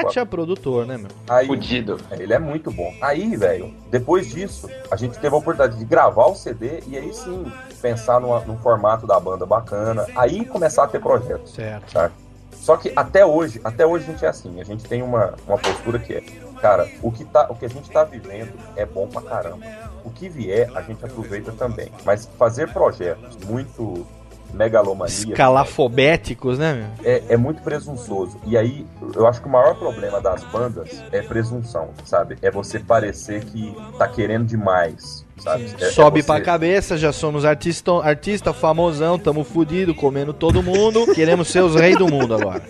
Pátia 0.04 0.26
produtor, 0.26 0.88
né, 0.88 0.98
meu? 0.98 1.08
Aí, 1.30 1.46
Fudido. 1.46 1.98
Ele 2.12 2.34
é 2.34 2.40
muito 2.40 2.72
bom. 2.72 2.92
Aí, 3.02 3.36
velho, 3.38 3.72
depois 3.92 4.28
disso, 4.30 4.68
a 4.90 4.96
gente 4.96 5.20
teve 5.20 5.36
a 5.36 5.38
oportunidade 5.38 5.78
de 5.78 5.86
gravar 5.86 6.26
o 6.26 6.36
CD 6.36 6.80
e 6.88 6.98
aí 6.98 7.14
sim 7.14 7.46
pensar 7.80 8.20
numa- 8.20 8.40
num 8.42 8.58
formato 8.58 9.06
da 9.06 9.20
banda 9.20 9.46
bacana. 9.46 10.06
Aí 10.16 10.44
começar 10.46 10.86
a 10.86 10.88
ter 10.88 11.00
projetos. 11.00 11.54
Certo. 11.54 11.92
Sabe? 11.92 12.14
Só 12.54 12.76
que 12.76 12.92
até 12.96 13.26
hoje, 13.26 13.62
até 13.64 13.86
hoje 13.86 14.06
a 14.08 14.12
gente 14.12 14.26
é 14.26 14.28
assim, 14.28 14.60
a 14.60 14.64
gente 14.66 14.84
tem 14.84 15.02
uma, 15.02 15.34
uma 15.48 15.58
postura 15.58 15.98
que 15.98 16.14
é, 16.14 16.22
cara, 16.62 16.90
o 17.02 17.10
que, 17.12 17.24
tá, 17.24 17.48
o 17.50 17.56
que 17.56 17.66
a 17.66 17.70
gente 17.70 17.90
tá 17.90 18.04
vivendo 18.04 18.52
é 18.76 18.86
bom 18.86 19.08
pra 19.08 19.22
caramba. 19.22 19.66
O 20.04 20.10
que 20.10 20.30
vier, 20.30 20.70
a 20.76 20.82
gente 20.82 21.04
aproveita 21.04 21.52
também. 21.52 21.92
Mas 22.06 22.30
fazer 22.38 22.72
projetos 22.72 23.38
muito 23.46 24.06
megalomaníacos 24.54 25.30
Escalafobéticos, 25.30 26.58
né, 26.58 26.90
é, 27.04 27.24
é 27.30 27.38
muito 27.38 27.62
presunçoso. 27.62 28.40
E 28.46 28.58
aí, 28.58 28.86
eu 29.16 29.28
acho 29.28 29.42
que 29.42 29.48
o 29.48 29.52
maior 29.52 29.76
problema 29.76 30.20
das 30.20 30.44
bandas 30.46 31.04
é 31.12 31.22
presunção, 31.22 31.90
sabe? 32.06 32.38
É 32.42 32.50
você 32.50 32.80
parecer 32.80 33.44
que 33.46 33.76
tá 33.98 34.08
querendo 34.08 34.46
demais, 34.46 35.26
sabe? 35.40 35.74
É- 35.80 35.86
é 35.86 35.92
Sobe 35.92 36.22
você- 36.22 36.28
pra 36.28 36.42
cabeça, 36.42 36.98
já 36.98 37.12
somos 37.12 37.46
artista, 37.46 37.92
artista 38.04 38.54
famosão, 38.54 39.18
tamo 39.20 39.44
fudido, 39.44 39.94
comendo 39.96 40.34
todo 40.34 40.62
mundo, 40.64 41.06
queremos 41.14 41.48
ser 41.48 41.62
os 41.64 41.76
reis 41.76 41.98
do 41.98 42.08
mundo 42.08 42.34
agora. 42.36 42.62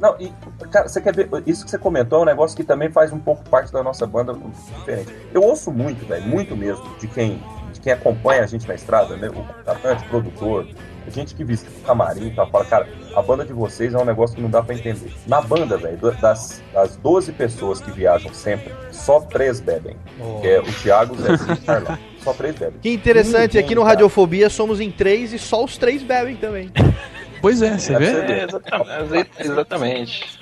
Não, 0.00 0.14
e, 0.20 0.32
cara, 0.70 0.88
você 0.88 1.00
quer 1.00 1.14
ver? 1.14 1.28
Isso 1.46 1.64
que 1.64 1.70
você 1.70 1.78
comentou 1.78 2.20
é 2.20 2.22
um 2.22 2.26
negócio 2.26 2.56
que 2.56 2.62
também 2.64 2.90
faz 2.90 3.12
um 3.12 3.18
pouco 3.18 3.42
parte 3.48 3.72
da 3.72 3.82
nossa 3.82 4.06
banda 4.06 4.34
diferente. 4.78 5.12
Eu 5.34 5.42
ouço 5.42 5.70
muito, 5.72 6.06
velho, 6.06 6.24
muito 6.24 6.56
mesmo, 6.56 6.84
de 7.00 7.08
quem, 7.08 7.42
de 7.72 7.80
quem 7.80 7.92
acompanha 7.92 8.42
a 8.44 8.46
gente 8.46 8.66
na 8.68 8.74
estrada, 8.74 9.16
né? 9.16 9.28
O 9.28 9.32
contratante, 9.32 10.04
o 10.04 10.08
produtor, 10.08 10.66
gente 11.10 11.34
que 11.34 11.44
visita 11.44 11.70
o 11.70 11.82
camarim 11.86 12.28
e 12.28 12.30
tal, 12.30 12.48
fala, 12.50 12.64
cara, 12.64 12.88
a 13.14 13.22
banda 13.22 13.44
de 13.44 13.52
vocês 13.52 13.94
é 13.94 13.98
um 13.98 14.04
negócio 14.04 14.36
que 14.36 14.42
não 14.42 14.50
dá 14.50 14.62
pra 14.62 14.74
entender. 14.74 15.12
Na 15.26 15.40
banda, 15.40 15.76
velho, 15.76 15.96
das, 16.20 16.62
das 16.72 16.96
12 16.96 17.32
pessoas 17.32 17.80
que 17.80 17.90
viajam 17.90 18.32
sempre, 18.34 18.72
só 18.92 19.20
três 19.20 19.60
bebem. 19.60 19.96
Oh. 20.20 20.40
Que 20.40 20.48
é 20.48 20.60
o 20.60 20.64
Thiago, 20.64 21.14
o 21.14 21.18
Zezinho 21.18 21.50
e 21.50 21.52
o 21.54 21.62
Carlão. 21.62 21.98
Só 22.18 22.32
três 22.34 22.56
bebem. 22.56 22.80
Que 22.82 22.90
interessante, 22.92 23.52
Ninguém, 23.54 23.60
aqui 23.64 23.74
no 23.76 23.82
cara. 23.82 23.92
Radiofobia 23.94 24.50
somos 24.50 24.80
em 24.80 24.90
três 24.90 25.32
e 25.32 25.38
só 25.38 25.64
os 25.64 25.78
três 25.78 26.02
bebem 26.02 26.34
também. 26.36 26.70
Pois 27.40 27.62
é, 27.62 27.78
você 27.78 27.94
É, 27.94 27.98
vê? 28.00 28.06
É, 28.06 28.44
exatamente. 28.44 29.30
exatamente. 29.38 30.38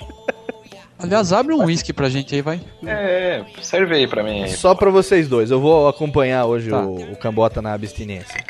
Aliás, 0.99 1.31
abre 1.35 1.53
um 1.55 1.63
whisky 1.67 1.93
pra 1.93 2.09
gente 2.09 2.35
aí, 2.35 2.41
vai. 2.41 2.59
É, 2.87 3.45
serve 3.61 3.95
aí 3.97 4.07
pra 4.09 4.23
mim. 4.23 4.45
aí. 4.45 4.49
Só 4.51 4.75
pra 4.75 4.91
vocês 4.91 5.29
dois, 5.29 5.51
eu 5.51 5.61
vou 5.61 5.87
acompanhar 5.89 6.47
hoje 6.47 6.71
Tá. 6.71 6.81
o, 6.81 7.13
o 7.13 7.17
Cambota 7.17 7.61
na 7.61 7.75
abstinência. 7.75 8.43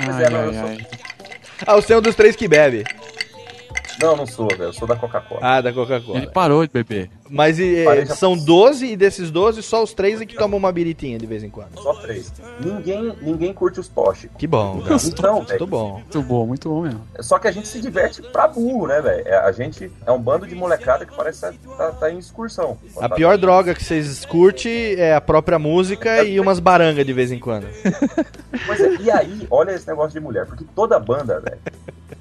Mas 0.00 0.16
Ai, 0.16 0.24
é, 0.24 0.30
não, 0.30 0.40
ai, 0.40 0.46
eu 0.48 0.52
sou- 0.52 0.68
ai. 0.68 0.86
Ah, 1.66 1.74
você 1.76 1.92
é 1.92 1.96
um 1.96 2.02
dos 2.02 2.14
três 2.14 2.34
que 2.36 2.48
bebe. 2.48 2.84
Não, 4.00 4.16
não 4.16 4.26
sou, 4.26 4.48
velho. 4.48 4.64
Eu 4.64 4.72
sou 4.72 4.86
da 4.86 4.96
Coca-Cola. 4.96 5.40
Ah, 5.42 5.60
da 5.60 5.72
Coca-Cola. 5.72 6.18
Ele 6.18 6.26
parou 6.28 6.66
de 6.66 6.72
beber. 6.72 7.10
Mas 7.30 7.58
e, 7.58 7.84
eh, 7.86 8.06
são 8.06 8.36
12 8.36 8.86
e 8.92 8.96
desses 8.96 9.30
12, 9.30 9.62
só 9.62 9.82
os 9.82 9.94
três 9.94 10.20
é 10.20 10.26
que 10.26 10.36
tomam 10.36 10.58
uma 10.58 10.70
biritinha 10.70 11.18
de 11.18 11.26
vez 11.26 11.42
em 11.42 11.50
quando. 11.50 11.80
Só 11.80 11.94
três. 11.94 12.32
Ninguém, 12.60 13.16
ninguém 13.22 13.52
curte 13.52 13.80
os 13.80 13.88
tóxicos. 13.88 14.36
Que 14.38 14.46
bom, 14.46 14.80
cara. 14.80 14.94
Então, 15.14 15.42
Muito 15.42 15.66
bom. 15.66 15.92
Muito 15.92 16.22
bom, 16.22 16.46
muito 16.46 16.68
bom 16.68 16.82
mesmo. 16.82 17.00
Só 17.20 17.38
que 17.38 17.48
a 17.48 17.52
gente 17.52 17.68
se 17.68 17.80
diverte 17.80 18.20
pra 18.22 18.46
burro, 18.48 18.86
né, 18.86 19.00
velho? 19.00 19.26
É, 19.26 19.36
A 19.36 19.52
gente 19.52 19.90
é 20.04 20.12
um 20.12 20.20
bando 20.20 20.46
de 20.46 20.54
molecada 20.54 21.06
que 21.06 21.14
parece 21.14 21.50
que 21.52 21.68
tá, 21.76 21.90
tá 21.92 22.10
em 22.10 22.18
excursão. 22.18 22.76
A 23.00 23.08
pior 23.08 23.38
droga 23.38 23.74
que 23.74 23.82
vocês 23.84 24.24
curtem 24.24 24.94
é 24.94 25.14
a 25.14 25.20
própria 25.20 25.58
música 25.58 26.24
e 26.24 26.38
umas 26.40 26.58
barangas 26.58 27.06
de 27.06 27.12
vez 27.12 27.32
em 27.32 27.38
quando. 27.38 27.66
Pois 28.66 28.80
é, 28.80 28.96
e 29.00 29.10
aí, 29.10 29.46
olha 29.50 29.72
esse 29.72 29.86
negócio 29.86 30.12
de 30.12 30.20
mulher, 30.20 30.46
porque 30.46 30.64
toda 30.74 30.98
banda, 30.98 31.40
velho, 31.40 31.58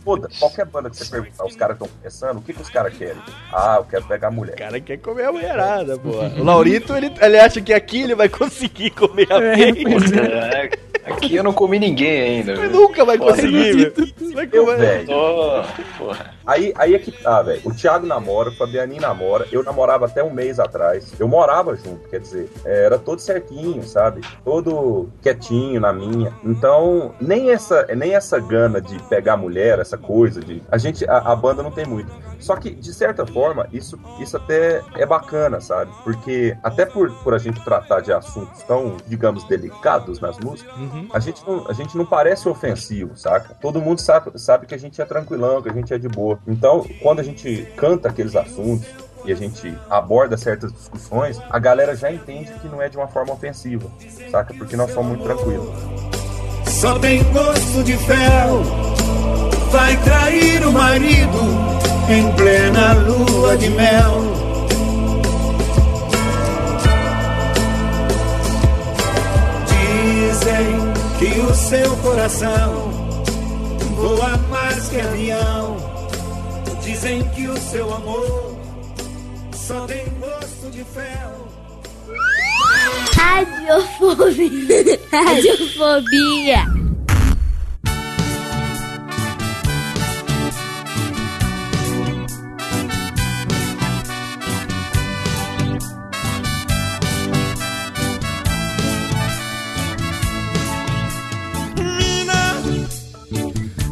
toda, 0.04 0.30
qualquer 0.40 0.66
banda 0.66 0.90
que 0.90 0.98
você 0.98 1.06
perguntar, 1.10 1.46
os 1.46 1.56
caras 1.56 1.76
estão 1.76 1.88
começando, 1.88 2.38
o 2.38 2.42
que, 2.42 2.54
que 2.54 2.62
os 2.62 2.70
caras 2.70 2.94
querem? 2.94 3.22
Ah, 3.52 3.76
eu 3.80 3.86
quero 3.86 4.06
pegar 4.06 4.32
mulher. 4.32 4.54
O 4.54 4.58
cara 4.58 4.80
quer 4.80 4.98
comer 4.98 5.26
a 5.26 5.32
mulherada, 5.32 5.98
pô. 5.98 6.12
O 6.40 6.44
Laurito, 6.44 6.94
ele, 6.96 7.14
ele 7.22 7.40
acha 7.40 7.62
que 7.62 7.74
aqui 7.74 8.02
ele 8.02 8.16
vai 8.16 8.30
conseguir 8.30 8.90
comer 8.92 9.28
a 9.32 9.38
É, 9.44 10.70
aqui 11.12 11.36
eu 11.36 11.44
não 11.44 11.54
comi 11.54 11.80
ninguém 11.80 12.22
ainda. 12.40 12.56
Nunca 12.70 13.04
vai 13.06 13.18
conseguir, 13.18 13.76
meu. 13.76 13.94
Vai 14.34 14.50
Eu, 14.52 14.66
comer. 14.66 14.78
velho. 14.78 15.08
Tô, 15.08 15.64
porra. 15.98 16.34
Aí, 16.46 16.74
aí 16.78 16.96
é 16.96 17.00
que 17.00 17.12
tá, 17.12 17.42
velho. 17.42 17.62
O 17.64 17.74
Thiago 17.74 18.06
namora, 18.06 18.50
o 18.50 18.56
Fabianinho 18.56 19.02
namora. 19.02 19.48
Eu 19.52 19.64
namorava 19.64 20.06
até 20.06 20.24
um 20.24 20.34
mês 20.34 20.60
atrás. 20.60 21.14
Eu 21.20 21.28
morava 21.28 21.76
junto, 21.76 22.08
quer 22.10 22.20
dizer, 22.20 22.50
é, 22.66 22.86
era 22.86 23.00
todo 23.00 23.20
certinho, 23.20 23.84
sabe? 23.84 24.22
Todo 24.44 25.10
quietinho 25.22 25.80
na 25.80 25.94
minha. 25.94 26.34
Então, 26.44 27.14
nem 27.20 27.52
essa, 27.52 27.86
nem 27.96 28.16
essa 28.16 28.40
gana 28.40 28.82
de 28.82 29.02
pegar 29.04 29.38
mulher, 29.38 29.80
essa 29.80 29.98
coisa 29.98 30.42
de. 30.42 30.62
A 30.70 30.78
gente, 30.78 31.06
a, 31.10 31.18
a 31.18 31.36
banda 31.36 31.64
não 31.64 31.72
tem 31.72 31.86
muito. 31.86 32.12
Só 32.40 32.58
que, 32.58 32.72
de 32.72 32.94
certa 32.94 33.26
forma, 33.26 33.68
isso, 33.72 33.98
isso 34.20 34.36
até 34.36 34.82
é 34.96 35.06
bacana, 35.06 35.62
sabe? 35.62 35.92
Porque, 36.04 36.58
até 36.62 36.86
por, 36.86 37.10
por 37.24 37.34
a 37.34 37.38
gente 37.38 37.64
tratar 37.64 38.02
de 38.02 38.12
assuntos 38.12 38.62
tão, 38.64 38.98
digamos, 39.08 39.46
delicados 39.48 40.20
nas 40.20 40.38
músicas, 40.40 40.74
Uhum. 40.78 41.08
a 41.14 41.20
gente, 41.20 41.42
não, 41.48 41.66
a 41.70 41.74
gente 41.74 41.96
não 41.98 42.06
parece 42.06 42.50
ofensivo, 42.50 43.16
saca? 43.18 43.56
Todo 43.62 43.80
mundo 43.80 44.00
sabe, 44.02 44.38
sabe 44.38 44.66
que 44.66 44.76
a 44.76 44.78
gente 44.78 45.02
é 45.02 45.06
tranquilão, 45.06 45.62
que 45.62 45.70
a 45.70 45.74
gente 45.74 45.94
é 45.94 45.98
de 45.98 46.10
boa. 46.10 46.33
Então, 46.48 46.86
quando 47.02 47.20
a 47.20 47.24
gente 47.24 47.68
canta 47.76 48.10
aqueles 48.10 48.36
assuntos, 48.36 48.88
e 49.26 49.32
a 49.32 49.36
gente 49.36 49.74
aborda 49.90 50.38
certas 50.38 50.72
discussões, 50.72 51.40
a 51.50 51.58
galera 51.60 51.96
já 51.96 52.12
entende 52.12 52.52
que 52.62 52.68
não 52.68 52.82
é 52.82 52.90
de 52.90 52.98
uma 52.98 53.08
forma 53.08 53.34
ofensiva, 53.34 53.90
saca? 54.30 54.54
Porque 54.54 54.76
nós 54.76 54.92
somos 54.92 55.18
muito 55.18 55.24
tranquilos. 55.24 55.70
Só 56.68 57.00
tem 57.00 57.24
gosto 57.32 57.84
de 57.84 57.96
fel. 57.98 58.62
Vai 59.72 59.98
trair 60.04 60.66
o 60.66 60.72
marido 60.72 61.40
em 62.10 62.32
plena 62.34 62.94
lua 62.94 63.58
de 63.58 63.70
mel. 63.70 64.22
Dizem 69.68 70.94
que 71.20 71.40
o 71.40 71.56
seu 71.56 71.96
coração 71.98 72.92
voa 73.96 74.38
mais 74.50 74.90
que 74.90 75.00
avião. 75.00 75.93
Dizem 76.84 77.24
que 77.30 77.48
o 77.48 77.58
seu 77.58 77.94
amor 77.94 78.58
só 79.54 79.86
tem 79.86 80.04
gosto 80.20 80.70
de 80.72 80.84
fel. 80.84 81.48
Radiofobia. 83.16 85.00
Radiofobia. 85.12 86.66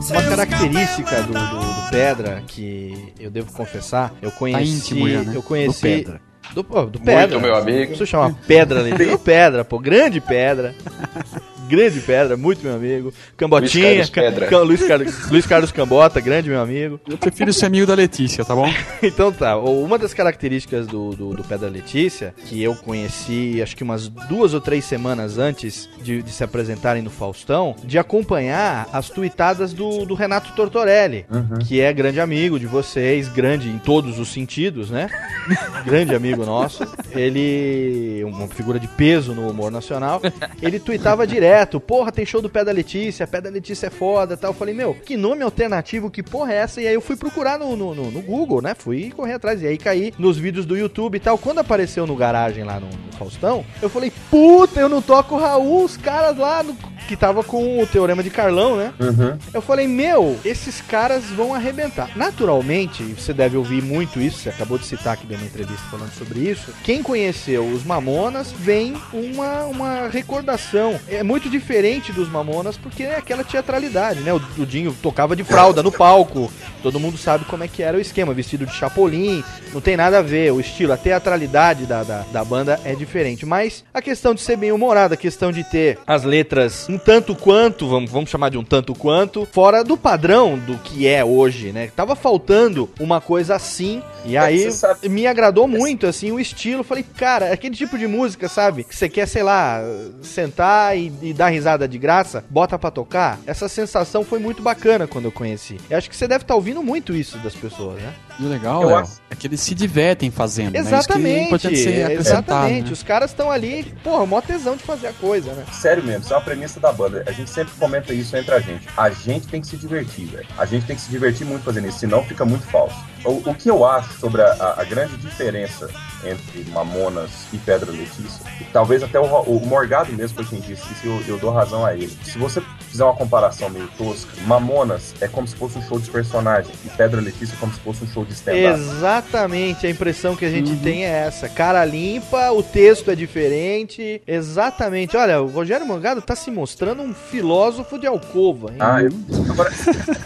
Uma 0.09 0.23
característica 0.23 1.23
do, 1.23 1.33
do- 1.33 1.59
do 1.59 1.70
Pedra 1.91 2.43
que 2.47 3.13
eu 3.19 3.29
devo 3.29 3.51
confessar, 3.51 4.13
eu 4.21 4.31
conheci. 4.31 4.93
íntimo 4.93 5.09
já, 5.09 5.21
né? 5.23 5.35
Eu 5.35 5.43
conheci. 5.43 5.73
Do 5.73 5.81
Pedra. 5.81 6.21
Do, 6.53 6.63
pô, 6.63 6.85
do 6.85 6.99
Pedra. 6.99 7.39
meu 7.39 7.55
amigo. 7.55 7.93
Isso 7.93 8.05
chama 8.05 8.35
Pedra 8.47 8.79
ali. 8.79 8.91
Do 9.11 9.19
Pedra, 9.19 9.63
pô. 9.63 9.79
Grande 9.79 10.19
Pedra. 10.19 10.75
Grande 11.71 12.01
Pedra, 12.01 12.35
muito 12.35 12.61
meu 12.65 12.75
amigo. 12.75 13.13
Cambotinha. 13.37 13.93
Luiz 13.95 14.09
Carlos 14.09 14.33
Pedra. 14.33 14.47
Ca- 14.49 14.59
Luiz, 14.59 14.83
Carlos, 14.83 15.29
Luiz 15.31 15.45
Carlos 15.45 15.71
Cambota, 15.71 16.19
grande 16.19 16.49
meu 16.49 16.59
amigo. 16.59 16.99
Eu 17.09 17.17
prefiro 17.17 17.53
ser 17.53 17.67
amigo 17.67 17.87
da 17.87 17.93
Letícia, 17.95 18.43
tá 18.43 18.53
bom? 18.53 18.69
Então 19.01 19.31
tá, 19.31 19.57
uma 19.57 19.97
das 19.97 20.13
características 20.13 20.85
do, 20.85 21.11
do, 21.11 21.33
do 21.33 21.43
Pedra 21.43 21.69
Letícia, 21.69 22.33
que 22.45 22.61
eu 22.61 22.75
conheci 22.75 23.59
acho 23.61 23.75
que 23.75 23.83
umas 23.83 24.07
duas 24.09 24.53
ou 24.53 24.59
três 24.61 24.83
semanas 24.85 25.37
antes 25.37 25.89
de, 26.03 26.21
de 26.21 26.31
se 26.31 26.43
apresentarem 26.43 27.01
no 27.01 27.09
Faustão, 27.09 27.75
de 27.83 27.97
acompanhar 27.97 28.87
as 28.91 29.09
tuitadas 29.09 29.73
do, 29.73 30.05
do 30.05 30.13
Renato 30.13 30.51
Tortorelli, 30.53 31.25
que 31.67 31.79
é 31.79 31.91
grande 31.93 32.19
amigo 32.19 32.59
de 32.59 32.67
vocês, 32.67 33.27
grande 33.29 33.69
em 33.69 33.77
todos 33.79 34.19
os 34.19 34.27
sentidos, 34.27 34.89
né? 34.91 35.09
grande 35.85 36.13
amigo 36.13 36.45
nosso. 36.45 36.83
Ele, 37.15 38.23
uma 38.25 38.47
figura 38.47 38.79
de 38.79 38.87
peso 38.87 39.33
no 39.33 39.47
humor 39.49 39.71
nacional, 39.71 40.21
ele 40.61 40.79
tuitava 40.79 41.25
direto, 41.25 41.60
porra, 41.65 42.11
tem 42.11 42.25
show 42.25 42.41
do 42.41 42.49
Pé 42.49 42.63
da 42.63 42.71
Letícia, 42.71 43.27
Pé 43.27 43.39
da 43.41 43.49
Letícia 43.49 43.87
é 43.87 43.89
foda 43.89 44.35
tal. 44.37 44.51
Eu 44.51 44.55
falei, 44.55 44.73
meu, 44.73 44.93
que 44.93 45.15
nome 45.17 45.43
alternativo, 45.43 46.09
que 46.09 46.21
porra 46.23 46.53
é 46.53 46.57
essa? 46.57 46.81
E 46.81 46.87
aí 46.87 46.93
eu 46.93 47.01
fui 47.01 47.15
procurar 47.15 47.59
no, 47.59 47.75
no, 47.75 47.93
no- 47.95 48.11
no 48.11 48.21
Google, 48.21 48.61
né? 48.61 48.73
Fui 48.77 49.11
correr 49.15 49.33
atrás. 49.33 49.61
E 49.61 49.67
aí 49.67 49.77
caí 49.77 50.13
nos 50.17 50.37
vídeos 50.37 50.65
do 50.65 50.75
YouTube 50.77 51.15
e 51.15 51.19
tal. 51.19 51.37
Quando 51.37 51.59
apareceu 51.59 52.05
no 52.07 52.15
garagem 52.15 52.63
lá 52.63 52.79
no, 52.79 52.87
no 52.87 53.11
Faustão, 53.17 53.65
eu 53.81 53.89
falei, 53.89 54.11
puta, 54.29 54.79
eu 54.79 54.89
não 54.89 55.01
toco 55.01 55.37
Raul, 55.37 55.83
os 55.85 55.97
caras 55.97 56.37
lá 56.37 56.63
no- 56.63 56.75
que 57.11 57.17
tava 57.17 57.43
com 57.43 57.83
o 57.83 57.85
Teorema 57.85 58.23
de 58.23 58.29
Carlão, 58.29 58.77
né? 58.77 58.93
Uhum. 58.97 59.37
Eu 59.53 59.61
falei, 59.61 59.85
meu, 59.85 60.39
esses 60.45 60.79
caras 60.79 61.25
vão 61.25 61.53
arrebentar. 61.53 62.09
Naturalmente, 62.15 63.03
você 63.03 63.33
deve 63.33 63.57
ouvir 63.57 63.83
muito 63.83 64.21
isso, 64.21 64.37
você 64.37 64.47
acabou 64.47 64.77
de 64.77 64.85
citar 64.85 65.17
que 65.17 65.27
deu 65.27 65.37
uma 65.37 65.45
entrevista 65.45 65.85
falando 65.91 66.13
sobre 66.13 66.39
isso. 66.39 66.73
Quem 66.85 67.03
conheceu 67.03 67.67
os 67.67 67.83
Mamonas 67.83 68.53
vem 68.53 68.93
uma, 69.11 69.65
uma 69.65 70.07
recordação. 70.07 70.97
É 71.09 71.21
muito 71.21 71.49
diferente 71.49 72.13
dos 72.13 72.29
Mamonas 72.29 72.77
porque 72.77 73.03
é 73.03 73.17
aquela 73.17 73.43
teatralidade, 73.43 74.21
né? 74.21 74.33
O, 74.33 74.41
o 74.57 74.65
Dinho 74.65 74.95
tocava 75.01 75.35
de 75.35 75.43
fralda 75.43 75.83
no 75.83 75.91
palco, 75.91 76.49
todo 76.81 76.99
mundo 76.99 77.17
sabe 77.17 77.45
como 77.45 77.63
é 77.63 77.67
que 77.67 77.83
era 77.83 77.97
o 77.97 78.01
esquema, 78.01 78.33
vestido 78.33 78.65
de 78.65 78.73
chapolim, 78.73 79.43
não 79.73 79.81
tem 79.81 79.95
nada 79.95 80.19
a 80.19 80.21
ver, 80.21 80.51
o 80.51 80.59
estilo, 80.59 80.93
a 80.93 80.97
teatralidade 80.97 81.85
da, 81.85 82.03
da, 82.03 82.21
da 82.31 82.43
banda 82.43 82.79
é 82.83 82.95
diferente. 82.95 83.45
Mas 83.45 83.83
a 83.93 84.01
questão 84.01 84.33
de 84.33 84.41
ser 84.41 84.57
bem 84.57 84.71
humorada, 84.71 85.13
a 85.13 85.17
questão 85.17 85.51
de 85.51 85.63
ter 85.63 85.99
as 86.05 86.23
letras 86.23 86.87
um 86.89 86.97
tanto 86.97 87.35
quanto, 87.35 87.87
vamos, 87.87 88.11
vamos 88.11 88.29
chamar 88.29 88.49
de 88.49 88.57
um 88.57 88.63
tanto 88.63 88.93
quanto, 88.93 89.47
fora 89.51 89.83
do 89.83 89.97
padrão 89.97 90.57
do 90.57 90.77
que 90.77 91.07
é 91.07 91.23
hoje, 91.23 91.71
né? 91.71 91.89
Tava 91.95 92.15
faltando 92.15 92.89
uma 92.99 93.21
coisa 93.21 93.55
assim, 93.55 94.01
e 94.25 94.37
aí 94.37 94.69
me 95.03 95.25
agradou 95.25 95.67
muito, 95.67 96.05
assim, 96.05 96.31
o 96.31 96.39
estilo. 96.39 96.83
Falei, 96.83 97.03
cara, 97.03 97.47
é 97.47 97.53
aquele 97.53 97.75
tipo 97.75 97.97
de 97.97 98.07
música, 98.07 98.47
sabe? 98.47 98.83
Que 98.83 98.95
você 98.95 99.09
quer, 99.09 99.27
sei 99.27 99.43
lá, 99.43 99.81
sentar 100.21 100.97
e, 100.97 101.11
e 101.21 101.33
dar 101.33 101.49
risada 101.49 101.87
de 101.87 101.97
graça, 101.97 102.43
bota 102.49 102.77
pra 102.77 102.91
tocar. 102.91 103.39
Essa 103.45 103.67
sensação 103.67 104.23
foi 104.23 104.39
muito 104.39 104.61
bacana 104.61 105.07
quando 105.07 105.25
eu 105.25 105.31
conheci. 105.31 105.77
Eu 105.89 105.97
acho 105.97 106.09
que 106.09 106.15
você 106.15 106.27
deve 106.27 106.43
estar 106.43 106.55
ouvindo 106.55 106.70
muito 106.79 107.15
isso 107.15 107.37
das 107.39 107.53
pessoas, 107.53 108.01
né? 108.01 108.13
E 108.39 108.45
o 108.45 108.47
legal, 108.49 108.83
Léo, 108.85 108.97
acho- 108.99 109.19
é 109.29 109.35
que 109.35 109.45
eles 109.47 109.59
se 109.59 109.75
divertem 109.75 110.31
fazendo. 110.31 110.73
né? 110.73 110.79
Isso 110.79 110.87
que 110.89 110.93
é 110.95 110.97
Exatamente, 110.99 111.45
importante 111.47 111.75
ser 111.77 112.03
acrescentado. 112.03 112.21
exatamente. 112.21 112.85
né? 112.87 112.91
Os 112.93 113.03
caras 113.03 113.31
estão 113.31 113.51
ali, 113.51 113.93
porra, 114.03 114.25
mó 114.25 114.39
tesão 114.41 114.75
de 114.75 114.83
fazer 114.83 115.07
a 115.07 115.13
coisa, 115.13 115.51
né? 115.53 115.65
Sério 115.73 116.03
mesmo, 116.03 116.21
isso 116.23 116.33
é 116.33 116.37
uma 116.37 116.43
premissa 116.43 116.79
da 116.79 116.91
banda. 116.91 117.23
A 117.27 117.31
gente 117.31 117.49
sempre 117.49 117.73
comenta 117.77 118.13
isso 118.13 118.35
entre 118.37 118.53
a 118.55 118.59
gente. 118.59 118.87
A 118.95 119.09
gente 119.09 119.47
tem 119.47 119.59
que 119.59 119.67
se 119.67 119.75
divertir, 119.77 120.25
velho. 120.27 120.47
A 120.57 120.65
gente 120.65 120.85
tem 120.85 120.95
que 120.95 121.01
se 121.01 121.09
divertir 121.09 121.45
muito 121.45 121.63
fazendo 121.63 121.87
isso, 121.87 121.99
senão 121.99 122.23
fica 122.23 122.45
muito 122.45 122.65
falso. 122.67 122.95
O, 123.25 123.49
o 123.49 123.53
que 123.55 123.69
eu 123.69 123.85
acho 123.85 124.13
sobre 124.19 124.41
a, 124.41 124.53
a- 124.53 124.81
a 124.81 124.83
grande 124.85 125.17
diferença 125.17 125.89
entre 126.23 126.63
Mamonas 126.71 127.29
e 127.51 127.57
Pedra 127.57 127.91
Letícia, 127.91 128.45
e 128.59 128.63
talvez 128.65 129.01
até 129.03 129.19
o, 129.19 129.23
o 129.25 129.65
Morgado 129.65 130.11
mesmo 130.13 130.35
foi 130.35 130.45
quem 130.45 130.59
disse 130.59 130.83
isso, 130.93 131.05
eu, 131.05 131.23
eu 131.27 131.37
dou 131.37 131.51
razão 131.51 131.85
a 131.85 131.93
ele. 131.95 132.15
Se 132.23 132.37
você 132.37 132.61
fizer 132.91 133.03
uma 133.05 133.13
comparação 133.15 133.69
meio 133.69 133.87
tosca, 133.97 134.29
Mamonas 134.45 135.13
é 135.21 135.27
como 135.27 135.47
se 135.47 135.55
fosse 135.55 135.77
um 135.77 135.81
show 135.81 135.97
de 135.99 136.09
personagem, 136.11 136.71
e 136.85 136.89
Pedra 136.89 137.21
Letícia 137.21 137.55
é 137.55 137.57
como 137.57 137.73
se 137.73 137.79
fosse 137.79 138.03
um 138.03 138.07
show 138.07 138.25
de 138.25 138.33
stand-up. 138.33 138.79
Exatamente, 138.79 139.87
a 139.87 139.89
impressão 139.89 140.35
que 140.35 140.43
a 140.45 140.49
gente 140.49 140.75
tem 140.77 141.05
é 141.05 141.09
essa. 141.25 141.47
Cara 141.47 141.83
limpa, 141.85 142.51
o 142.51 142.61
texto 142.61 143.09
é 143.09 143.15
diferente. 143.15 144.21
Exatamente. 144.27 145.15
Olha, 145.17 145.41
o 145.41 145.47
Rogério 145.47 145.85
Morgado 145.85 146.21
tá 146.21 146.35
se 146.35 146.51
mostrando 146.51 147.01
um 147.01 147.13
filósofo 147.13 147.97
de 147.97 148.05
alcova, 148.07 148.71
hein? 148.71 148.77
Ah, 148.79 149.01
eu, 149.01 149.11
agora, 149.49 149.71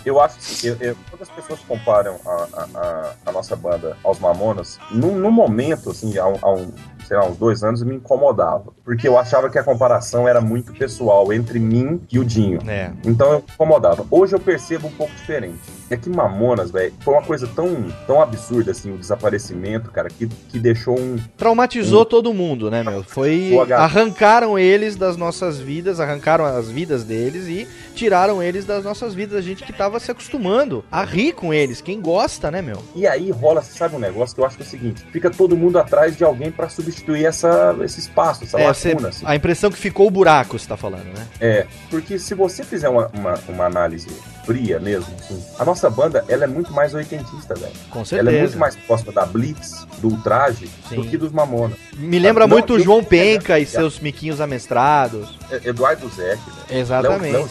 eu 0.05 0.19
acho 0.21 0.37
que 0.39 0.67
eu- 0.67 0.77
eu- 0.79 0.97
quando 1.09 1.21
as 1.21 1.29
pessoas 1.29 1.59
comparam 1.67 2.15
a, 2.25 2.29
a- 2.31 2.67
a- 2.79 3.11
a 3.27 3.31
nossa 3.31 3.55
banda 3.55 3.95
aos 4.03 4.19
Mamonas, 4.19 4.79
num, 4.91 5.15
num 5.17 5.31
momento, 5.31 5.91
assim, 5.91 6.17
há, 6.17 6.23
há 6.23 6.51
um, 6.51 6.71
sei 7.05 7.17
lá, 7.17 7.25
uns 7.25 7.37
dois 7.37 7.63
anos, 7.63 7.83
me 7.83 7.95
incomodava. 7.95 8.73
Porque 8.83 9.07
eu 9.07 9.17
achava 9.17 9.49
que 9.49 9.57
a 9.57 9.63
comparação 9.63 10.27
era 10.27 10.41
muito 10.41 10.73
pessoal 10.73 11.31
entre 11.31 11.59
mim 11.59 12.01
e 12.11 12.19
o 12.19 12.25
Dinho. 12.25 12.59
É. 12.67 12.91
Então 13.03 13.31
eu 13.31 13.43
incomodava. 13.53 14.05
Hoje 14.09 14.35
eu 14.35 14.39
percebo 14.39 14.87
um 14.87 14.91
pouco 14.91 15.13
diferente. 15.13 15.59
É 15.89 15.95
que 15.95 16.09
Mamonas, 16.09 16.71
velho, 16.71 16.93
foi 17.01 17.13
uma 17.13 17.21
coisa 17.21 17.47
tão, 17.47 17.85
tão 18.07 18.21
absurda, 18.21 18.71
assim, 18.71 18.91
o 18.91 18.97
desaparecimento, 18.97 19.91
cara, 19.91 20.09
que, 20.09 20.27
que 20.27 20.59
deixou 20.59 20.99
um. 20.99 21.17
Traumatizou 21.37 22.03
todo 22.05 22.33
mundo, 22.33 22.71
né, 22.71 22.83
meu? 22.83 23.03
Foi. 23.03 23.51
Arrancaram 23.71 24.57
eles 24.57 24.95
das 24.95 25.15
nossas 25.15 25.59
vidas, 25.59 25.99
arrancaram 25.99 26.43
as 26.43 26.69
vidas 26.69 27.03
deles 27.03 27.47
e 27.47 27.67
tiraram 27.93 28.41
eles 28.41 28.65
das 28.65 28.83
nossas 28.83 29.13
vidas. 29.13 29.37
A 29.37 29.41
gente 29.41 29.63
que 29.63 29.71
tava 29.71 29.99
se 29.99 30.09
acostumando 30.09 30.83
a 30.91 31.03
rir 31.03 31.33
com 31.33 31.53
eles. 31.53 31.81
Quem 31.81 32.01
gosta, 32.01 32.49
né, 32.49 32.61
meu? 32.61 32.81
E 32.95 33.05
aí 33.05 33.29
rola, 33.29 33.61
sabe 33.61 33.95
um 33.95 33.99
negócio 33.99 34.33
que 34.33 34.41
eu 34.41 34.45
acho 34.45 34.57
que 34.57 34.63
é 34.63 34.65
o 34.65 34.69
seguinte: 34.69 35.05
fica 35.11 35.29
todo 35.29 35.55
mundo 35.55 35.77
atrás 35.77 36.17
de 36.17 36.23
alguém 36.23 36.51
pra 36.51 36.67
substituir 36.67 36.94
essa, 37.25 37.75
esse 37.83 37.99
espaço, 37.99 38.43
essa 38.43 38.59
É, 38.59 38.67
lacuna. 38.67 39.09
assim. 39.09 39.25
a 39.27 39.35
impressão 39.35 39.69
que 39.71 39.77
ficou 39.77 40.07
o 40.07 40.11
buraco, 40.11 40.57
você 40.57 40.67
tá 40.67 40.77
falando, 40.77 41.05
né? 41.05 41.27
É, 41.39 41.65
porque 41.89 42.17
se 42.19 42.33
você 42.33 42.63
fizer 42.63 42.89
uma, 42.89 43.07
uma, 43.13 43.33
uma 43.49 43.65
análise 43.65 44.07
fria 44.45 44.79
mesmo, 44.79 45.07
assim, 45.19 45.43
a 45.57 45.65
nossa 45.65 45.89
banda, 45.89 46.23
ela 46.27 46.43
é 46.43 46.47
muito 46.47 46.71
mais 46.71 46.93
oitentista, 46.93 47.55
velho. 47.55 47.71
Com 47.89 47.99
Ela 47.99 48.05
certeza. 48.05 48.37
é 48.37 48.41
muito 48.41 48.57
mais 48.59 48.75
próxima 48.75 49.11
da 49.11 49.25
Blitz, 49.25 49.85
do 49.99 50.09
Ultraje, 50.09 50.69
do 50.91 51.03
que 51.05 51.17
dos 51.17 51.31
Mamonas. 51.31 51.77
Me 51.97 52.19
lembra 52.19 52.45
Não, 52.45 52.55
muito 52.55 52.73
o 52.75 52.79
João 52.79 53.03
Penca 53.03 53.57
e 53.59 53.65
seus 53.65 53.99
miquinhos 53.99 54.39
amestrados. 54.39 55.37
É, 55.49 55.69
Eduardo 55.69 56.07
Zec, 56.09 56.39
velho. 56.67 56.79
Exatamente. 56.81 57.49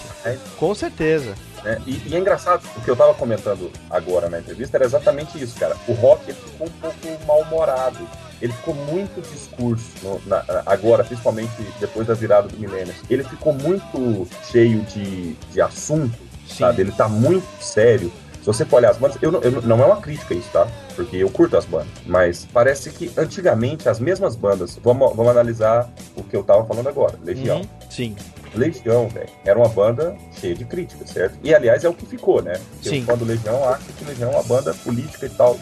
Com 0.56 0.74
certeza. 0.74 1.34
né? 1.64 1.80
E, 1.86 2.00
e 2.06 2.14
é 2.14 2.18
engraçado, 2.18 2.62
o 2.76 2.80
que 2.80 2.88
eu 2.88 2.94
tava 2.96 3.12
comentando 3.14 3.70
agora 3.90 4.28
na 4.28 4.38
entrevista 4.38 4.76
era 4.76 4.84
exatamente 4.84 5.42
isso, 5.42 5.58
cara. 5.58 5.76
O 5.88 5.92
rock 5.94 6.32
ficou 6.32 6.66
um 6.68 6.70
pouco 6.70 7.26
mal-humorado. 7.26 7.98
Ele 8.40 8.52
ficou 8.52 8.74
muito 8.74 9.20
discurso, 9.32 9.84
no- 10.02 10.20
na- 10.26 10.44
agora, 10.66 11.04
principalmente 11.04 11.50
depois 11.80 12.06
da 12.06 12.14
virada 12.14 12.48
do 12.48 12.58
milênio. 12.58 12.94
Ele 13.08 13.24
ficou 13.24 13.52
muito 13.52 14.26
cheio 14.50 14.80
de, 14.82 15.32
de 15.52 15.60
assunto, 15.60 16.18
sabe? 16.48 16.82
Ele 16.82 16.92
tá 16.92 17.08
muito 17.08 17.46
sério. 17.62 18.12
Se 18.40 18.46
você 18.46 18.64
for 18.66 18.76
olhar 18.76 18.90
as 18.90 18.98
bandas, 18.98 19.16
eu 19.22 19.32
não, 19.32 19.40
eu 19.40 19.50
não- 19.52 19.62
não 19.62 19.82
é 19.82 19.86
uma 19.86 19.96
crítica 20.02 20.34
isso, 20.34 20.50
tá? 20.52 20.68
Porque 20.94 21.16
eu 21.16 21.30
curto 21.30 21.56
as 21.56 21.64
bandas. 21.64 21.88
Mas 22.04 22.46
parece 22.52 22.90
que 22.90 23.10
antigamente 23.16 23.88
as 23.88 23.98
mesmas 23.98 24.36
bandas. 24.36 24.78
Vamos, 24.84 25.16
vamos 25.16 25.30
analisar 25.32 25.88
o 26.14 26.22
que 26.22 26.36
eu 26.36 26.44
tava 26.44 26.64
falando 26.66 26.88
agora, 26.88 27.18
Legião. 27.24 27.58
Uhum, 27.60 27.68
Sim. 27.88 28.16
Legião, 28.54 29.08
velho, 29.08 29.28
era 29.44 29.58
uma 29.58 29.68
banda 29.68 30.14
cheia 30.38 30.54
de 30.54 30.64
críticas, 30.64 31.10
certo? 31.10 31.36
E 31.42 31.52
aliás 31.54 31.82
é 31.84 31.88
o 31.88 31.94
que 31.94 32.06
ficou, 32.06 32.40
né? 32.42 32.52
Porque 32.74 32.88
Sim. 32.90 33.02
o 33.02 33.04
fã 33.06 33.16
do 33.16 33.24
Legião 33.24 33.68
acha 33.68 33.82
que 33.98 34.04
Legião 34.04 34.30
é 34.30 34.34
uma 34.34 34.44
banda 34.44 34.72
política 34.74 35.26
e 35.26 35.30
tal. 35.30 35.58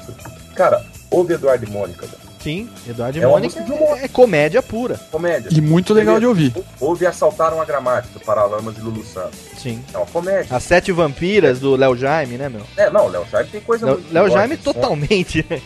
Cara, 0.57 0.85
Ouve 1.11 1.35
Eduardo 1.35 1.65
e 1.67 1.71
Mônica, 1.71 2.05
velho. 2.07 2.22
Sim, 2.43 2.69
Eduardo 2.89 3.17
e 3.19 3.23
É 3.23 3.27
uma 3.27 3.35
Mônica 3.39 3.61
música 3.61 3.77
de 3.77 3.83
humor. 3.83 3.99
é, 4.03 4.09
comédia 4.09 4.63
pura. 4.63 4.99
Comédia. 5.11 5.49
E 5.53 5.61
muito 5.61 5.95
legal 5.95 6.19
de 6.19 6.27
ouvir. 6.27 6.53
Ouve 6.81 7.07
Assaltaram 7.07 7.61
a 7.61 7.65
Gramática, 7.65 8.19
do 8.19 8.25
Paralamas 8.25 8.77
e 8.77 8.81
Lulu 8.81 9.05
Santos. 9.05 9.39
Sim. 9.57 9.83
É 9.95 9.97
uma 9.97 10.07
comédia. 10.07 10.57
As 10.57 10.63
Sete 10.65 10.91
Vampiras 10.91 11.61
do 11.61 11.77
Léo 11.77 11.97
Jaime, 11.97 12.37
né, 12.37 12.49
meu? 12.49 12.63
É, 12.77 12.91
não, 12.91 13.07
Léo 13.07 13.25
Jaime 13.31 13.49
tem 13.51 13.61
coisa 13.61 13.99
Léo, 14.11 14.29
Jaime 14.31 14.57
que 14.57 14.65
Sônia. 14.65 14.81
totalmente. 14.81 15.47
né? 15.49 15.61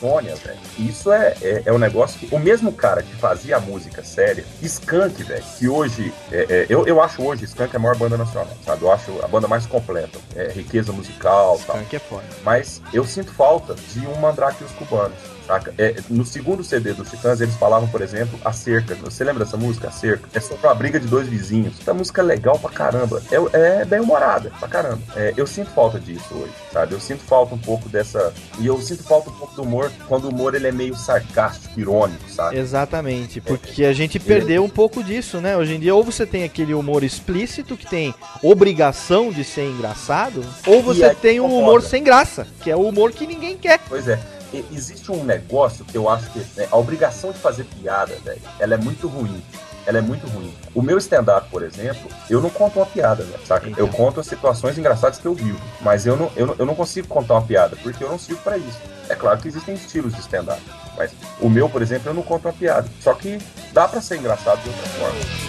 Sônia, 0.00 0.34
velho. 0.36 0.58
Isso 0.78 1.12
é, 1.12 1.34
é, 1.42 1.62
é 1.66 1.72
um 1.72 1.78
negócio 1.78 2.18
que 2.18 2.34
o 2.34 2.38
mesmo 2.38 2.72
cara 2.72 3.02
que 3.02 3.14
fazia 3.16 3.56
a 3.56 3.60
música 3.60 4.02
séria, 4.02 4.44
Skank, 4.62 5.22
velho, 5.22 5.44
que 5.58 5.68
hoje, 5.68 6.12
é, 6.32 6.46
é, 6.48 6.66
eu, 6.68 6.86
eu 6.86 7.02
acho 7.02 7.22
hoje 7.22 7.44
Skank 7.44 7.74
a 7.76 7.78
maior 7.78 7.96
banda 7.96 8.16
nacional, 8.16 8.48
sabe? 8.64 8.82
Eu 8.82 8.92
acho 8.92 9.12
a 9.22 9.28
banda 9.28 9.46
mais 9.46 9.66
completa. 9.66 10.18
É, 10.34 10.50
riqueza 10.50 10.92
musical 10.92 11.58
e 11.60 11.64
tal. 11.64 11.76
Skank 11.76 11.96
é 11.96 11.98
foda. 11.98 12.24
Mas 12.42 12.80
eu 12.92 13.04
sinto 13.04 13.32
falta 13.32 13.74
de 13.92 14.00
um 14.06 14.14
Mandrake 14.18 14.62
e 14.62 14.64
os 14.64 14.72
Cubanos. 14.72 15.37
Saca? 15.48 15.72
É, 15.78 15.94
no 16.10 16.26
segundo 16.26 16.62
CD 16.62 16.92
dos 16.92 17.08
Titãs, 17.08 17.40
eles 17.40 17.54
falavam, 17.54 17.88
por 17.88 18.02
exemplo, 18.02 18.38
A 18.44 18.52
Cerca. 18.52 18.94
Você 18.96 19.24
lembra 19.24 19.46
dessa 19.46 19.56
música? 19.56 19.88
A 19.88 19.90
Cerca. 19.90 20.28
É 20.34 20.40
sobre 20.40 20.66
uma 20.66 20.74
briga 20.74 21.00
de 21.00 21.06
dois 21.06 21.26
vizinhos. 21.26 21.80
Essa 21.80 21.94
música 21.94 22.20
é 22.20 22.24
legal 22.24 22.58
pra 22.58 22.68
caramba. 22.68 23.22
É, 23.32 23.80
é 23.80 23.84
bem 23.86 23.98
humorada 23.98 24.52
pra 24.60 24.68
caramba. 24.68 25.00
É, 25.16 25.32
eu 25.38 25.46
sinto 25.46 25.70
falta 25.70 25.98
disso 25.98 26.34
hoje, 26.34 26.52
sabe? 26.70 26.92
Eu 26.92 27.00
sinto 27.00 27.24
falta 27.24 27.54
um 27.54 27.58
pouco 27.58 27.88
dessa. 27.88 28.30
E 28.58 28.66
eu 28.66 28.78
sinto 28.82 29.02
falta 29.04 29.30
um 29.30 29.32
pouco 29.32 29.54
do 29.54 29.62
humor 29.62 29.90
quando 30.06 30.26
o 30.26 30.28
humor 30.28 30.54
ele 30.54 30.68
é 30.68 30.72
meio 30.72 30.94
sarcástico, 30.94 31.80
irônico, 31.80 32.28
sabe? 32.28 32.58
Exatamente, 32.58 33.40
porque 33.40 33.86
a 33.86 33.94
gente 33.94 34.20
perdeu 34.20 34.62
um 34.62 34.68
pouco 34.68 35.02
disso, 35.02 35.40
né? 35.40 35.56
Hoje 35.56 35.76
em 35.76 35.80
dia, 35.80 35.94
ou 35.94 36.04
você 36.04 36.26
tem 36.26 36.44
aquele 36.44 36.74
humor 36.74 37.02
explícito 37.02 37.74
que 37.74 37.86
tem 37.86 38.14
obrigação 38.42 39.32
de 39.32 39.44
ser 39.44 39.64
engraçado, 39.64 40.44
ou 40.66 40.82
você 40.82 41.14
tem 41.14 41.40
um 41.40 41.58
humor 41.58 41.80
sem 41.80 42.04
graça, 42.04 42.46
que 42.60 42.70
é 42.70 42.76
o 42.76 42.86
humor 42.86 43.12
que 43.12 43.26
ninguém 43.26 43.56
quer. 43.56 43.80
Pois 43.88 44.06
é. 44.06 44.37
Existe 44.52 45.12
um 45.12 45.24
negócio 45.24 45.84
que 45.84 45.96
eu 45.96 46.08
acho 46.08 46.30
que 46.30 46.38
né, 46.56 46.66
a 46.70 46.76
obrigação 46.76 47.32
de 47.32 47.38
fazer 47.38 47.64
piada, 47.64 48.14
velho, 48.24 48.40
ela 48.58 48.74
é 48.74 48.78
muito 48.78 49.06
ruim. 49.06 49.42
Ela 49.86 49.98
é 49.98 50.00
muito 50.02 50.26
ruim. 50.26 50.54
O 50.74 50.82
meu 50.82 50.98
stand-up, 50.98 51.48
por 51.50 51.62
exemplo, 51.62 52.10
eu 52.28 52.42
não 52.42 52.50
conto 52.50 52.78
uma 52.78 52.84
piada, 52.84 53.24
velho, 53.24 53.46
saca? 53.46 53.70
Eu 53.76 53.88
conto 53.88 54.20
as 54.20 54.26
situações 54.26 54.76
engraçadas 54.76 55.18
que 55.18 55.24
eu 55.24 55.34
vivo. 55.34 55.58
Mas 55.80 56.06
eu 56.06 56.14
não, 56.14 56.30
eu, 56.36 56.46
não, 56.46 56.54
eu 56.58 56.66
não 56.66 56.74
consigo 56.74 57.08
contar 57.08 57.34
uma 57.34 57.42
piada, 57.42 57.74
porque 57.82 58.04
eu 58.04 58.10
não 58.10 58.18
sirvo 58.18 58.42
pra 58.42 58.58
isso. 58.58 58.78
É 59.08 59.14
claro 59.14 59.38
que 59.40 59.48
existem 59.48 59.74
estilos 59.74 60.12
de 60.12 60.20
stand-up. 60.20 60.60
Mas 60.96 61.12
o 61.40 61.48
meu, 61.48 61.70
por 61.70 61.80
exemplo, 61.80 62.10
eu 62.10 62.14
não 62.14 62.22
conto 62.22 62.48
uma 62.48 62.52
piada. 62.52 62.86
Só 63.00 63.14
que 63.14 63.38
dá 63.72 63.88
pra 63.88 64.02
ser 64.02 64.18
engraçado 64.18 64.62
de 64.62 64.68
outra 64.68 64.86
forma. 64.90 65.48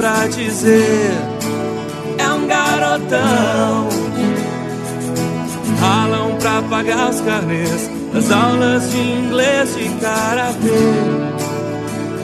Pra 0.00 0.26
dizer: 0.28 1.12
É 2.16 2.28
um 2.30 2.46
garotão. 2.46 3.88
Ralam 5.78 6.36
pra 6.40 6.62
pagar 6.62 7.10
os 7.10 7.20
carnês 7.20 7.90
das 8.12 8.30
aulas 8.30 8.90
de 8.90 8.98
inglês, 8.98 9.76
de 9.76 9.88
karatê, 10.00 10.68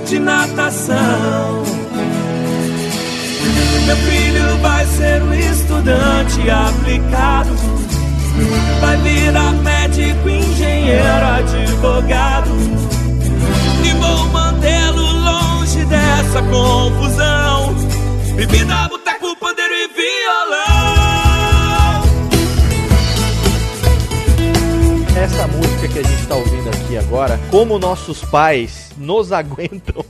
de 0.07 0.19
natação. 0.19 1.65
Meu 3.87 3.97
filho 3.97 4.59
vai 4.63 4.87
ser 4.87 5.23
um 5.23 5.35
estudante 5.35 6.51
aplicado. 6.51 7.55
Vai 8.81 8.97
virar 8.99 9.53
médico, 9.53 10.29
engenheiro, 10.29 11.27
advogado. 11.39 12.51
E 13.85 13.93
vou 14.01 14.27
mantê-lo 14.29 15.13
longe 15.13 15.85
dessa 15.85 16.43
confusão. 16.43 17.56
Bebida, 18.37 18.87
boteco, 18.89 19.35
pandeiro 19.37 19.73
e 19.73 19.89
violão. 19.89 20.67
Essa 25.19 25.47
música 25.47 25.89
que 25.89 25.99
a 26.01 26.03
gente 26.03 26.27
tá 26.27 26.35
ouvindo 26.35 26.69
aqui 26.69 26.99
agora, 26.99 27.41
como 27.51 27.79
nossos 27.79 28.23
pais 28.27 28.91
nos 28.99 29.33
aguentam. 29.33 30.05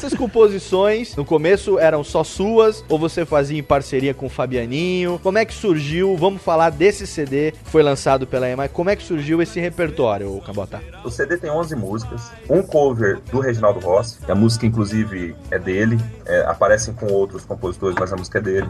Essas 0.00 0.14
composições, 0.14 1.14
no 1.14 1.26
começo 1.26 1.78
eram 1.78 2.02
só 2.02 2.24
suas, 2.24 2.82
ou 2.88 2.98
você 2.98 3.26
fazia 3.26 3.58
em 3.58 3.62
parceria 3.62 4.14
com 4.14 4.24
o 4.24 4.28
Fabianinho? 4.30 5.20
Como 5.22 5.36
é 5.36 5.44
que 5.44 5.52
surgiu? 5.52 6.16
Vamos 6.16 6.40
falar 6.40 6.70
desse 6.70 7.06
CD 7.06 7.52
que 7.52 7.70
foi 7.70 7.82
lançado 7.82 8.26
pela 8.26 8.48
EMI. 8.48 8.70
Como 8.70 8.88
é 8.88 8.96
que 8.96 9.02
surgiu 9.02 9.42
esse 9.42 9.60
repertório, 9.60 10.34
ô 10.34 10.40
Cabota? 10.40 10.80
O 11.04 11.10
CD 11.10 11.36
tem 11.36 11.50
11 11.50 11.76
músicas, 11.76 12.32
um 12.48 12.62
cover 12.62 13.20
do 13.30 13.40
Reginaldo 13.40 13.78
Rossi, 13.80 14.20
a 14.26 14.34
música 14.34 14.64
inclusive 14.64 15.36
é 15.50 15.58
dele, 15.58 15.98
é, 16.24 16.46
aparecem 16.46 16.94
com 16.94 17.04
outros 17.12 17.44
compositores, 17.44 17.94
mas 18.00 18.10
a 18.10 18.16
música 18.16 18.38
é 18.38 18.40
dele. 18.40 18.68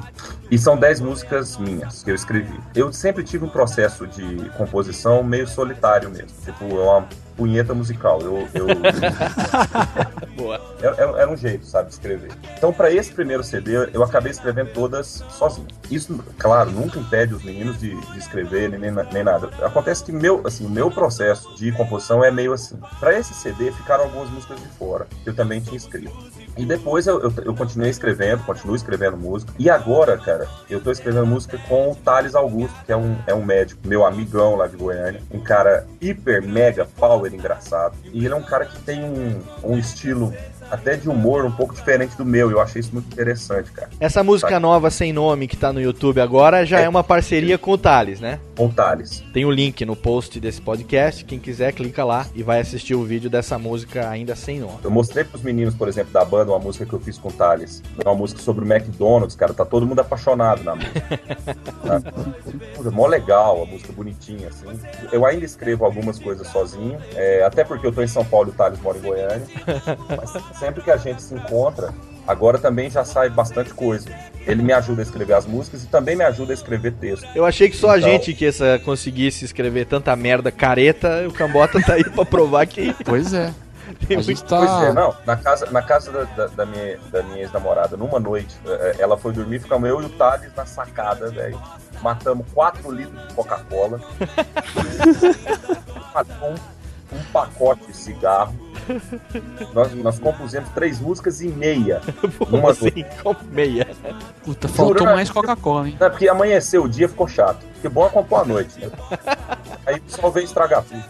E 0.51 0.59
são 0.59 0.77
10 0.77 0.99
músicas 0.99 1.57
minhas 1.59 2.03
que 2.03 2.11
eu 2.11 2.15
escrevi. 2.17 2.59
Eu 2.75 2.93
sempre 2.93 3.23
tive 3.23 3.45
um 3.45 3.49
processo 3.49 4.05
de 4.05 4.51
composição 4.57 5.23
meio 5.23 5.47
solitário 5.47 6.11
mesmo, 6.11 6.33
tipo, 6.45 6.65
é 6.65 6.83
uma 6.83 7.09
punheta 7.41 7.73
musical. 7.73 8.21
Eu, 8.21 8.47
eu... 8.53 8.67
Boa. 10.37 10.61
Era, 10.83 10.95
era- 10.97 11.21
era 11.23 11.31
um 11.31 11.37
jeito, 11.37 11.65
sabe, 11.65 11.89
de 11.89 11.95
escrever. 11.95 12.31
Então, 12.59 12.71
para 12.71 12.91
esse 12.93 13.11
primeiro 13.13 13.43
CD, 13.43 13.77
eu 13.95 14.03
acabei 14.03 14.31
escrevendo 14.31 14.73
todas 14.75 15.25
sozinho. 15.31 15.67
Isso, 15.91 16.23
claro, 16.39 16.71
nunca 16.71 16.99
impede 16.99 17.35
os 17.35 17.43
meninos 17.43 17.79
de, 17.81 17.99
de 17.99 18.19
escrever 18.19 18.69
nem, 18.69 18.91
nem 18.91 19.25
nada. 19.25 19.49
Acontece 19.65 20.05
que 20.05 20.13
meu, 20.13 20.43
assim, 20.47 20.67
o 20.67 20.71
meu 20.71 20.91
processo 20.91 21.55
de 21.57 21.73
composição 21.73 22.23
é 22.23 22.31
meio 22.31 22.53
assim. 22.53 22.79
Para 22.99 23.19
esse 23.19 23.33
CD, 23.33 23.73
ficaram 23.73 24.05
algumas 24.05 24.29
músicas 24.31 24.61
de 24.61 24.69
fora, 24.69 25.07
que 25.25 25.31
eu 25.31 25.35
também 25.35 25.61
tinha 25.61 25.77
escrito. 25.79 26.13
E 26.61 26.67
depois 26.67 27.07
eu, 27.07 27.19
eu, 27.23 27.33
eu 27.47 27.55
continuei 27.55 27.89
escrevendo, 27.89 28.45
continuo 28.45 28.77
escrevendo 28.77 29.17
música. 29.17 29.51
E 29.59 29.71
agora, 29.71 30.19
cara, 30.19 30.47
eu 30.69 30.79
tô 30.79 30.91
escrevendo 30.91 31.27
música 31.27 31.57
com 31.67 31.93
o 31.93 31.95
Thales 31.95 32.35
Augusto, 32.35 32.77
que 32.85 32.93
é 32.93 32.97
um, 32.97 33.17
é 33.27 33.33
um 33.35 33.43
médico, 33.43 33.81
meu 33.89 34.05
amigão 34.05 34.57
lá 34.57 34.67
de 34.67 34.77
Goiânia. 34.77 35.23
Um 35.31 35.41
cara 35.41 35.87
hiper, 36.03 36.47
mega, 36.47 36.85
power 36.85 37.33
engraçado. 37.33 37.95
E 38.13 38.27
ele 38.27 38.35
é 38.35 38.37
um 38.37 38.43
cara 38.43 38.67
que 38.67 38.79
tem 38.83 39.03
um, 39.03 39.41
um 39.65 39.79
estilo 39.79 40.35
até 40.71 40.97
de 40.97 41.09
humor 41.09 41.45
um 41.45 41.51
pouco 41.51 41.75
diferente 41.75 42.17
do 42.17 42.25
meu. 42.25 42.51
Eu 42.51 42.61
achei 42.61 42.81
isso 42.81 42.93
muito 42.93 43.13
interessante, 43.13 43.71
cara. 43.73 43.91
Essa 43.99 44.23
música 44.23 44.51
Sabe? 44.51 44.63
nova 44.63 44.91
sem 44.91 45.13
nome 45.13 45.49
que 45.49 45.57
tá 45.57 45.73
no 45.73 45.81
YouTube 45.81 46.21
agora 46.21 46.65
já 46.65 46.81
é, 46.81 46.89
uma 46.89 47.03
parceria 47.03 47.59
com 47.59 47.73
o 47.73 47.79
Thales, 47.79 48.21
né? 48.21 48.39
Com 48.57 48.67
o 48.67 48.73
Thales. 48.73 49.23
Tem 49.33 49.45
o 49.45 49.51
link 49.51 49.85
no 49.85 49.97
post 49.97 50.39
desse 50.39 50.61
podcast. 50.61 51.25
Quem 51.25 51.39
quiser, 51.39 51.73
clica 51.73 52.05
lá 52.05 52.27
e 52.35 52.43
vai 52.43 52.61
assistir 52.61 52.95
o 52.95 53.05
vídeo 53.05 53.29
dessa 53.31 53.59
música 53.59 54.09
ainda 54.09 54.35
sem 54.37 54.61
nome. 54.61 54.79
Eu 54.83 54.91
mostrei 54.91 55.25
pros 55.25 55.43
meninos, 55.43 55.75
por 55.75 55.89
exemplo, 55.89 56.13
da 56.13 56.25
banda, 56.25 56.53
uma 56.53 56.59
música 56.59 56.87
que 56.87 56.93
eu 56.93 57.01
fiz 57.01 57.19
com 57.19 57.29
o 57.29 57.33
Thales. 57.33 57.83
É 58.03 58.09
uma 58.09 58.17
música 58.17 58.41
sobre 58.41 58.65
o 58.65 58.73
McDonald's, 58.73 59.37
cara. 59.37 59.53
Tá 59.53 59.65
todo 59.65 59.87
mundo 59.87 60.01
apaixonado 60.01 60.63
na 60.63 60.75
música. 60.75 61.01
Tá? 61.81 62.01
Mó 62.91 63.07
legal, 63.07 63.63
a 63.63 63.67
música 63.67 63.93
bonitinha, 63.93 64.49
assim. 64.49 64.67
Eu 65.11 65.25
ainda 65.25 65.45
escrevo 65.45 65.85
algumas 65.85 66.19
coisas 66.19 66.47
sozinho, 66.49 66.99
é, 67.15 67.43
até 67.43 67.65
porque 67.65 67.87
eu 67.87 67.93
tô 67.93 68.03
em 68.03 68.07
São 68.07 68.25
Paulo 68.25 68.49
e 68.49 68.51
o 68.51 68.55
Thales 68.55 68.81
mora 68.81 68.99
em 68.99 69.01
Goiânia. 69.01 69.47
Mas 70.17 70.33
sempre 70.61 70.83
que 70.83 70.91
a 70.91 70.97
gente 70.97 71.23
se 71.23 71.35
encontra, 71.35 71.93
agora 72.27 72.59
também 72.59 72.89
já 72.91 73.05
sai 73.05 73.29
bastante 73.31 73.73
coisa. 73.75 74.09
Ele 74.47 74.63
me 74.63 74.73
ajuda 74.73 75.03
a 75.03 75.05
escrever 75.05 75.35
as 75.35 75.45
músicas 75.47 75.83
e 75.83 75.87
também 75.89 76.15
me 76.17 76.23
ajuda 76.25 76.53
a 76.53 76.55
escrever 76.55 76.93
texto. 76.93 77.27
Eu 77.35 77.45
achei 77.45 77.69
que 77.69 77.77
só 77.77 77.91
a 77.91 77.99
Então- 77.99 78.11
gente 78.11 78.33
que 78.35 78.47
essa, 78.47 78.79
conseguisse 78.85 79.45
escrever 79.45 79.87
tanta 79.87 80.15
merda 80.15 80.53
careta, 80.53 81.27
o 81.27 81.33
Cambota 81.33 81.81
tá 81.83 81.95
aí 81.95 82.05
pra 82.05 82.25
provar 82.25 82.65
que. 82.67 82.95
Pois 83.05 83.33
é. 83.35 83.53
Tem 84.07 84.19
A 84.19 84.23
gente 84.23 84.45
tá. 84.45 84.59
Pois 84.59 84.71
é, 84.89 84.93
não, 84.93 85.13
na 85.27 85.37
casa, 85.37 85.67
na 85.73 85.83
casa 85.83 86.13
da, 86.13 86.23
da- 86.25 86.47
da 86.47 86.65
minha, 86.67 86.97
da 87.11 87.23
minha 87.25 87.41
ex-namorada, 87.43 87.97
numa 87.97 88.21
noite, 88.21 88.55
eh, 88.65 88.97
ela 89.01 89.19
foi 89.19 89.33
dormir, 89.33 89.59
ficamos 89.61 89.89
eu 89.89 90.01
e 90.01 90.05
o 90.07 90.09
Thales 90.11 90.53
na 90.57 90.65
sacada, 90.65 91.29
velho. 91.31 91.61
Matamos 92.01 92.47
4 92.55 92.91
litros 92.93 93.29
de 93.29 93.35
Coca-Cola. 93.35 94.01
um, 96.43 97.17
um 97.17 97.23
pacote 97.33 97.85
de 97.89 97.97
cigarro. 97.97 98.55
Nós, 99.75 99.95
nós 99.95 100.19
compusemos 100.19 100.69
três 100.71 101.01
músicas 101.01 101.41
e 101.41 101.49
meia. 101.49 102.01
Como 102.39 102.69
assim? 102.69 103.05
Meia? 103.51 103.87
Puta, 104.45 104.69
faltou 104.69 105.07
mais 105.07 105.31
Coca-Cola, 105.31 105.89
hein? 105.89 105.97
Não, 105.99 106.07
é 106.07 106.11
porque 106.11 106.29
amanheceu 106.29 106.85
o 106.85 106.89
dia 106.89 107.09
ficou 107.09 107.29
chato. 107.29 107.65
Porque 107.81 107.89
bom 107.89 108.07
é 108.07 108.11
compor 108.11 108.41
a 108.41 108.45
noite, 108.45 108.79
né? 108.79 108.91
Aí 109.87 109.97
o 109.97 110.03
pessoal 110.03 110.31
veio 110.31 110.45
estragar 110.45 110.85
tudo. 110.85 111.03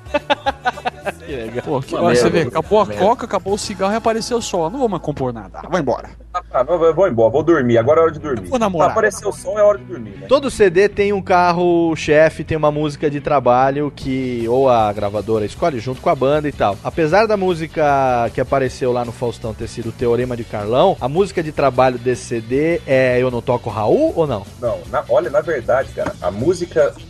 Que 1.26 1.32
legal. 1.36 1.62
Pô, 1.64 1.80
que, 1.80 1.96
você 1.96 2.30
vê, 2.30 2.42
acabou 2.42 2.80
a 2.80 2.84
merda. 2.84 3.04
coca, 3.04 3.24
acabou 3.26 3.54
o 3.54 3.58
cigarro 3.58 3.92
e 3.92 3.96
apareceu 3.96 4.36
o 4.38 4.42
sol. 4.42 4.70
Não 4.70 4.78
vou 4.78 4.88
mais 4.88 5.02
compor 5.02 5.32
nada. 5.32 5.60
Ah, 5.64 5.68
vai 5.68 5.80
embora. 5.80 6.10
Ah, 6.52 6.62
não, 6.62 6.82
eu 6.84 6.94
vou 6.94 7.08
embora, 7.08 7.30
vou 7.30 7.42
dormir. 7.42 7.78
Agora 7.78 8.00
é 8.00 8.02
hora 8.04 8.12
de 8.12 8.20
dormir. 8.20 8.48
Vou 8.48 8.58
namorar. 8.58 8.90
Apareceu 8.90 9.28
o 9.28 9.32
sol, 9.32 9.58
é 9.58 9.62
hora 9.62 9.78
de 9.78 9.84
dormir, 9.84 10.10
né? 10.20 10.26
Todo 10.28 10.50
CD 10.50 10.88
tem 10.88 11.12
um 11.12 11.20
carro-chefe, 11.20 12.44
tem 12.44 12.56
uma 12.56 12.70
música 12.70 13.10
de 13.10 13.20
trabalho 13.20 13.92
que 13.94 14.46
ou 14.48 14.68
a 14.68 14.92
gravadora 14.92 15.44
escolhe 15.44 15.80
junto 15.80 16.00
com 16.00 16.10
a 16.10 16.14
banda 16.14 16.48
e 16.48 16.52
tal. 16.52 16.76
Apesar 16.84 17.26
da 17.26 17.36
música 17.36 18.30
que 18.32 18.40
apareceu 18.40 18.92
lá 18.92 19.04
no 19.04 19.12
Faustão 19.12 19.52
ter 19.52 19.68
sido 19.68 19.88
o 19.88 19.92
Teorema 19.92 20.36
de 20.36 20.44
Carlão, 20.44 20.96
a 21.00 21.08
música 21.08 21.42
de 21.42 21.50
trabalho 21.50 21.98
desse 21.98 22.24
CD 22.24 22.80
é 22.86 23.18
Eu 23.20 23.30
Não 23.30 23.42
Toco 23.42 23.70
Raul 23.70 24.12
ou 24.14 24.26
não? 24.26 24.44
Não, 24.60 24.78
na- 24.90 25.04
olha, 25.08 25.30
na 25.30 25.40
verdade, 25.40 25.90
cara, 25.92 26.12
a 26.20 26.30
música 26.30 26.59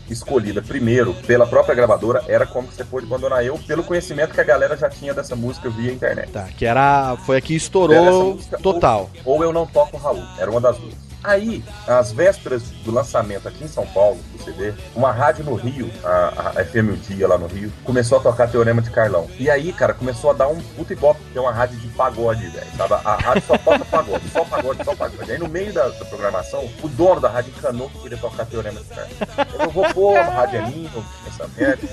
escolhida 0.08 0.62
primeiro 0.62 1.14
pela 1.26 1.46
própria 1.46 1.74
gravadora 1.74 2.22
era 2.26 2.46
Como 2.46 2.68
Que 2.68 2.74
Você 2.74 2.84
Pôde 2.84 3.06
Abandonar 3.06 3.44
Eu, 3.44 3.58
pelo 3.58 3.82
conhecimento 3.82 4.34
que 4.34 4.40
a 4.40 4.44
galera 4.44 4.76
já 4.76 4.88
tinha 4.88 5.14
dessa 5.14 5.34
música 5.34 5.68
via 5.70 5.92
internet. 5.92 6.30
Tá, 6.30 6.48
que 6.56 6.64
era. 6.64 7.16
Foi 7.24 7.36
aqui 7.36 7.54
estourou 7.54 8.34
música, 8.34 8.58
total. 8.58 9.10
Ou, 9.24 9.36
ou 9.36 9.44
Eu 9.44 9.52
Não 9.52 9.66
Toco 9.66 9.96
Raul, 9.96 10.22
era 10.38 10.50
uma 10.50 10.60
das 10.60 10.76
duas. 10.78 11.09
Aí, 11.22 11.62
às 11.86 12.12
vésperas 12.12 12.62
do 12.84 12.90
lançamento 12.90 13.46
aqui 13.46 13.64
em 13.64 13.68
São 13.68 13.86
Paulo, 13.86 14.18
do 14.32 14.42
CD, 14.42 14.72
uma 14.94 15.12
rádio 15.12 15.44
no 15.44 15.54
Rio, 15.54 15.90
a, 16.02 16.52
a 16.56 16.64
FM 16.64 16.92
O 16.92 16.96
Dia 16.96 17.28
lá 17.28 17.36
no 17.36 17.46
Rio, 17.46 17.70
começou 17.84 18.18
a 18.18 18.22
tocar 18.22 18.48
Teorema 18.48 18.80
de 18.80 18.90
Carlão. 18.90 19.28
E 19.38 19.50
aí, 19.50 19.72
cara, 19.72 19.92
começou 19.92 20.30
a 20.30 20.32
dar 20.32 20.48
um 20.48 20.60
puta 20.60 20.92
ibope, 20.92 21.20
que 21.30 21.38
é 21.38 21.40
uma 21.40 21.52
rádio 21.52 21.78
de 21.78 21.88
pagode, 21.88 22.46
velho, 22.48 22.66
sabe? 22.76 22.94
A 22.94 23.16
rádio 23.16 23.42
só 23.46 23.58
toca 23.58 23.84
pagode, 23.84 24.28
só 24.30 24.44
pagode, 24.44 24.84
só 24.84 24.96
pagode. 24.96 25.30
Aí 25.30 25.38
no 25.38 25.48
meio 25.48 25.72
da, 25.72 25.88
da 25.88 26.04
programação, 26.06 26.68
o 26.82 26.88
dono 26.88 27.20
da 27.20 27.28
rádio 27.28 27.52
encanou 27.56 27.90
que 27.90 27.98
queria 27.98 28.18
tocar 28.18 28.46
Teorema 28.46 28.80
de 28.80 28.86
Carlão. 28.86 29.10
Eu 29.52 29.58
não 29.58 29.70
vou 29.70 29.84
pôr, 29.92 30.16
a 30.16 30.24
rádio 30.24 30.58
é 30.60 30.66
minha, 30.66 30.90
essa 31.26 31.46
merda. 31.56 31.86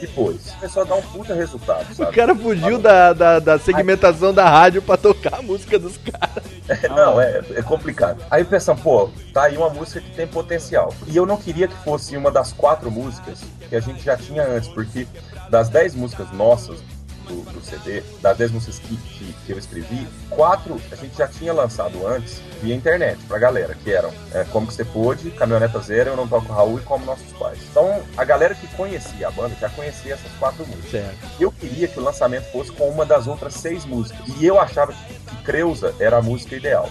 E 0.00 0.06
pôs. 0.06 0.52
Começou 0.52 0.82
a 0.82 0.86
dar 0.86 0.94
um 0.94 1.02
puta 1.02 1.34
resultado, 1.34 1.92
sabe? 1.92 2.10
O 2.10 2.14
cara 2.14 2.34
fugiu 2.34 2.78
da, 2.78 3.12
da, 3.12 3.38
da 3.40 3.58
segmentação 3.58 4.32
da 4.32 4.48
rádio 4.48 4.80
pra 4.80 4.96
tocar 4.96 5.40
a 5.40 5.42
música 5.42 5.78
dos 5.78 5.96
caras. 5.96 6.57
Não, 6.94 7.20
é, 7.20 7.42
é 7.54 7.62
complicado. 7.62 8.22
Aí 8.30 8.44
pensamos, 8.44 8.82
pô, 8.82 9.10
tá 9.32 9.44
aí 9.44 9.56
uma 9.56 9.70
música 9.70 10.00
que 10.00 10.10
tem 10.14 10.26
potencial. 10.26 10.94
E 11.06 11.16
eu 11.16 11.24
não 11.24 11.36
queria 11.36 11.66
que 11.66 11.76
fosse 11.76 12.16
uma 12.16 12.30
das 12.30 12.52
quatro 12.52 12.90
músicas 12.90 13.40
que 13.68 13.74
a 13.74 13.80
gente 13.80 14.02
já 14.02 14.16
tinha 14.16 14.44
antes, 14.44 14.68
porque 14.68 15.06
das 15.50 15.68
dez 15.68 15.94
músicas 15.94 16.30
nossas 16.32 16.80
do, 17.28 17.42
do 17.52 17.60
CD, 17.60 18.02
das 18.20 18.36
dez 18.36 18.50
músicas 18.50 18.78
que, 18.78 18.96
que, 18.96 19.32
que 19.46 19.52
eu 19.52 19.58
escrevi, 19.58 20.06
quatro 20.30 20.80
a 20.90 20.96
gente 20.96 21.16
já 21.16 21.28
tinha 21.28 21.52
lançado 21.52 22.06
antes 22.06 22.40
via 22.62 22.74
internet 22.74 23.18
pra 23.28 23.38
galera, 23.38 23.76
que 23.84 23.90
eram 23.92 24.10
é, 24.34 24.44
Como 24.44 24.66
Que 24.66 24.74
Você 24.74 24.84
Pôde, 24.84 25.30
Caminhoneta 25.30 25.78
Zero, 25.80 26.10
Eu 26.10 26.16
Não 26.16 26.26
Toco 26.26 26.52
Raul 26.52 26.78
e 26.78 26.82
Como 26.82 27.04
Nossos 27.04 27.32
Pais. 27.38 27.58
Então, 27.70 28.02
a 28.16 28.24
galera 28.24 28.54
que 28.54 28.66
conhecia 28.68 29.28
a 29.28 29.30
banda 29.30 29.54
já 29.60 29.68
conhecia 29.68 30.14
essas 30.14 30.32
quatro 30.40 30.66
músicas. 30.66 30.90
Certo. 30.90 31.16
Eu 31.38 31.52
queria 31.52 31.86
que 31.86 32.00
o 32.00 32.02
lançamento 32.02 32.50
fosse 32.50 32.72
com 32.72 32.88
uma 32.88 33.04
das 33.06 33.26
outras 33.28 33.54
seis 33.54 33.84
músicas. 33.84 34.20
E 34.40 34.44
eu 34.44 34.58
achava 34.60 34.92
que, 34.92 35.14
que 35.14 35.42
Creuza 35.44 35.94
era 36.00 36.16
a 36.18 36.22
música 36.22 36.56
ideal. 36.56 36.90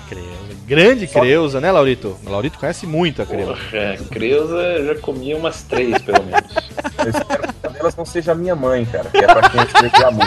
Grande 0.65 1.07
Só- 1.07 1.19
Creuza, 1.19 1.59
né, 1.61 1.71
Laurito? 1.71 2.17
O 2.25 2.29
Laurito 2.29 2.59
conhece 2.59 2.85
muito 2.85 3.21
a 3.21 3.25
Creuza. 3.25 3.53
Porra, 3.55 3.97
Creuza 4.09 4.55
eu 4.55 4.95
já 4.95 5.01
comi 5.01 5.33
umas 5.33 5.63
três, 5.63 5.97
pelo 6.01 6.23
menos. 6.25 6.51
Eu 6.99 7.09
espero 7.09 7.41
que 7.43 7.67
uma 7.67 7.69
delas 7.73 7.95
não 7.95 8.05
seja 8.05 8.31
a 8.31 8.35
minha 8.35 8.55
mãe, 8.55 8.85
cara, 8.85 9.09
que 9.09 9.17
é 9.17 9.27
pra 9.27 9.49
quem 9.49 9.61
escreveu 9.63 10.07
a 10.07 10.11
música. 10.11 10.26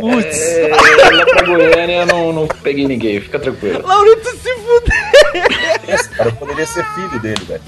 Putz. 0.00 0.40
É, 0.42 0.68
lá 1.12 1.24
pra 1.26 1.42
Goiânia 1.46 2.00
eu 2.02 2.06
não, 2.06 2.32
não 2.32 2.46
peguei 2.48 2.86
ninguém, 2.86 3.20
fica 3.20 3.38
tranquilo. 3.38 3.86
Laurito 3.86 4.28
se 4.36 4.54
fudeu! 4.54 5.94
Esse 5.94 6.08
cara 6.10 6.32
poderia 6.32 6.66
ser 6.66 6.84
filho 6.94 7.20
dele, 7.20 7.44
velho. 7.46 7.62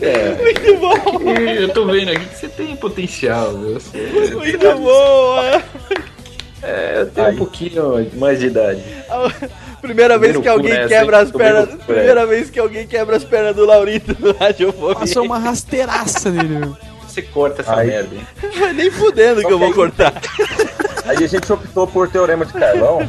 É. 0.00 0.30
Muito 0.42 0.76
bom! 0.78 1.30
Eu 1.38 1.68
tô 1.72 1.86
vendo 1.86 2.10
aqui 2.12 2.24
que 2.26 2.36
você 2.38 2.48
tem 2.48 2.74
potencial, 2.76 3.52
viu? 3.56 3.74
Você- 3.74 4.32
Muito 4.34 4.74
boa! 4.78 5.62
É, 6.62 7.00
eu 7.00 7.06
tenho 7.10 7.28
um 7.30 7.36
pouquinho 7.36 8.10
mais 8.14 8.38
de 8.38 8.46
idade. 8.46 8.82
Primeira 9.80 10.16
vez 10.16 10.36
que 10.36 10.46
alguém 10.48 10.72
nessa, 10.72 10.88
quebra 10.88 11.18
as 11.18 11.30
pernas. 11.32 11.68
Primeira 11.84 12.24
vez 12.24 12.50
que 12.50 12.58
alguém 12.60 12.86
quebra 12.86 13.16
as 13.16 13.24
pernas 13.24 13.56
do 13.56 13.66
Laurito 13.66 14.16
no 14.20 14.32
Radiofobia. 14.32 14.94
Passou 14.94 15.24
uma 15.24 15.38
rasteiraça 15.40 16.30
nele, 16.30 16.58
meu. 16.58 16.76
Você 17.12 17.20
corta 17.22 17.60
essa 17.60 17.76
Aí- 17.76 17.88
merda, 17.88 18.14
hein? 18.14 18.26
Nem 18.74 18.90
fudendo 18.90 19.42
que 19.42 19.52
eu 19.52 19.58
vou 19.58 19.72
cortar. 19.74 20.14
Aí 21.04 21.24
a 21.24 21.26
gente 21.26 21.52
optou 21.52 21.84
por 21.84 22.08
Teorema 22.08 22.46
de 22.46 22.52
Carlão 22.52 23.00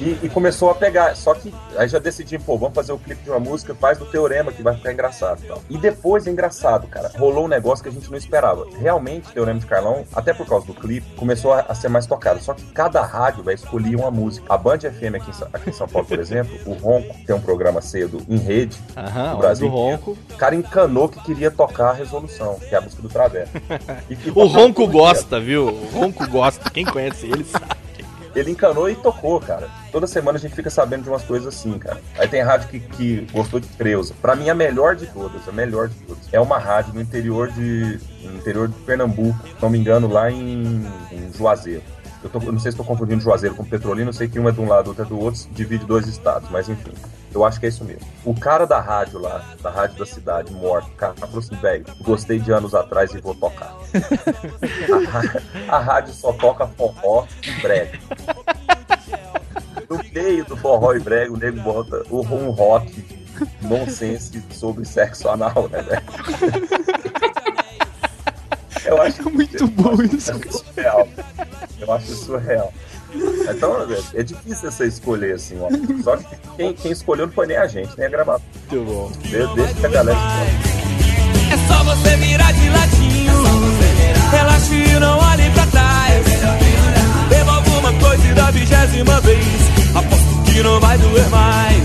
e, 0.00 0.18
e 0.22 0.28
começou 0.30 0.70
a 0.70 0.74
pegar. 0.74 1.14
Só 1.14 1.34
que 1.34 1.52
aí 1.76 1.86
já 1.86 1.98
decidimos, 1.98 2.46
pô, 2.46 2.56
vamos 2.56 2.74
fazer 2.74 2.92
o 2.92 2.98
clipe 2.98 3.22
de 3.22 3.28
uma 3.28 3.38
música, 3.38 3.74
faz 3.74 3.98
do 3.98 4.06
Teorema 4.06 4.50
que 4.50 4.62
vai 4.62 4.74
ficar 4.74 4.90
engraçado 4.90 5.42
e 5.44 5.46
tal. 5.48 5.62
E 5.68 5.76
depois, 5.76 6.26
engraçado, 6.26 6.86
cara, 6.86 7.12
rolou 7.18 7.44
um 7.44 7.48
negócio 7.48 7.82
que 7.82 7.90
a 7.90 7.92
gente 7.92 8.10
não 8.10 8.16
esperava. 8.16 8.66
Realmente, 8.78 9.30
Teorema 9.32 9.60
de 9.60 9.66
Carlão, 9.66 10.06
até 10.14 10.32
por 10.32 10.46
causa 10.46 10.66
do 10.66 10.72
clipe, 10.72 11.06
começou 11.14 11.52
a, 11.52 11.60
a 11.68 11.74
ser 11.74 11.88
mais 11.88 12.06
tocado. 12.06 12.42
Só 12.42 12.54
que 12.54 12.62
cada 12.72 13.02
rádio 13.02 13.42
vai 13.44 13.52
escolher 13.54 13.96
uma 13.96 14.10
música. 14.10 14.46
A 14.48 14.56
Band 14.56 14.78
FM 14.78 15.16
aqui 15.16 15.30
em, 15.30 15.44
aqui 15.52 15.68
em 15.70 15.72
São 15.74 15.86
Paulo, 15.86 16.08
por 16.08 16.18
exemplo, 16.18 16.58
o 16.64 16.72
Ronco 16.72 17.14
tem 17.26 17.36
um 17.36 17.40
programa 17.40 17.82
cedo 17.82 18.22
em 18.30 18.38
rede 18.38 18.78
Aham, 18.96 19.32
no 19.34 19.38
Brasil. 19.38 19.68
do 19.68 19.74
Ronco. 19.76 20.16
O 20.32 20.36
cara 20.38 20.54
encanou 20.54 21.06
que 21.06 21.22
queria 21.22 21.50
tocar 21.50 21.90
a 21.90 21.92
Resolução, 21.92 22.58
que 22.66 22.74
é 22.74 22.78
a 22.78 22.80
música 22.80 23.02
do 23.02 23.10
Travesso. 23.10 23.51
O 24.34 24.46
Ronco 24.46 24.86
gosta, 24.86 25.40
viu? 25.40 25.68
O 25.68 25.88
Ronco 25.92 26.26
gosta. 26.28 26.70
Quem 26.70 26.84
conhece 26.84 27.26
ele 27.26 27.44
sabe. 27.44 27.82
Ele 28.34 28.50
encanou 28.50 28.88
e 28.88 28.94
tocou, 28.94 29.38
cara. 29.40 29.68
Toda 29.90 30.06
semana 30.06 30.38
a 30.38 30.40
gente 30.40 30.54
fica 30.54 30.70
sabendo 30.70 31.02
de 31.02 31.08
umas 31.10 31.22
coisas 31.22 31.54
assim, 31.54 31.78
cara. 31.78 32.00
Aí 32.18 32.26
tem 32.26 32.40
rádio 32.42 32.68
que, 32.68 32.80
que 32.80 33.26
gostou 33.30 33.60
de 33.60 33.68
Creuza. 33.68 34.14
Pra 34.22 34.34
mim, 34.34 34.48
a 34.48 34.54
melhor 34.54 34.96
de 34.96 35.06
todas, 35.06 35.46
a 35.46 35.52
melhor 35.52 35.88
de 35.88 35.94
todas, 35.96 36.32
é 36.32 36.40
uma 36.40 36.58
rádio 36.58 36.94
no 36.94 37.00
interior 37.00 37.50
de, 37.52 38.00
no 38.22 38.36
interior 38.36 38.68
de 38.68 38.74
Pernambuco, 38.80 39.38
se 39.46 39.54
não 39.60 39.68
me 39.68 39.78
engano, 39.78 40.08
lá 40.08 40.30
em, 40.30 40.86
em 41.12 41.30
Juazeiro. 41.36 41.82
Eu, 42.22 42.30
tô- 42.30 42.38
eu 42.40 42.52
não 42.52 42.58
sei 42.60 42.70
se 42.70 42.76
estou 42.78 42.84
confundindo 42.86 43.20
Juazeiro 43.20 43.54
com 43.56 43.64
Petrolina, 43.64 44.10
eu 44.10 44.12
sei 44.12 44.28
que 44.28 44.38
um 44.38 44.48
é 44.48 44.52
de 44.52 44.60
um 44.60 44.68
lado, 44.68 44.88
outro 44.88 45.02
é 45.02 45.06
do 45.06 45.18
outro, 45.18 45.40
divide 45.50 45.84
dois 45.84 46.06
estados, 46.06 46.48
mas 46.50 46.68
enfim. 46.68 46.92
Eu 47.34 47.44
acho 47.44 47.58
que 47.58 47.64
é 47.66 47.68
isso 47.70 47.82
mesmo. 47.84 48.06
O 48.26 48.34
cara 48.38 48.66
da 48.66 48.78
rádio 48.78 49.18
lá, 49.18 49.42
da 49.62 49.70
rádio 49.70 49.98
da 49.98 50.04
cidade, 50.06 50.52
morto, 50.52 50.88
o 50.88 50.92
cara 50.96 51.14
falou 51.14 51.38
assim, 51.38 51.56
velho, 51.56 51.84
gostei 52.02 52.38
de 52.38 52.52
anos 52.52 52.74
atrás 52.74 53.12
e 53.14 53.18
vou 53.20 53.34
tocar. 53.34 53.74
a, 55.68 55.76
a 55.76 55.78
rádio 55.78 56.12
só 56.12 56.32
toca 56.34 56.66
forró 56.68 57.26
e 57.42 57.50
brega. 57.62 57.98
No 59.88 59.98
meio 60.12 60.44
do 60.44 60.56
forró 60.56 60.94
e 60.94 61.00
brega, 61.00 61.32
o 61.32 61.36
nego 61.36 61.60
bota 61.62 62.02
o- 62.10 62.20
um 62.20 62.50
rock 62.50 63.02
nonsense 63.62 64.42
sobre 64.52 64.84
sexo 64.84 65.28
anal, 65.28 65.68
né, 65.70 65.82
velho? 65.82 66.02
Eu 68.84 69.00
acho 69.02 69.30
muito 69.30 69.66
bom 69.68 69.94
isso. 70.02 70.32
surreal. 70.50 71.08
Eu 71.80 71.92
acho 71.92 72.14
surreal. 72.14 72.72
Então, 73.14 73.76
é, 74.14 74.20
é 74.20 74.22
difícil 74.22 74.70
você 74.72 74.86
escolher 74.86 75.34
assim, 75.34 75.58
ó. 75.60 75.68
Só 76.02 76.16
que 76.16 76.24
quem, 76.56 76.72
quem 76.72 76.92
escolheu 76.92 77.26
não 77.26 77.32
foi 77.32 77.46
nem 77.46 77.56
a 77.58 77.66
gente, 77.66 77.90
nem 77.98 78.06
a 78.06 78.10
gravação. 78.10 78.42
Muito 78.70 78.84
bom. 78.90 79.12
De- 79.20 79.54
Deixa 79.54 79.74
que 79.74 79.86
a 79.86 79.88
galera. 79.90 80.18
É 81.52 81.68
só 81.68 81.84
você 81.84 82.16
virar 82.16 82.52
de 82.52 82.68
ladinho. 82.70 83.32
Relaxe 84.30 84.74
e 84.74 84.98
não 84.98 85.18
olhe 85.18 85.50
pra 85.50 85.66
trás. 85.66 86.24
Beba 87.28 87.52
alguma 87.56 87.92
coisa 87.94 88.26
e 88.26 88.34
da 88.34 88.50
vigésima 88.50 89.20
vez. 89.20 89.44
Aposto 89.94 90.42
que 90.52 90.62
não 90.62 90.80
vai 90.80 90.96
doer 90.96 91.28
mais. 91.28 91.82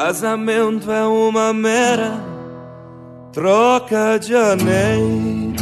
Casamento 0.00 0.92
é 0.92 1.04
uma 1.04 1.52
mera 1.52 2.12
troca 3.32 4.16
de 4.16 4.32
anéis. 4.32 5.60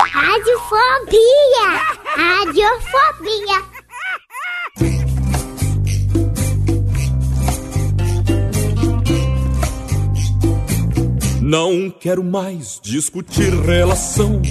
Radiofobia! 0.00 1.68
Radiofobia! 2.16 3.62
Não 11.40 11.88
quero 11.88 12.24
mais 12.24 12.80
discutir 12.82 13.54
relação. 13.62 14.42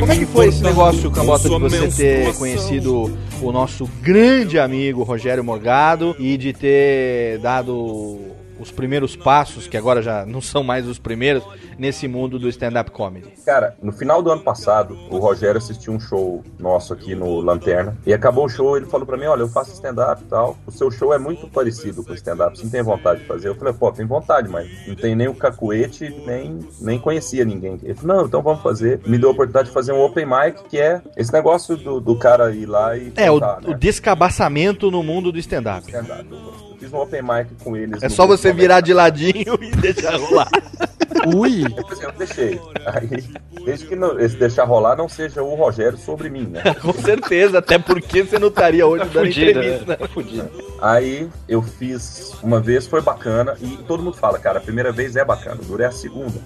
Como 0.00 0.12
é 0.12 0.16
que 0.16 0.26
foi 0.26 0.48
esse 0.48 0.62
negócio, 0.62 1.08
com 1.10 1.16
Cabota, 1.16 1.48
de 1.48 1.58
você 1.58 1.88
ter 1.88 2.34
conhecido 2.34 3.16
o 3.40 3.52
nosso 3.52 3.88
grande 4.02 4.58
amigo 4.58 5.04
Rogério 5.04 5.44
Morgado 5.44 6.16
e 6.18 6.36
de 6.36 6.52
ter 6.52 7.38
dado 7.38 8.18
os 8.58 8.70
primeiros 8.70 9.16
passos, 9.16 9.66
que 9.66 9.76
agora 9.76 10.02
já 10.02 10.24
não 10.24 10.40
são 10.40 10.62
mais 10.62 10.86
os 10.86 10.98
primeiros, 10.98 11.44
nesse 11.78 12.08
mundo 12.08 12.38
do 12.38 12.48
stand-up 12.48 12.90
comedy? 12.90 13.28
Cara, 13.44 13.76
no 13.82 13.92
final 13.92 14.22
do 14.22 14.30
ano 14.30 14.42
passado, 14.42 14.98
o 15.10 15.18
Rogério 15.18 15.58
assistiu 15.58 15.92
um 15.92 16.00
show 16.00 16.42
nosso 16.58 16.92
aqui 16.92 17.14
no 17.14 17.40
Lanterna. 17.40 17.96
E 18.06 18.12
acabou 18.12 18.46
o 18.46 18.48
show, 18.48 18.76
ele 18.76 18.86
falou 18.86 19.06
pra 19.06 19.16
mim: 19.16 19.26
Olha, 19.26 19.42
eu 19.42 19.48
faço 19.48 19.72
stand-up 19.72 20.22
e 20.22 20.26
tal. 20.26 20.56
O 20.66 20.72
seu 20.72 20.90
show 20.90 21.12
é 21.12 21.18
muito 21.18 21.48
parecido 21.48 22.04
com 22.04 22.12
stand-up. 22.14 22.56
Você 22.56 22.64
não 22.64 22.70
tem 22.70 22.82
vontade 22.82 23.20
de 23.20 23.26
fazer? 23.26 23.48
Eu 23.48 23.54
falei: 23.54 23.74
Pô, 23.74 23.92
tem 23.92 24.06
vontade, 24.06 24.48
mas 24.48 24.68
não 24.86 24.94
tem 24.94 25.14
nem 25.14 25.28
o 25.28 25.34
cacuete, 25.34 26.08
nem, 26.26 26.58
nem 26.80 26.98
conhecia 26.98 27.44
ninguém. 27.44 27.78
Ele 27.82 27.94
falou: 27.94 28.16
Não, 28.16 28.26
então 28.26 28.42
vamos 28.42 28.62
fazer. 28.62 29.00
Me 29.06 29.18
deu 29.18 29.30
a 29.30 29.32
oportunidade 29.32 29.68
de 29.68 29.74
fazer 29.74 29.92
um 29.92 30.00
open 30.00 30.26
mic, 30.26 30.62
que 30.68 30.80
é 30.80 31.00
esse 31.16 31.32
negócio 31.32 31.76
do, 31.76 32.00
do 32.00 32.16
cara 32.16 32.50
ir 32.50 32.66
lá 32.66 32.96
e. 32.96 33.12
É, 33.16 33.30
o, 33.30 33.34
contar, 33.34 33.60
né? 33.60 33.70
o 33.70 33.74
descabaçamento 33.74 34.90
no 34.90 35.02
mundo 35.02 35.30
do 35.30 35.38
stand-up. 35.38 35.86
Stand-up. 35.86 36.65
Fiz 36.78 36.92
um 36.92 36.98
open 36.98 37.22
mic 37.22 37.48
com 37.62 37.76
eles. 37.76 38.02
É 38.02 38.08
só 38.08 38.26
você 38.26 38.52
virar 38.52 38.80
de 38.80 38.92
ladinho 38.92 39.58
e 39.62 39.70
deixar 39.76 40.16
rolar. 40.16 40.50
Ui! 41.34 41.64
Eu 42.02 42.12
deixei. 42.12 42.60
Aí, 42.86 43.24
desde 43.64 43.86
que 43.86 43.96
não, 43.96 44.18
esse 44.18 44.36
deixar 44.36 44.64
rolar 44.64 44.96
não 44.96 45.08
seja 45.08 45.42
o 45.42 45.54
Rogério 45.54 45.98
sobre 45.98 46.28
mim, 46.30 46.46
né? 46.46 46.62
Com 46.80 46.92
certeza, 46.92 47.58
até 47.58 47.78
porque 47.78 48.22
você 48.22 48.38
não 48.38 48.48
estaria 48.48 48.86
hoje 48.86 49.04
dando 49.04 49.26
Fudido, 49.26 49.50
entrevista. 49.50 49.98
né? 50.00 50.08
Fudido. 50.08 50.50
Aí 50.80 51.28
eu 51.48 51.62
fiz 51.62 52.34
uma 52.42 52.60
vez, 52.60 52.86
foi 52.86 53.00
bacana, 53.00 53.56
e 53.60 53.76
todo 53.88 54.02
mundo 54.02 54.16
fala, 54.16 54.38
cara, 54.38 54.58
a 54.58 54.62
primeira 54.62 54.92
vez 54.92 55.16
é 55.16 55.24
bacana, 55.24 55.60
o 55.60 55.64
duro 55.64 55.82
é 55.82 55.86
a 55.86 55.92
segunda. 55.92 56.40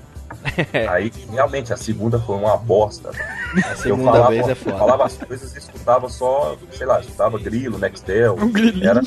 Aí, 0.88 1.12
realmente, 1.30 1.72
a 1.72 1.76
segunda 1.76 2.18
foi 2.18 2.36
uma 2.36 2.56
bosta. 2.56 3.10
A 3.64 3.76
segunda 3.76 4.28
vez 4.28 4.48
é 4.48 4.54
foda. 4.54 4.78
falava 4.78 5.04
as 5.04 5.16
coisas 5.16 5.54
e 5.54 5.58
escutava 5.58 6.08
só, 6.08 6.56
sei 6.70 6.86
lá, 6.86 7.00
escutava 7.00 7.38
grilo, 7.38 7.78
Nextel. 7.78 8.36
Um 8.36 8.50
grilinho. 8.50 8.88
Era... 8.88 9.00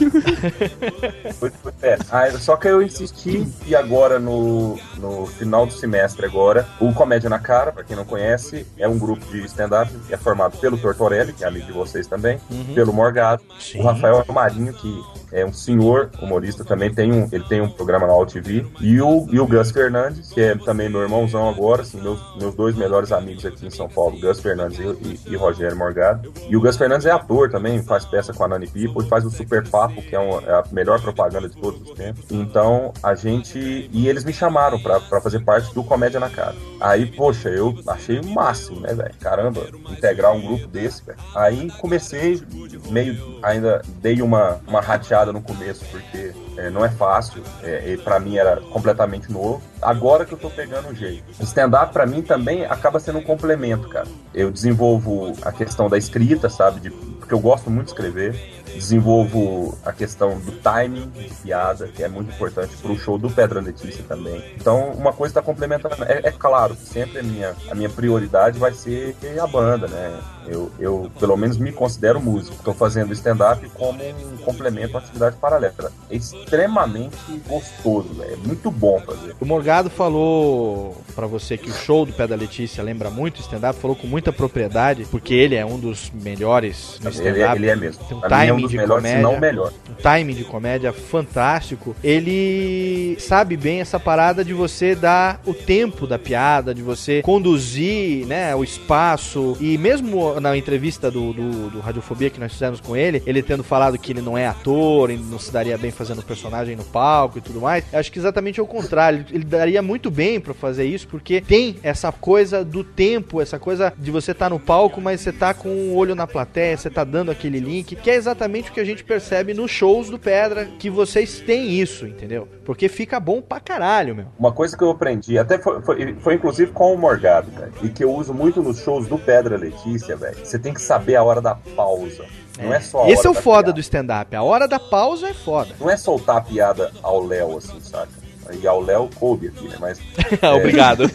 foi, 1.33 1.49
foi 1.49 1.71
péssimo. 1.71 2.09
Aí, 2.11 2.31
só 2.39 2.55
que 2.55 2.67
eu 2.67 2.81
insisti, 2.81 3.47
e 3.65 3.75
agora 3.75 4.19
no, 4.19 4.77
no 4.97 5.25
final 5.43 5.65
do 5.65 5.73
semestre 5.73 6.25
agora, 6.25 6.65
o 6.79 6.93
Comédia 6.93 7.29
na 7.29 7.37
Cara, 7.37 7.71
pra 7.71 7.83
quem 7.83 7.95
não 7.97 8.05
conhece, 8.05 8.65
é 8.77 8.87
um 8.87 8.97
grupo 8.97 9.25
de 9.25 9.43
stand-up, 9.45 9.91
é 10.09 10.15
formado 10.15 10.57
pelo 10.57 10.77
Tortorelli, 10.77 11.33
que 11.33 11.43
é 11.43 11.47
amigo 11.47 11.65
de 11.65 11.73
vocês 11.73 12.07
também, 12.07 12.39
Uhum. 12.49 12.73
pelo 12.73 12.93
Morgado, 12.93 13.43
o 13.75 13.83
Rafael 13.83 14.23
Marinho, 14.29 14.73
que 14.73 15.03
é 15.33 15.45
um 15.45 15.51
senhor 15.51 16.09
humorista 16.21 16.63
também, 16.63 16.93
tem 16.93 17.11
um, 17.11 17.27
ele 17.31 17.43
tem 17.45 17.59
um 17.61 17.69
programa 17.69 18.07
na 18.07 18.15
UTV, 18.15 18.65
e 18.79 19.01
o, 19.01 19.27
e 19.31 19.39
o 19.39 19.47
Gus 19.47 19.71
Fernandes, 19.71 20.31
que 20.31 20.39
é 20.41 20.55
também 20.55 20.89
meu 20.89 21.01
irmãozão 21.01 21.49
agora, 21.49 21.81
assim, 21.81 21.99
meus, 21.99 22.19
meus 22.37 22.53
dois 22.55 22.75
melhores 22.75 23.11
amigos 23.11 23.45
aqui 23.45 23.65
em 23.65 23.69
São 23.69 23.89
Paulo, 23.89 24.19
Gus 24.19 24.39
Fernandes 24.39 24.79
e, 24.79 24.83
e, 24.83 25.33
e 25.33 25.35
Rogério 25.35 25.75
Morgado. 25.77 26.31
E 26.47 26.55
o 26.55 26.61
Gus 26.61 26.77
Fernandes 26.77 27.05
é 27.05 27.11
ator 27.11 27.49
também, 27.49 27.81
faz 27.83 28.05
peça 28.05 28.33
com 28.33 28.43
a 28.43 28.47
Nani 28.47 28.67
People, 28.67 29.07
faz 29.07 29.25
o 29.25 29.29
Super 29.31 29.67
Papo, 29.67 30.01
que 30.01 30.15
é, 30.15 30.19
um- 30.19 30.39
é 30.39 30.51
a 30.51 30.63
melhor 30.71 31.01
propaganda 31.01 31.49
de 31.49 31.55
todos 31.55 31.81
os 31.81 31.91
tempos. 31.95 32.25
Então, 32.29 32.93
a 33.01 33.15
gente... 33.15 33.89
E 33.91 34.07
eles 34.07 34.23
me 34.23 34.33
chamaram 34.33 34.79
pra 34.79 34.99
fazer 35.21 35.39
parte 35.43 35.73
do 35.73 35.83
Comédia 35.83 36.19
na 36.19 36.29
Cara. 36.29 36.55
Aí, 36.79 37.05
poxa, 37.05 37.49
eu 37.49 37.73
achei 37.87 38.19
o 38.19 38.27
máximo, 38.27 38.79
né, 38.81 38.93
velho? 38.93 39.13
Caramba, 39.19 39.61
integrar 39.89 40.33
um 40.33 40.41
grupo 40.41 40.67
desse, 40.67 41.03
velho. 41.05 41.17
Aí 41.35 41.69
comecei, 41.79 42.41
meio... 42.89 43.39
Ainda 43.41 43.81
dei 44.01 44.21
uma, 44.21 44.59
uma 44.67 44.81
rateada 44.81 45.22
no 45.31 45.41
começo, 45.41 45.85
porque 45.91 46.33
é, 46.57 46.69
não 46.69 46.83
é 46.83 46.89
fácil. 46.89 47.43
É, 47.61 47.91
e 47.93 47.97
pra 47.97 48.19
mim 48.19 48.37
era 48.37 48.57
completamente 48.57 49.31
novo. 49.31 49.61
Agora 49.81 50.25
que 50.25 50.33
eu 50.33 50.37
tô 50.37 50.49
pegando 50.49 50.89
o 50.89 50.95
jeito. 50.95 51.23
Stand-up 51.41 51.93
pra 51.93 52.05
mim 52.05 52.21
também 52.21 52.65
acaba 52.65 52.99
sendo 52.99 53.19
um 53.19 53.23
complemento, 53.23 53.87
cara. 53.87 54.07
Eu 54.33 54.51
desenvolvo 54.51 55.33
a 55.43 55.51
questão 55.51 55.87
da 55.89 55.97
escrita, 55.97 56.49
sabe? 56.49 56.79
De- 56.81 56.89
porque 56.89 57.33
eu 57.33 57.39
gosto 57.39 57.69
muito 57.69 57.85
de 57.85 57.91
escrever. 57.93 58.62
Desenvolvo 58.75 59.77
a 59.85 59.91
questão 59.91 60.39
do 60.39 60.51
timing 60.53 61.09
de 61.09 61.29
piada, 61.43 61.87
que 61.87 62.03
é 62.03 62.07
muito 62.07 62.33
importante 62.33 62.75
pro 62.77 62.97
show 62.97 63.17
do 63.17 63.29
Pedra 63.29 63.59
Letícia 63.61 64.03
também. 64.07 64.43
Então, 64.55 64.91
uma 64.91 65.13
coisa 65.13 65.31
está 65.31 65.41
complementando. 65.41 65.95
É, 66.03 66.21
é 66.27 66.31
claro 66.31 66.75
que 66.75 66.85
sempre 66.85 67.19
a 67.19 67.23
minha, 67.23 67.55
a 67.69 67.75
minha 67.75 67.89
prioridade 67.89 68.57
vai 68.59 68.73
ser 68.73 69.15
a 69.41 69.47
banda, 69.47 69.87
né? 69.87 70.19
Eu, 70.45 70.69
eu, 70.77 71.09
pelo 71.19 71.37
menos, 71.37 71.57
me 71.57 71.71
considero 71.71 72.19
músico. 72.21 72.55
Estou 72.57 72.73
fazendo 72.73 73.13
stand-up 73.13 73.67
como 73.69 74.03
um 74.03 74.37
complemento 74.43 74.97
à 74.97 74.99
atividade 74.99 75.37
paralela. 75.37 75.91
É 76.09 76.15
extremamente 76.15 77.15
gostoso, 77.47 78.09
velho. 78.13 78.33
É 78.33 78.47
muito 78.47 78.69
bom 78.69 78.99
fazer. 79.01 79.35
O 79.39 79.45
Morgado 79.45 79.89
falou 79.89 80.97
pra 81.15 81.25
você 81.27 81.57
que 81.57 81.69
o 81.69 81.73
show 81.73 82.05
do 82.05 82.11
Pé 82.13 82.27
da 82.27 82.35
Letícia 82.35 82.83
lembra 82.83 83.09
muito 83.09 83.39
stand-up, 83.41 83.79
falou 83.79 83.95
com 83.95 84.05
muita 84.07 84.33
propriedade, 84.33 85.05
porque 85.09 85.33
ele 85.33 85.55
é 85.55 85.65
um 85.65 85.79
dos 85.79 86.11
melhores 86.13 86.99
no 87.01 87.09
Ele, 87.09 87.15
stand-up. 87.15 87.55
ele 87.55 87.69
é 87.69 87.75
mesmo. 87.75 88.03
Tem 88.05 88.17
um 88.17 88.19
Pra 88.21 88.45
um 88.65 88.67
timing 88.67 88.67
dos 88.67 88.71
de 88.71 88.77
melhores, 88.77 89.03
comédia. 89.03 89.17
se 89.17 89.23
não 89.23 89.35
o 89.35 89.39
melhor. 89.39 89.73
um 89.89 90.01
timing 90.01 90.33
de 90.33 90.43
comédia 90.43 90.93
fantástico. 90.93 91.95
Ele 92.03 93.17
sabe 93.19 93.57
bem 93.57 93.81
essa 93.81 93.99
parada 93.99 94.43
de 94.43 94.53
você 94.53 94.95
dar 94.95 95.41
o 95.45 95.53
tempo 95.53 96.07
da 96.07 96.19
piada, 96.19 96.73
de 96.73 96.81
você 96.81 97.21
conduzir 97.21 98.25
né, 98.25 98.55
o 98.55 98.63
espaço. 98.63 99.57
E 99.59 99.77
mesmo 99.77 100.39
na 100.39 100.55
entrevista 100.57 101.09
do, 101.09 101.33
do, 101.33 101.69
do 101.69 101.79
Radiofobia 101.79 102.29
que 102.29 102.39
nós 102.39 102.51
fizemos 102.53 102.79
com 102.79 102.95
ele, 102.95 103.21
ele 103.25 103.41
tendo 103.41 103.63
falado 103.63 103.97
que 103.97 104.11
ele 104.11 104.21
não 104.21 104.37
é 104.37 104.47
ator, 104.47 105.09
ele 105.09 105.23
não 105.29 105.39
se 105.39 105.51
daria 105.51 105.77
bem 105.77 105.91
fazendo 105.91 106.21
personagem 106.21 106.75
no 106.75 106.83
palco 106.83 107.37
e 107.37 107.41
tudo 107.41 107.61
mais, 107.61 107.83
acho 107.93 108.11
que 108.11 108.19
exatamente 108.19 108.59
ao 108.59 108.67
contrário. 108.67 109.25
Ele 109.31 109.43
daria 109.43 109.81
muito 109.81 110.09
bem 110.09 110.39
pra 110.39 110.53
fazer 110.53 110.85
isso, 110.85 111.07
porque 111.07 111.41
tem 111.41 111.77
essa 111.83 112.11
coisa 112.11 112.63
do 112.63 112.83
tempo, 112.83 113.41
essa 113.41 113.59
coisa 113.59 113.93
de 113.97 114.11
você 114.11 114.31
estar 114.31 114.49
no 114.49 114.59
palco, 114.59 115.01
mas 115.01 115.21
você 115.21 115.31
tá 115.31 115.53
com 115.53 115.69
o 115.69 115.95
olho 115.95 116.15
na 116.15 116.27
plateia, 116.27 116.77
você 116.77 116.89
tá 116.89 117.03
dando 117.03 117.31
aquele 117.31 117.59
link, 117.59 117.95
que 117.95 118.09
é 118.09 118.15
exatamente 118.15 118.52
o 118.61 118.73
que 118.73 118.79
a 118.79 118.83
gente 118.85 119.03
percebe 119.03 119.53
nos 119.53 119.71
shows 119.71 120.09
do 120.09 120.19
Pedra, 120.19 120.65
que 120.79 120.89
vocês 120.89 121.39
têm 121.39 121.71
isso, 121.79 122.05
entendeu? 122.05 122.47
Porque 122.65 122.87
fica 122.87 123.19
bom 123.19 123.41
pra 123.41 123.59
caralho, 123.59 124.15
meu. 124.15 124.25
Uma 124.37 124.51
coisa 124.51 124.77
que 124.77 124.83
eu 124.83 124.89
aprendi, 124.91 125.37
até 125.37 125.57
foi, 125.57 125.81
foi, 125.81 126.15
foi 126.19 126.33
inclusive 126.35 126.71
com 126.71 126.93
o 126.93 126.97
Morgado, 126.97 127.49
cara, 127.51 127.71
e 127.81 127.89
que 127.89 128.03
eu 128.03 128.13
uso 128.13 128.33
muito 128.33 128.61
nos 128.61 128.79
shows 128.79 129.07
do 129.07 129.17
Pedra 129.17 129.57
Letícia, 129.57 130.15
velho. 130.15 130.37
Você 130.43 130.59
tem 130.59 130.73
que 130.73 130.81
saber 130.81 131.15
a 131.15 131.23
hora 131.23 131.41
da 131.41 131.55
pausa. 131.75 132.25
Não 132.61 132.71
é, 132.73 132.79
só 132.79 133.03
a 133.05 133.09
Esse 133.09 133.25
é 133.25 133.29
o 133.29 133.33
foda 133.33 133.63
piada. 133.63 133.73
do 133.73 133.79
stand-up. 133.79 134.35
A 134.35 134.43
hora 134.43 134.67
da 134.67 134.79
pausa 134.79 135.29
é 135.29 135.33
foda. 135.33 135.73
Não 135.79 135.89
é 135.89 135.97
soltar 135.97 136.37
a 136.37 136.41
piada 136.41 136.91
ao 137.01 137.25
Léo, 137.25 137.57
assim, 137.57 137.79
saca? 137.81 138.22
E 138.61 138.67
ao 138.67 138.81
Léo 138.81 139.09
coube 139.15 139.47
aqui, 139.47 139.67
né? 139.67 139.77
Mas. 139.79 139.99
Obrigado. 140.55 141.09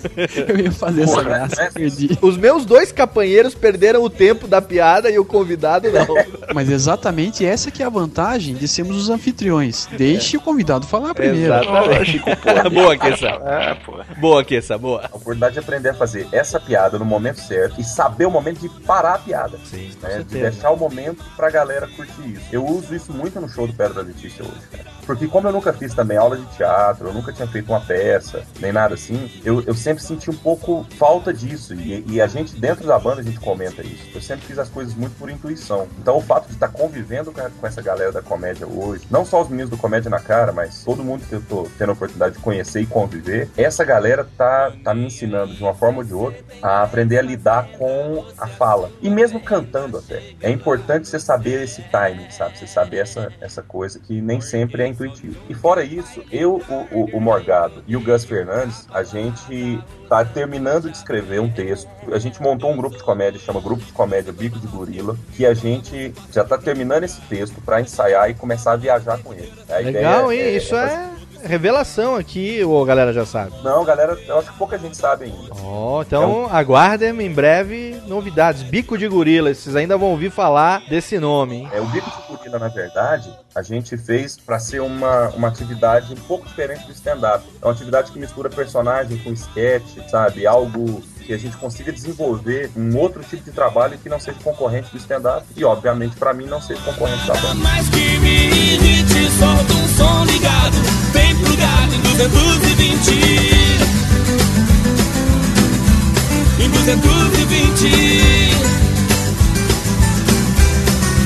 Eu 0.48 0.58
ia 0.58 0.72
fazer 0.72 1.02
essa 1.02 1.12
Porra, 1.12 1.24
graça, 1.24 1.62
né? 1.62 1.70
perdi. 1.72 2.18
Os 2.20 2.36
meus 2.36 2.64
dois 2.64 2.92
companheiros 2.92 3.54
perderam 3.54 4.02
o 4.02 4.10
tempo 4.10 4.46
da 4.46 4.60
piada 4.60 5.10
e 5.10 5.18
o 5.18 5.24
convidado 5.24 5.90
não. 5.90 6.06
Mas 6.54 6.70
exatamente 6.70 7.44
essa 7.44 7.70
que 7.70 7.82
é 7.82 7.86
a 7.86 7.90
vantagem 7.90 8.54
de 8.54 8.66
sermos 8.66 8.96
os 8.96 9.10
anfitriões. 9.10 9.86
Deixe 9.96 10.36
o 10.36 10.40
convidado 10.40 10.86
falar 10.86 11.14
primeiro. 11.14 11.54
Exatamente. 11.54 12.22
boa, 12.72 12.96
Kessa. 12.96 13.26
É, 13.26 13.74
pô. 13.74 14.00
Boa, 14.18 14.44
Kessa, 14.44 14.78
boa. 14.78 15.02
A 15.02 15.16
oportunidade 15.16 15.54
de 15.54 15.60
aprender 15.60 15.90
a 15.90 15.94
fazer 15.94 16.26
essa 16.32 16.58
piada 16.58 16.98
no 16.98 17.04
momento 17.04 17.40
certo 17.40 17.80
e 17.80 17.84
saber 17.84 18.26
o 18.26 18.30
momento 18.30 18.60
de 18.60 18.68
parar 18.68 19.14
a 19.14 19.18
piada. 19.18 19.58
Sim, 19.64 19.90
né? 20.02 20.18
De 20.18 20.38
deixar 20.38 20.70
o 20.70 20.76
momento 20.76 21.24
pra 21.36 21.50
galera 21.50 21.86
curtir 21.88 22.32
isso. 22.32 22.44
Eu 22.52 22.64
uso 22.66 22.94
isso 22.94 23.12
muito 23.12 23.40
no 23.40 23.48
show 23.48 23.66
do 23.66 23.72
Pedra 23.72 24.02
Letícia 24.02 24.44
hoje, 24.44 24.66
cara. 24.70 24.97
Porque 25.08 25.26
como 25.26 25.48
eu 25.48 25.52
nunca 25.52 25.72
fiz 25.72 25.94
também 25.94 26.18
aula 26.18 26.36
de 26.36 26.44
teatro, 26.54 27.08
eu 27.08 27.14
nunca 27.14 27.32
tinha 27.32 27.48
feito 27.48 27.72
uma 27.72 27.80
peça, 27.80 28.42
nem 28.60 28.70
nada 28.70 28.92
assim, 28.92 29.30
eu, 29.42 29.62
eu 29.62 29.72
sempre 29.72 30.02
senti 30.02 30.30
um 30.30 30.36
pouco 30.36 30.86
falta 30.98 31.32
disso. 31.32 31.72
E, 31.72 32.04
e 32.06 32.20
a 32.20 32.26
gente, 32.26 32.54
dentro 32.54 32.86
da 32.86 32.98
banda, 32.98 33.22
a 33.22 33.24
gente 33.24 33.40
comenta 33.40 33.80
isso. 33.80 34.04
Eu 34.14 34.20
sempre 34.20 34.44
fiz 34.44 34.58
as 34.58 34.68
coisas 34.68 34.94
muito 34.94 35.18
por 35.18 35.30
intuição. 35.30 35.88
Então 35.98 36.18
o 36.18 36.20
fato 36.20 36.48
de 36.48 36.52
estar 36.52 36.68
convivendo 36.68 37.32
com, 37.32 37.40
com 37.40 37.66
essa 37.66 37.80
galera 37.80 38.12
da 38.12 38.20
comédia 38.20 38.66
hoje, 38.66 39.06
não 39.10 39.24
só 39.24 39.40
os 39.40 39.48
meninos 39.48 39.70
do 39.70 39.78
Comédia 39.78 40.10
na 40.10 40.20
Cara, 40.20 40.52
mas 40.52 40.84
todo 40.84 41.02
mundo 41.02 41.24
que 41.26 41.32
eu 41.32 41.40
tô 41.40 41.66
tendo 41.78 41.88
a 41.88 41.92
oportunidade 41.94 42.34
de 42.34 42.42
conhecer 42.42 42.82
e 42.82 42.86
conviver, 42.86 43.48
essa 43.56 43.82
galera 43.84 44.28
tá, 44.36 44.74
tá 44.84 44.92
me 44.92 45.06
ensinando 45.06 45.54
de 45.54 45.62
uma 45.62 45.72
forma 45.72 45.98
ou 45.98 46.04
de 46.04 46.12
outra 46.12 46.44
a 46.60 46.82
aprender 46.82 47.16
a 47.16 47.22
lidar 47.22 47.66
com 47.78 48.26
a 48.36 48.46
fala. 48.46 48.90
E 49.00 49.08
mesmo 49.08 49.40
cantando 49.40 49.96
até. 49.96 50.34
É 50.42 50.50
importante 50.50 51.08
você 51.08 51.18
saber 51.18 51.62
esse 51.62 51.80
timing, 51.84 52.30
sabe? 52.30 52.58
Você 52.58 52.66
saber 52.66 52.98
essa, 52.98 53.32
essa 53.40 53.62
coisa 53.62 53.98
que 53.98 54.20
nem 54.20 54.38
sempre 54.42 54.82
é 54.82 54.97
intuitivo. 55.04 55.36
E 55.48 55.54
fora 55.54 55.84
isso, 55.84 56.22
eu, 56.30 56.62
o, 56.68 56.98
o, 56.98 57.16
o 57.16 57.20
Morgado 57.20 57.82
e 57.86 57.96
o 57.96 58.00
Gus 58.00 58.24
Fernandes, 58.24 58.86
a 58.92 59.02
gente 59.02 59.82
tá 60.08 60.24
terminando 60.24 60.90
de 60.90 60.96
escrever 60.96 61.40
um 61.40 61.50
texto. 61.50 61.88
A 62.12 62.18
gente 62.18 62.40
montou 62.42 62.70
um 62.70 62.76
grupo 62.76 62.96
de 62.96 63.02
comédia, 63.02 63.40
chama 63.40 63.60
Grupo 63.60 63.84
de 63.84 63.92
Comédia 63.92 64.32
Bico 64.32 64.58
de 64.58 64.66
Gorila, 64.66 65.16
que 65.34 65.44
a 65.44 65.54
gente 65.54 66.14
já 66.32 66.44
tá 66.44 66.56
terminando 66.58 67.04
esse 67.04 67.20
texto 67.22 67.60
para 67.60 67.80
ensaiar 67.80 68.30
e 68.30 68.34
começar 68.34 68.72
a 68.72 68.76
viajar 68.76 69.18
com 69.22 69.32
ele. 69.32 69.52
A 69.68 69.78
Legal, 69.78 70.32
hein? 70.32 70.56
Isso 70.56 70.74
é 70.74 71.17
revelação 71.42 72.16
aqui, 72.16 72.62
ou 72.64 72.82
a 72.82 72.86
galera 72.86 73.12
já 73.12 73.24
sabe? 73.24 73.52
Não, 73.62 73.84
galera, 73.84 74.18
eu 74.26 74.38
acho 74.38 74.50
que 74.50 74.58
pouca 74.58 74.78
gente 74.78 74.96
sabe 74.96 75.26
ainda. 75.26 75.54
Ó, 75.62 76.02
então 76.02 76.48
aguardem 76.50 77.08
em 77.20 77.32
breve 77.32 78.00
novidades. 78.06 78.62
Bico 78.62 78.98
de 78.98 79.08
gorila, 79.08 79.52
vocês 79.52 79.76
ainda 79.76 79.96
vão 79.96 80.10
ouvir 80.10 80.30
falar 80.30 80.82
desse 80.88 81.18
nome, 81.18 81.56
hein? 81.56 81.68
É, 81.72 81.80
o 81.80 81.86
Bico 81.86 82.10
de 82.10 82.36
Gorila, 82.36 82.58
na 82.58 82.68
verdade, 82.68 83.32
a 83.54 83.62
gente 83.62 83.96
fez 83.96 84.36
para 84.36 84.58
ser 84.58 84.80
uma, 84.80 85.28
uma 85.30 85.48
atividade 85.48 86.12
um 86.12 86.16
pouco 86.16 86.46
diferente 86.46 86.86
do 86.86 86.92
stand-up. 86.92 87.44
É 87.60 87.64
uma 87.64 87.72
atividade 87.72 88.12
que 88.12 88.18
mistura 88.18 88.48
personagem 88.48 89.18
com 89.18 89.32
sketch, 89.32 89.98
sabe? 90.08 90.46
Algo 90.46 91.02
que 91.28 91.34
a 91.34 91.38
gente 91.38 91.58
consiga 91.58 91.92
desenvolver 91.92 92.70
um 92.74 92.96
outro 92.96 93.22
tipo 93.22 93.44
de 93.44 93.52
trabalho 93.52 93.98
que 93.98 94.08
não 94.08 94.18
seja 94.18 94.38
concorrente 94.42 94.90
do 94.90 94.96
stand-up 94.96 95.44
e, 95.54 95.62
obviamente, 95.62 96.16
para 96.16 96.32
mim, 96.32 96.46
não 96.46 96.58
seja 96.58 96.80
concorrente 96.80 97.26
da 97.26 97.34
banda. 97.34 97.54
mais 97.56 97.86
que 97.90 98.18
me 98.18 98.46
irrite, 98.46 99.30
solta 99.38 99.74
um 99.74 99.88
som 99.88 100.24
ligado, 100.24 100.78
vem 101.12 101.36
pro 101.36 101.54
galho. 101.54 101.92
Em 101.92 102.00
220 102.00 103.10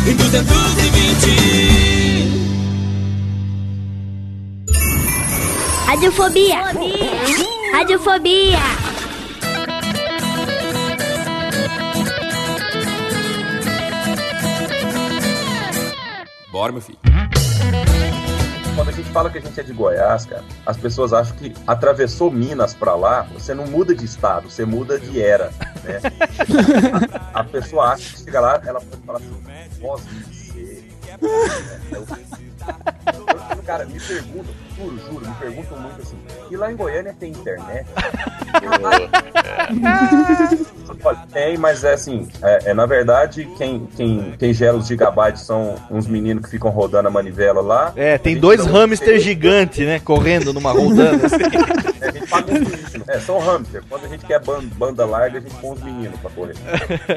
Em 0.09 0.17
220 0.17 0.53
Radiofobia. 5.87 6.59
Radiofobia. 7.73 8.92
Bora, 16.53 16.71
meu 16.71 16.83
filho. 16.83 16.99
Quando 18.77 18.91
a 18.91 18.93
gente 18.93 19.09
fala 19.09 19.31
que 19.31 19.39
a 19.39 19.41
gente 19.41 19.59
é 19.59 19.63
de 19.63 19.73
Goiás, 19.73 20.27
cara, 20.27 20.45
as 20.67 20.77
pessoas 20.77 21.13
acham 21.15 21.35
que 21.37 21.55
atravessou 21.67 22.31
Minas 22.31 22.75
pra 22.75 22.95
lá, 22.95 23.23
você 23.33 23.55
não 23.55 23.67
muda 23.67 23.95
de 23.95 24.05
estado, 24.05 24.51
você 24.51 24.67
muda 24.67 24.99
de 25.01 25.21
era, 25.21 25.51
né? 25.83 25.99
a, 27.33 27.43
pessoa 27.43 27.93
acha 27.93 28.13
que 28.13 28.25
chega 28.25 28.39
lá, 28.41 28.61
ela 28.67 28.81
pode 28.81 29.03
falar 29.03 29.19
assim, 29.19 29.31
dizer. 30.31 30.93
É, 31.09 31.15
eu- 33.17 33.22
cara, 33.73 33.87
me 33.87 33.99
perguntam, 33.99 34.55
juro, 34.77 34.99
juro, 35.11 35.29
me 35.29 35.35
perguntam 35.37 35.81
muito 35.81 36.03
assim, 36.03 36.17
e 36.51 36.57
lá 36.57 36.71
em 36.73 36.77
Goiânia 36.77 37.15
tem 37.19 37.31
internet? 37.31 37.87
Olha, 41.05 41.19
tem, 41.33 41.57
mas 41.57 41.83
é 41.85 41.95
assim, 41.95 42.29
é, 42.43 42.71
é, 42.71 42.75
na 42.75 42.87
verdade, 42.87 43.49
quem, 43.57 43.89
quem, 43.97 44.35
quem 44.39 44.53
gera 44.53 44.77
os 44.77 44.87
gigabytes 44.87 45.43
são 45.43 45.75
uns 45.91 46.07
meninos 46.07 46.45
que 46.45 46.51
ficam 46.51 46.71
rodando 46.71 47.09
a 47.09 47.11
manivela 47.11 47.61
lá. 47.61 47.93
É, 47.97 48.19
tem 48.19 48.37
dois 48.39 48.65
não- 48.65 48.73
hamster 48.73 49.19
gigantes, 49.19 49.85
né? 49.87 49.99
Correndo 50.01 50.53
numa 50.53 50.71
rodando. 50.71 51.27
assim. 51.27 51.37
É, 52.03 52.09
a 52.09 52.13
gente 52.13 52.27
paga 52.27 52.53
uns 52.53 52.61
meninos. 52.61 53.09
É, 53.09 53.21
são 53.21 53.39
hamster. 53.39 53.83
Quando 53.89 54.05
a 54.05 54.09
gente 54.09 54.27
quer 54.27 54.41
ban- 54.41 54.65
banda 54.77 55.07
larga, 55.07 55.39
a 55.39 55.41
gente 55.41 55.55
põe 55.55 55.71
uns 55.71 55.83
meninos 55.83 56.19
pra 56.21 56.31
correr. 56.31 56.55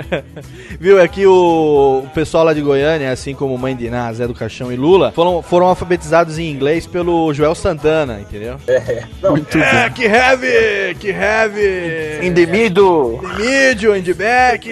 Viu? 0.80 1.00
É 1.00 1.08
que 1.08 1.26
o, 1.26 2.04
o 2.06 2.10
pessoal 2.14 2.44
lá 2.46 2.54
de 2.54 2.62
Goiânia, 2.62 3.12
assim 3.12 3.34
como 3.34 3.58
Mãe 3.58 3.76
de 3.76 3.88
Iná, 3.88 4.12
Zé 4.14 4.28
do 4.28 4.34
Caixão 4.34 4.72
e 4.72 4.76
Lula, 4.76 5.12
foram, 5.12 5.42
foram 5.42 5.66
alfabetizados 5.68 6.38
em 6.38 6.50
inglês 6.50 6.86
pelo 6.88 7.34
Joel 7.34 7.56
Santana, 7.56 8.20
entendeu? 8.22 8.58
É, 8.68 9.04
não, 9.22 9.36
é, 9.38 9.90
que 9.90 10.04
heavy, 10.06 10.96
que 11.00 11.10
heavy. 11.10 12.26
In 12.28 12.34
the 12.34 12.46
middle. 12.46 13.16
In 13.24 13.28
the 13.38 13.44
middle, 13.44 13.98
in 13.98 14.04
the 14.04 14.14
back. 14.14 14.68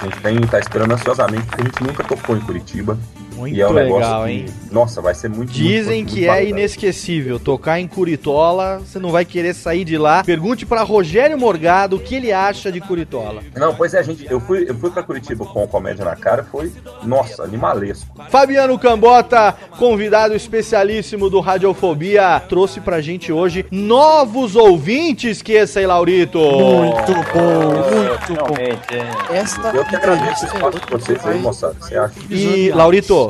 A 0.00 0.04
gente 0.04 0.20
tem, 0.20 0.40
tá 0.40 0.58
esperando 0.58 0.92
ansiosamente, 0.92 1.46
porque 1.46 1.62
a 1.62 1.64
gente 1.64 1.82
nunca 1.82 2.04
tocou 2.04 2.36
em 2.36 2.40
Curitiba. 2.40 2.98
Muito 3.38 3.56
e 3.56 3.60
é 3.60 3.68
um 3.68 3.72
legal, 3.72 4.00
negócio 4.00 4.24
que, 4.24 4.30
hein? 4.32 4.46
Nossa, 4.72 5.00
vai 5.00 5.14
ser 5.14 5.28
muito 5.28 5.52
Dizem 5.52 5.98
muito, 5.98 6.08
que 6.08 6.20
muito 6.20 6.24
é 6.30 6.34
bacana. 6.34 6.48
inesquecível. 6.48 7.38
Tocar 7.38 7.78
em 7.78 7.86
Curitola, 7.86 8.80
você 8.84 8.98
não 8.98 9.10
vai 9.10 9.24
querer 9.24 9.54
sair 9.54 9.84
de 9.84 9.96
lá. 9.96 10.24
Pergunte 10.24 10.66
pra 10.66 10.82
Rogério 10.82 11.38
Morgado 11.38 11.96
o 11.96 12.00
que 12.00 12.14
ele 12.16 12.32
acha 12.32 12.72
de 12.72 12.80
Curitola. 12.80 13.42
Não, 13.56 13.74
pois 13.74 13.94
é, 13.94 14.02
gente, 14.02 14.26
eu 14.28 14.40
fui, 14.40 14.64
eu 14.68 14.74
fui 14.74 14.90
pra 14.90 15.02
Curitiba 15.02 15.44
com 15.44 15.64
o 15.64 15.68
Comédia 15.68 16.04
na 16.04 16.16
Cara, 16.16 16.42
foi, 16.42 16.72
nossa, 17.04 17.44
animalesco. 17.44 18.08
Fabiano 18.28 18.78
Cambota, 18.78 19.54
convidado 19.78 20.34
especialíssimo 20.34 21.30
do 21.30 21.38
Radiofobia, 21.40 22.42
trouxe 22.48 22.80
pra 22.80 23.00
gente 23.00 23.32
hoje 23.32 23.64
novos 23.70 24.56
ouvintes, 24.56 25.40
que 25.42 25.52
esse 25.52 25.78
aí, 25.78 25.86
Laurito. 25.86 26.38
Muito 26.38 27.12
bom, 27.32 27.74
muito 27.76 28.44
bom. 28.44 28.54
É. 28.58 29.36
Esta 29.36 29.68
Eu 29.68 29.84
que 29.84 29.94
agradeço 29.94 30.44
o 30.44 30.48
entrevista 30.48 30.56
espaço 30.56 30.80
de 30.80 30.90
vocês 30.90 31.26
aí, 31.26 31.38
moçada, 31.38 31.74
você 31.80 31.96
acha? 31.96 32.14
E, 32.30 32.34
Visionários. 32.34 32.76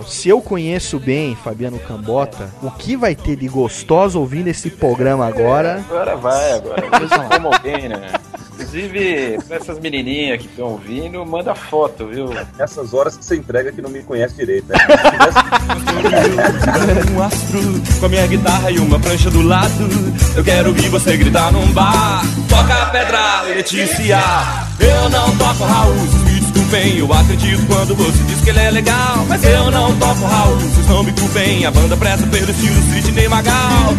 Se 0.07 0.29
eu 0.29 0.41
conheço 0.41 0.99
bem 0.99 1.35
Fabiano 1.35 1.79
Cambota, 1.79 2.51
o 2.63 2.71
que 2.71 2.97
vai 2.97 3.15
ter 3.15 3.37
de 3.37 3.49
gostoso 3.49 4.21
ouvindo 4.21 4.49
esse 4.49 4.71
programa 4.71 5.27
agora? 5.27 5.85
Agora 5.89 6.17
vai, 6.17 6.53
agora. 6.53 6.85
Vamos 6.91 7.29
como 7.29 7.49
alguém, 7.49 7.89
né? 7.89 8.13
Inclusive, 8.55 9.39
pra 9.47 9.57
essas 9.57 9.79
menininhas 9.79 10.41
que 10.41 10.47
estão 10.47 10.73
ouvindo, 10.73 11.25
manda 11.25 11.55
foto, 11.55 12.09
viu? 12.09 12.29
Nessas 12.59 12.93
horas 12.93 13.17
que 13.17 13.25
você 13.25 13.37
entrega 13.37 13.71
que 13.71 13.81
não 13.81 13.89
me 13.89 14.03
conhece 14.03 14.35
direito, 14.35 14.67
né? 14.69 14.77
um 17.15 17.23
astro 17.23 17.61
com 18.01 18.07
a 18.07 18.09
minha 18.09 18.27
guitarra 18.27 18.71
e 18.71 18.79
uma 18.79 18.99
prancha 18.99 19.31
do 19.31 19.43
lado. 19.43 19.89
Eu 20.37 20.43
quero 20.43 20.71
ouvir 20.71 20.89
você 20.89 21.17
gritar 21.17 21.53
num 21.53 21.73
bar. 21.73 22.23
Toca 22.49 22.75
a 22.75 22.87
pedra, 22.87 23.43
Letícia. 23.43 24.19
Eu 24.81 25.09
não 25.09 25.37
toco 25.37 25.65
Raul, 25.65 25.95
me 26.59 26.65
desculpem. 26.65 26.99
Eu 26.99 27.13
acredito 27.13 27.67
quando 27.67 27.95
você 27.95 28.23
diz 28.25 28.41
que 28.41 28.51
ele 28.51 28.59
é 28.59 28.71
legal. 28.71 29.25
Mas 29.29 29.45
eu 29.45 29.71
não 29.71 29.95
toco 29.99 30.25
Raul, 30.25 30.57
vocês 30.57 30.87
não 30.87 31.03
me 31.03 31.13
culpem. 31.13 31.65
A 31.65 31.71
banda 31.71 31.97
presta 31.97 32.27
pelo 32.27 32.51
estilo 32.51 32.83
Sidney 32.93 33.29
Magal. 33.29 33.95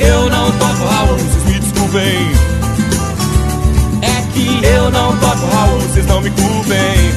Eu 0.00 0.28
não 0.28 0.50
toco 0.52 0.84
Raul, 0.84 1.16
vocês 1.16 1.44
me 1.44 1.60
desculpem. 1.60 2.30
É 4.02 4.32
que 4.32 4.66
eu 4.66 4.90
não 4.90 5.16
toco 5.18 5.46
Raul, 5.46 5.80
vocês 5.80 6.06
não 6.06 6.20
me 6.20 6.30
culpem. 6.30 7.14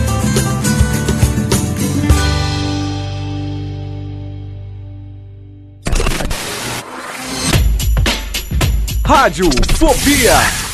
Rádio 9.03 9.49
Fobia. 9.77 10.66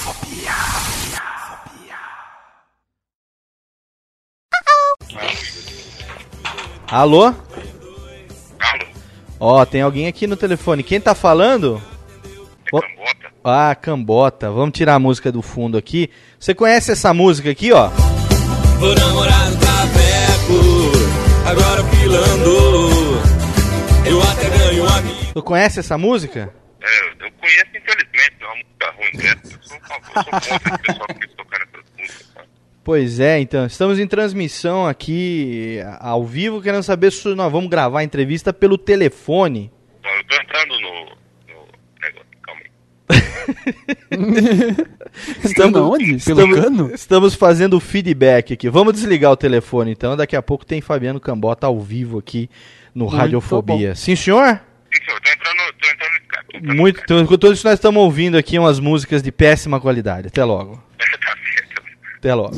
Alô? 6.94 7.34
Ó, 9.40 9.66
tem 9.66 9.82
alguém 9.82 10.06
aqui 10.06 10.28
no 10.28 10.38
telefone. 10.38 10.84
Quem 10.84 11.02
tá 11.02 11.16
falando? 11.16 11.82
É 12.68 12.70
Cambota. 12.70 13.34
Ah, 13.44 13.74
Cambota. 13.74 14.52
Vamos 14.52 14.78
tirar 14.78 14.94
a 14.94 15.00
música 15.00 15.32
do 15.32 15.42
fundo 15.42 15.76
aqui. 15.76 16.12
Você 16.40 16.54
conhece 16.54 16.92
essa 16.92 17.12
música 17.12 17.50
aqui, 17.50 17.72
ó? 17.72 17.88
Vou 18.78 18.94
namorar 18.94 19.50
no 19.50 19.58
Caveco, 19.58 20.92
agora 21.48 21.84
pilando. 21.86 23.20
Eu 24.08 24.22
até 24.22 24.50
ganho 24.56 24.84
um 24.84 24.88
amigo. 24.88 25.34
Tu 25.34 25.42
conhece 25.42 25.80
essa 25.80 25.98
música? 25.98 26.54
É, 26.80 27.10
eu 27.26 27.32
conheço, 27.40 27.72
infelizmente, 27.76 28.36
é 28.40 28.46
uma 28.46 28.56
música 28.56 28.94
ruim 29.00 29.18
dessa. 29.18 29.56
Eu 29.56 29.64
sou, 29.64 29.78
eu 29.78 29.84
sou 29.88 30.24
contra 30.26 30.38
esse 30.38 30.78
pessoal 30.78 31.08
que 31.08 31.14
fica 31.16 31.36
tocando 31.38 31.64
essas 31.64 31.86
músicas. 31.98 32.28
sabe? 32.36 32.48
Pois 32.84 33.20
é, 33.22 33.40
então, 33.40 33.66
estamos 33.66 33.98
em 33.98 34.06
transmissão 34.06 34.86
aqui 34.86 35.80
ao 36.00 36.26
vivo, 36.26 36.62
querendo 36.62 36.84
saber 36.84 37.12
se 37.12 37.30
nós 37.30 37.50
vamos 37.50 37.70
gravar 37.70 38.02
a 38.02 38.04
entrevista 38.04 38.52
pelo 38.52 38.78
telefone. 38.78 39.72
Então, 40.00 40.12
eu 40.12 40.24
tô 40.26 40.36
entrando 40.36 40.82
no, 40.82 41.06
no 41.48 41.62
negócio, 42.02 42.28
calma 42.42 42.62
aí. 43.10 43.24
Estamos 45.46 45.80
onde? 45.80 46.06
Pelo 46.26 46.40
estamos, 46.42 46.60
cano? 46.60 46.92
Estamos 46.94 47.36
fazendo 47.36 47.78
o 47.78 47.80
feedback 47.80 48.54
aqui. 48.54 48.70
Vamos 48.70 48.94
desligar 48.94 49.32
o 49.32 49.38
telefone 49.38 49.92
então. 49.92 50.18
Daqui 50.18 50.36
a 50.36 50.42
pouco 50.42 50.66
tem 50.66 50.82
Fabiano 50.82 51.20
Cambota 51.20 51.68
ao 51.68 51.80
vivo 51.80 52.20
aqui 52.20 52.50
no 52.94 53.06
Muito 53.06 53.16
Radiofobia. 53.16 53.90
bom. 53.90 53.96
Sim, 53.96 54.16
senhor? 54.16 54.60
Muito. 56.62 57.02
Então, 57.02 57.20
enquanto 57.20 57.52
isso, 57.52 57.66
nós 57.66 57.76
estamos 57.76 58.02
ouvindo 58.02 58.38
aqui 58.38 58.60
umas 58.60 58.80
músicas 58.80 59.22
de 59.24 59.32
péssima 59.32 59.80
qualidade. 59.80 60.28
Até 60.28 60.44
logo. 60.44 60.84
Até 62.24 62.34
logo. 62.34 62.56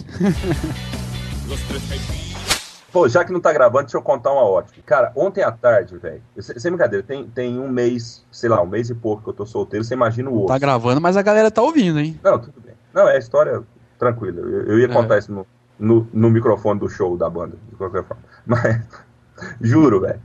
Pô, 2.92 3.10
já 3.10 3.26
que 3.26 3.34
não 3.34 3.40
tá 3.42 3.52
gravando, 3.52 3.86
deixa 3.86 3.98
eu 3.98 4.02
contar 4.04 4.32
uma 4.32 4.44
ótima. 4.44 4.84
Cara, 4.86 5.12
ontem 5.16 5.42
à 5.44 5.52
tarde, 5.52 5.98
velho, 5.98 6.22
sem 6.40 6.72
brincadeira, 6.72 7.04
tem, 7.04 7.28
tem 7.28 7.58
um 7.60 7.68
mês, 7.68 8.24
sei 8.32 8.48
lá, 8.48 8.62
um 8.62 8.68
mês 8.68 8.92
e 8.92 8.94
pouco 8.94 9.24
que 9.24 9.30
eu 9.30 9.34
tô 9.34 9.44
solteiro, 9.44 9.84
você 9.84 9.96
imagina 9.96 10.30
o 10.30 10.34
outro. 10.34 10.50
Tá 10.50 10.60
gravando, 10.60 11.02
mas 11.02 11.18
a 11.18 11.24
galera 11.24 11.50
tá 11.50 11.64
ouvindo, 11.64 12.00
hein? 12.00 12.18
Não, 12.24 12.38
tudo 12.38 12.62
bem. 12.64 12.76
Não, 12.94 13.10
é 13.10 13.18
história 13.18 13.64
tranquila. 13.98 14.40
Eu, 14.40 14.68
eu 14.68 14.80
ia 14.80 14.86
É. 14.86 14.88
contar 14.88 15.18
isso 15.18 15.32
no, 15.32 15.48
no, 15.80 16.08
no 16.14 16.30
microfone 16.30 16.80
do 16.80 16.88
show 16.88 17.18
da 17.18 17.28
banda, 17.28 17.58
de 17.68 17.76
qualquer 17.76 18.04
forma. 18.04 18.22
Mas, 18.46 18.86
juro, 19.60 20.00
velho. 20.02 20.22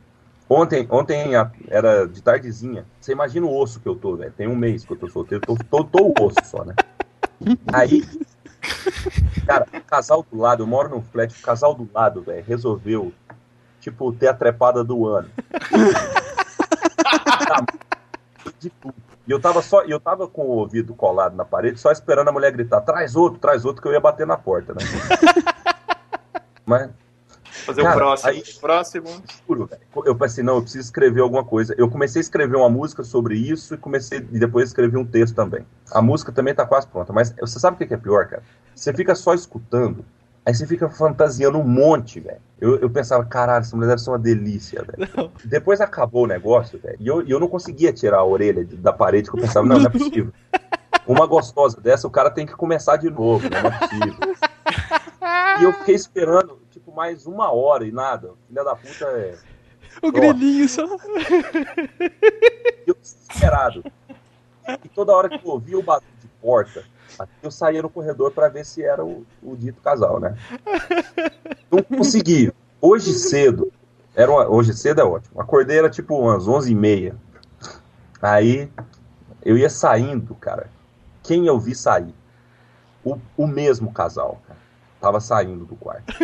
Ontem, 0.51 0.87
ontem 0.91 1.35
a- 1.35 1.51
era 1.69 2.07
de 2.07 2.23
tardezinha. 2.23 2.85
Você 3.01 3.13
imagina 3.13 3.47
o 3.47 3.57
osso 3.59 3.81
que 3.81 3.89
eu 3.89 3.97
tô, 3.97 4.17
velho. 4.17 4.33
Tem 4.37 4.47
um 4.47 4.55
mês 4.55 4.85
que 4.85 4.93
eu 4.93 4.97
tô 4.99 5.09
solteiro, 5.09 5.43
tô, 5.47 5.57
tô, 5.71 5.83
tô 5.85 6.13
o 6.17 6.27
osso 6.27 6.45
só, 6.45 6.63
né? 6.63 6.75
Aí, 7.73 8.05
cara, 9.47 9.67
o 9.73 9.81
casal 9.83 10.25
do 10.31 10.39
lado, 10.39 10.63
eu 10.63 10.67
moro 10.67 10.89
num 10.89 11.03
flat, 11.03 11.33
o 11.33 11.43
casal 11.43 11.75
do 11.75 11.89
lado, 11.93 12.23
velho, 12.23 12.45
resolveu, 12.47 13.13
tipo, 13.81 14.13
ter 14.13 14.29
a 14.29 14.35
trepada 14.35 14.85
do 14.85 15.07
ano. 15.07 15.31
Tá, 17.51 17.65
de 18.61 18.71
tudo. 18.71 18.95
E 19.27 19.31
eu 19.31 19.41
tava 19.41 19.63
só, 19.63 19.83
eu 19.83 20.01
tava 20.01 20.27
com 20.27 20.43
o 20.43 20.57
ouvido 20.59 20.95
colado 20.95 21.37
na 21.37 21.45
parede, 21.45 21.79
só 21.79 21.93
esperando 21.93 22.29
a 22.29 22.33
mulher 22.33 22.51
gritar: 22.53 22.81
traz 22.81 23.15
outro, 23.15 23.39
traz 23.39 23.65
outro, 23.65 23.81
que 23.81 23.89
eu 23.89 23.93
ia 23.93 24.01
bater 24.01 24.27
na 24.27 24.37
porta, 24.37 24.75
né? 24.75 24.81
Mas. 26.67 26.91
Fazer 27.65 27.83
o 27.83 27.93
próximo. 27.93 28.43
Próximo. 28.61 29.23
Juro. 29.47 29.69
Eu 30.05 30.15
pensei, 30.15 30.43
não, 30.43 30.57
eu 30.57 30.63
preciso 30.63 30.85
escrever 30.85 31.21
alguma 31.21 31.45
coisa. 31.45 31.75
Eu 31.77 31.89
comecei 31.89 32.21
a 32.21 32.23
escrever 32.23 32.57
uma 32.57 32.69
música 32.69 33.03
sobre 33.03 33.37
isso 33.37 33.75
e 33.75 33.77
comecei 33.79 34.19
e 34.19 34.39
depois 34.39 34.69
escrevi 34.69 34.97
um 34.97 35.05
texto 35.05 35.35
também. 35.35 35.65
A 35.91 36.01
música 36.03 36.33
também 36.33 36.55
tá 36.55 36.67
quase 36.67 36.87
pronta, 36.87 37.13
mas 37.13 37.35
você 37.41 37.59
sabe 37.59 37.83
o 37.83 37.87
que 37.87 37.95
é 37.95 37.97
pior, 37.97 38.27
cara? 38.27 38.43
Você 38.75 38.93
fica 38.93 39.15
só 39.15 39.35
escutando, 39.35 40.05
aí 40.45 40.55
você 40.55 40.67
fica 40.67 40.89
fantasiando 40.89 41.59
um 41.59 41.67
monte, 41.67 42.21
velho. 42.21 42.41
Eu, 42.61 42.79
eu 42.79 42.91
pensava, 42.91 43.25
caralho, 43.25 43.63
essa 43.63 43.75
mulher 43.75 43.89
deve 43.89 44.03
ser 44.03 44.11
uma 44.11 44.19
delícia, 44.19 44.85
velho. 44.85 45.31
Depois 45.45 45.81
acabou 45.81 46.25
o 46.25 46.27
negócio, 46.27 46.79
velho, 46.79 46.97
e 46.99 47.07
eu, 47.07 47.27
eu 47.27 47.41
não 47.41 47.49
conseguia 47.49 47.93
tirar 47.93 48.19
a 48.19 48.25
orelha 48.25 48.65
da 48.65 48.93
parede, 48.93 49.31
que 49.31 49.37
eu 49.37 49.41
pensava, 49.41 49.67
não, 49.67 49.79
não 49.79 49.87
é 49.87 49.91
possível. 49.91 50.33
Uma 51.07 51.27
gostosa 51.27 51.81
dessa, 51.81 52.07
o 52.07 52.11
cara 52.11 52.31
tem 52.31 52.47
que 52.47 52.53
começar 52.53 52.97
de 52.97 53.11
novo, 53.11 53.49
né? 53.49 53.63
não 53.63 53.71
é 53.71 53.79
possível. 53.79 54.15
E 55.61 55.65
eu 55.65 55.73
fiquei 55.75 55.95
esperando, 55.95 56.59
tipo, 56.71 56.93
mais 56.95 57.27
uma 57.27 57.53
hora 57.53 57.87
e 57.87 57.93
nada. 57.93 58.33
Filha 58.49 58.65
da 58.65 58.75
puta 58.75 59.05
é. 59.07 59.37
O 60.03 60.11
grilinho 60.13 60.69
só. 60.69 60.85
Eu 62.87 62.95
desesperado. 62.95 63.85
E 64.85 64.89
toda 64.89 65.13
hora 65.13 65.29
que 65.29 65.35
eu 65.45 65.51
ouvia 65.51 65.79
o 65.79 65.83
barulho 65.83 66.07
de 66.21 66.29
porta, 66.41 66.85
eu 67.43 67.51
saía 67.51 67.83
no 67.83 67.91
corredor 67.91 68.31
pra 68.31 68.49
ver 68.49 68.65
se 68.65 68.83
era 68.83 69.05
o, 69.05 69.27
o 69.43 69.57
dito 69.57 69.81
casal, 69.83 70.21
né? 70.21 70.37
Não 71.71 71.83
consegui. 71.83 72.53
Hoje 72.81 73.13
cedo, 73.13 73.73
era 74.15 74.31
uma- 74.31 74.49
hoje 74.49 74.73
cedo 74.75 75.01
é 75.01 75.05
ótimo. 75.05 75.41
Acordei 75.41 75.79
era 75.79 75.91
tipo 75.91 76.17
umas 76.17 76.47
11h30. 76.47 77.15
Aí 78.23 78.71
eu 79.45 79.59
ia 79.59 79.69
saindo, 79.71 80.35
cara. 80.37 80.71
Quem 81.23 81.47
eu 81.47 81.59
vi 81.59 81.75
sair? 81.75 82.15
O, 83.05 83.19
o 83.37 83.47
mesmo 83.47 83.93
casal, 83.93 84.41
cara. 84.47 84.61
Tava 85.01 85.21
saindo 85.21 85.65
do 85.65 85.77
quarto. 85.77 86.15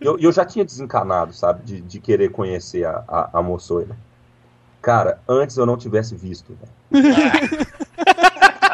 E 0.00 0.04
eu, 0.04 0.18
eu 0.18 0.32
já 0.32 0.44
tinha 0.44 0.64
desencanado, 0.64 1.32
sabe? 1.32 1.64
De, 1.64 1.80
de 1.80 2.00
querer 2.00 2.30
conhecer 2.30 2.84
a, 2.84 3.04
a, 3.06 3.38
a 3.38 3.42
moçoila. 3.42 3.96
Cara, 4.82 5.20
antes 5.28 5.56
eu 5.56 5.66
não 5.66 5.76
tivesse 5.76 6.14
visto, 6.14 6.54
velho. 6.54 7.04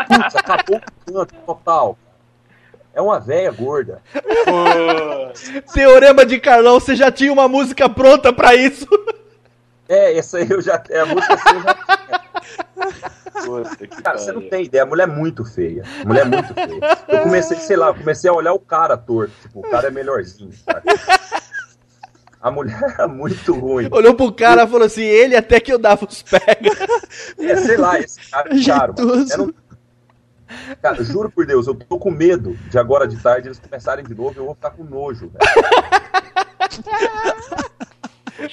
Putz, 0.08 0.36
acabou 0.36 0.76
o 0.76 1.12
canto 1.12 1.34
total. 1.46 1.98
É 2.94 3.00
uma 3.00 3.18
véia 3.18 3.50
gorda. 3.50 4.02
Teorema 5.72 6.26
de 6.26 6.38
Carlão, 6.38 6.78
você 6.78 6.94
já 6.94 7.10
tinha 7.10 7.32
uma 7.32 7.48
música 7.48 7.88
pronta 7.88 8.32
pra 8.32 8.54
isso. 8.54 8.86
É, 9.88 10.16
essa 10.16 10.38
aí 10.38 10.46
eu 10.50 10.60
já. 10.60 10.82
É 10.90 11.00
a 11.00 11.06
música 11.06 11.34
assim, 11.34 11.56
eu 11.56 11.62
já 11.62 11.74
tinha. 11.74 12.01
Cara, 14.02 14.18
você 14.18 14.32
não 14.32 14.48
tem 14.48 14.64
ideia, 14.64 14.82
a 14.82 14.86
mulher 14.86 15.04
é 15.08 15.12
muito 15.12 15.44
feia. 15.44 15.82
A 16.02 16.04
mulher 16.06 16.22
é 16.22 16.24
muito 16.24 16.54
feia. 16.54 16.80
Eu 17.08 17.22
comecei, 17.22 17.56
sei 17.58 17.76
lá, 17.76 17.88
eu 17.88 17.94
comecei 17.94 18.28
a 18.30 18.32
olhar 18.32 18.52
o 18.52 18.58
cara 18.58 18.96
torto. 18.96 19.32
Tipo, 19.42 19.60
o 19.60 19.70
cara 19.70 19.88
é 19.88 19.90
melhorzinho. 19.90 20.52
sabe? 20.52 20.82
A 22.40 22.50
mulher 22.50 22.78
é 22.98 23.06
muito 23.06 23.54
ruim. 23.54 23.88
Olhou 23.90 24.14
pro 24.14 24.32
cara 24.32 24.64
e 24.64 24.66
falou 24.66 24.86
assim: 24.86 25.02
ele 25.02 25.36
até 25.36 25.60
que 25.60 25.72
eu 25.72 25.78
dava 25.78 26.04
os 26.04 26.22
pega. 26.22 26.70
É, 27.38 27.56
sei 27.56 27.76
lá, 27.76 27.98
esse 28.00 28.18
cara 28.30 28.48
é 28.58 28.64
caro. 28.64 28.94
mano. 28.98 29.26
Era 29.30 29.42
um- 29.42 29.52
Cara, 30.82 31.02
juro 31.02 31.30
por 31.30 31.46
Deus, 31.46 31.66
eu 31.66 31.74
tô 31.74 31.98
com 31.98 32.10
medo 32.10 32.54
de 32.68 32.78
agora 32.78 33.06
de 33.08 33.16
tarde 33.22 33.48
eles 33.48 33.58
começarem 33.58 34.04
de 34.04 34.14
novo 34.14 34.34
e 34.34 34.38
eu 34.38 34.44
vou 34.46 34.54
ficar 34.54 34.70
com 34.70 34.84
nojo, 34.84 35.30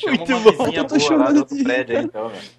Muito 0.07 0.39
bom. 0.57 0.67
Eu 0.73 0.86
tô 0.86 0.99
chamando 0.99 1.45
de- 1.45 1.63
prédio 1.63 1.97
aí, 1.97 2.03
então, 2.05 2.30
velho. 2.30 2.59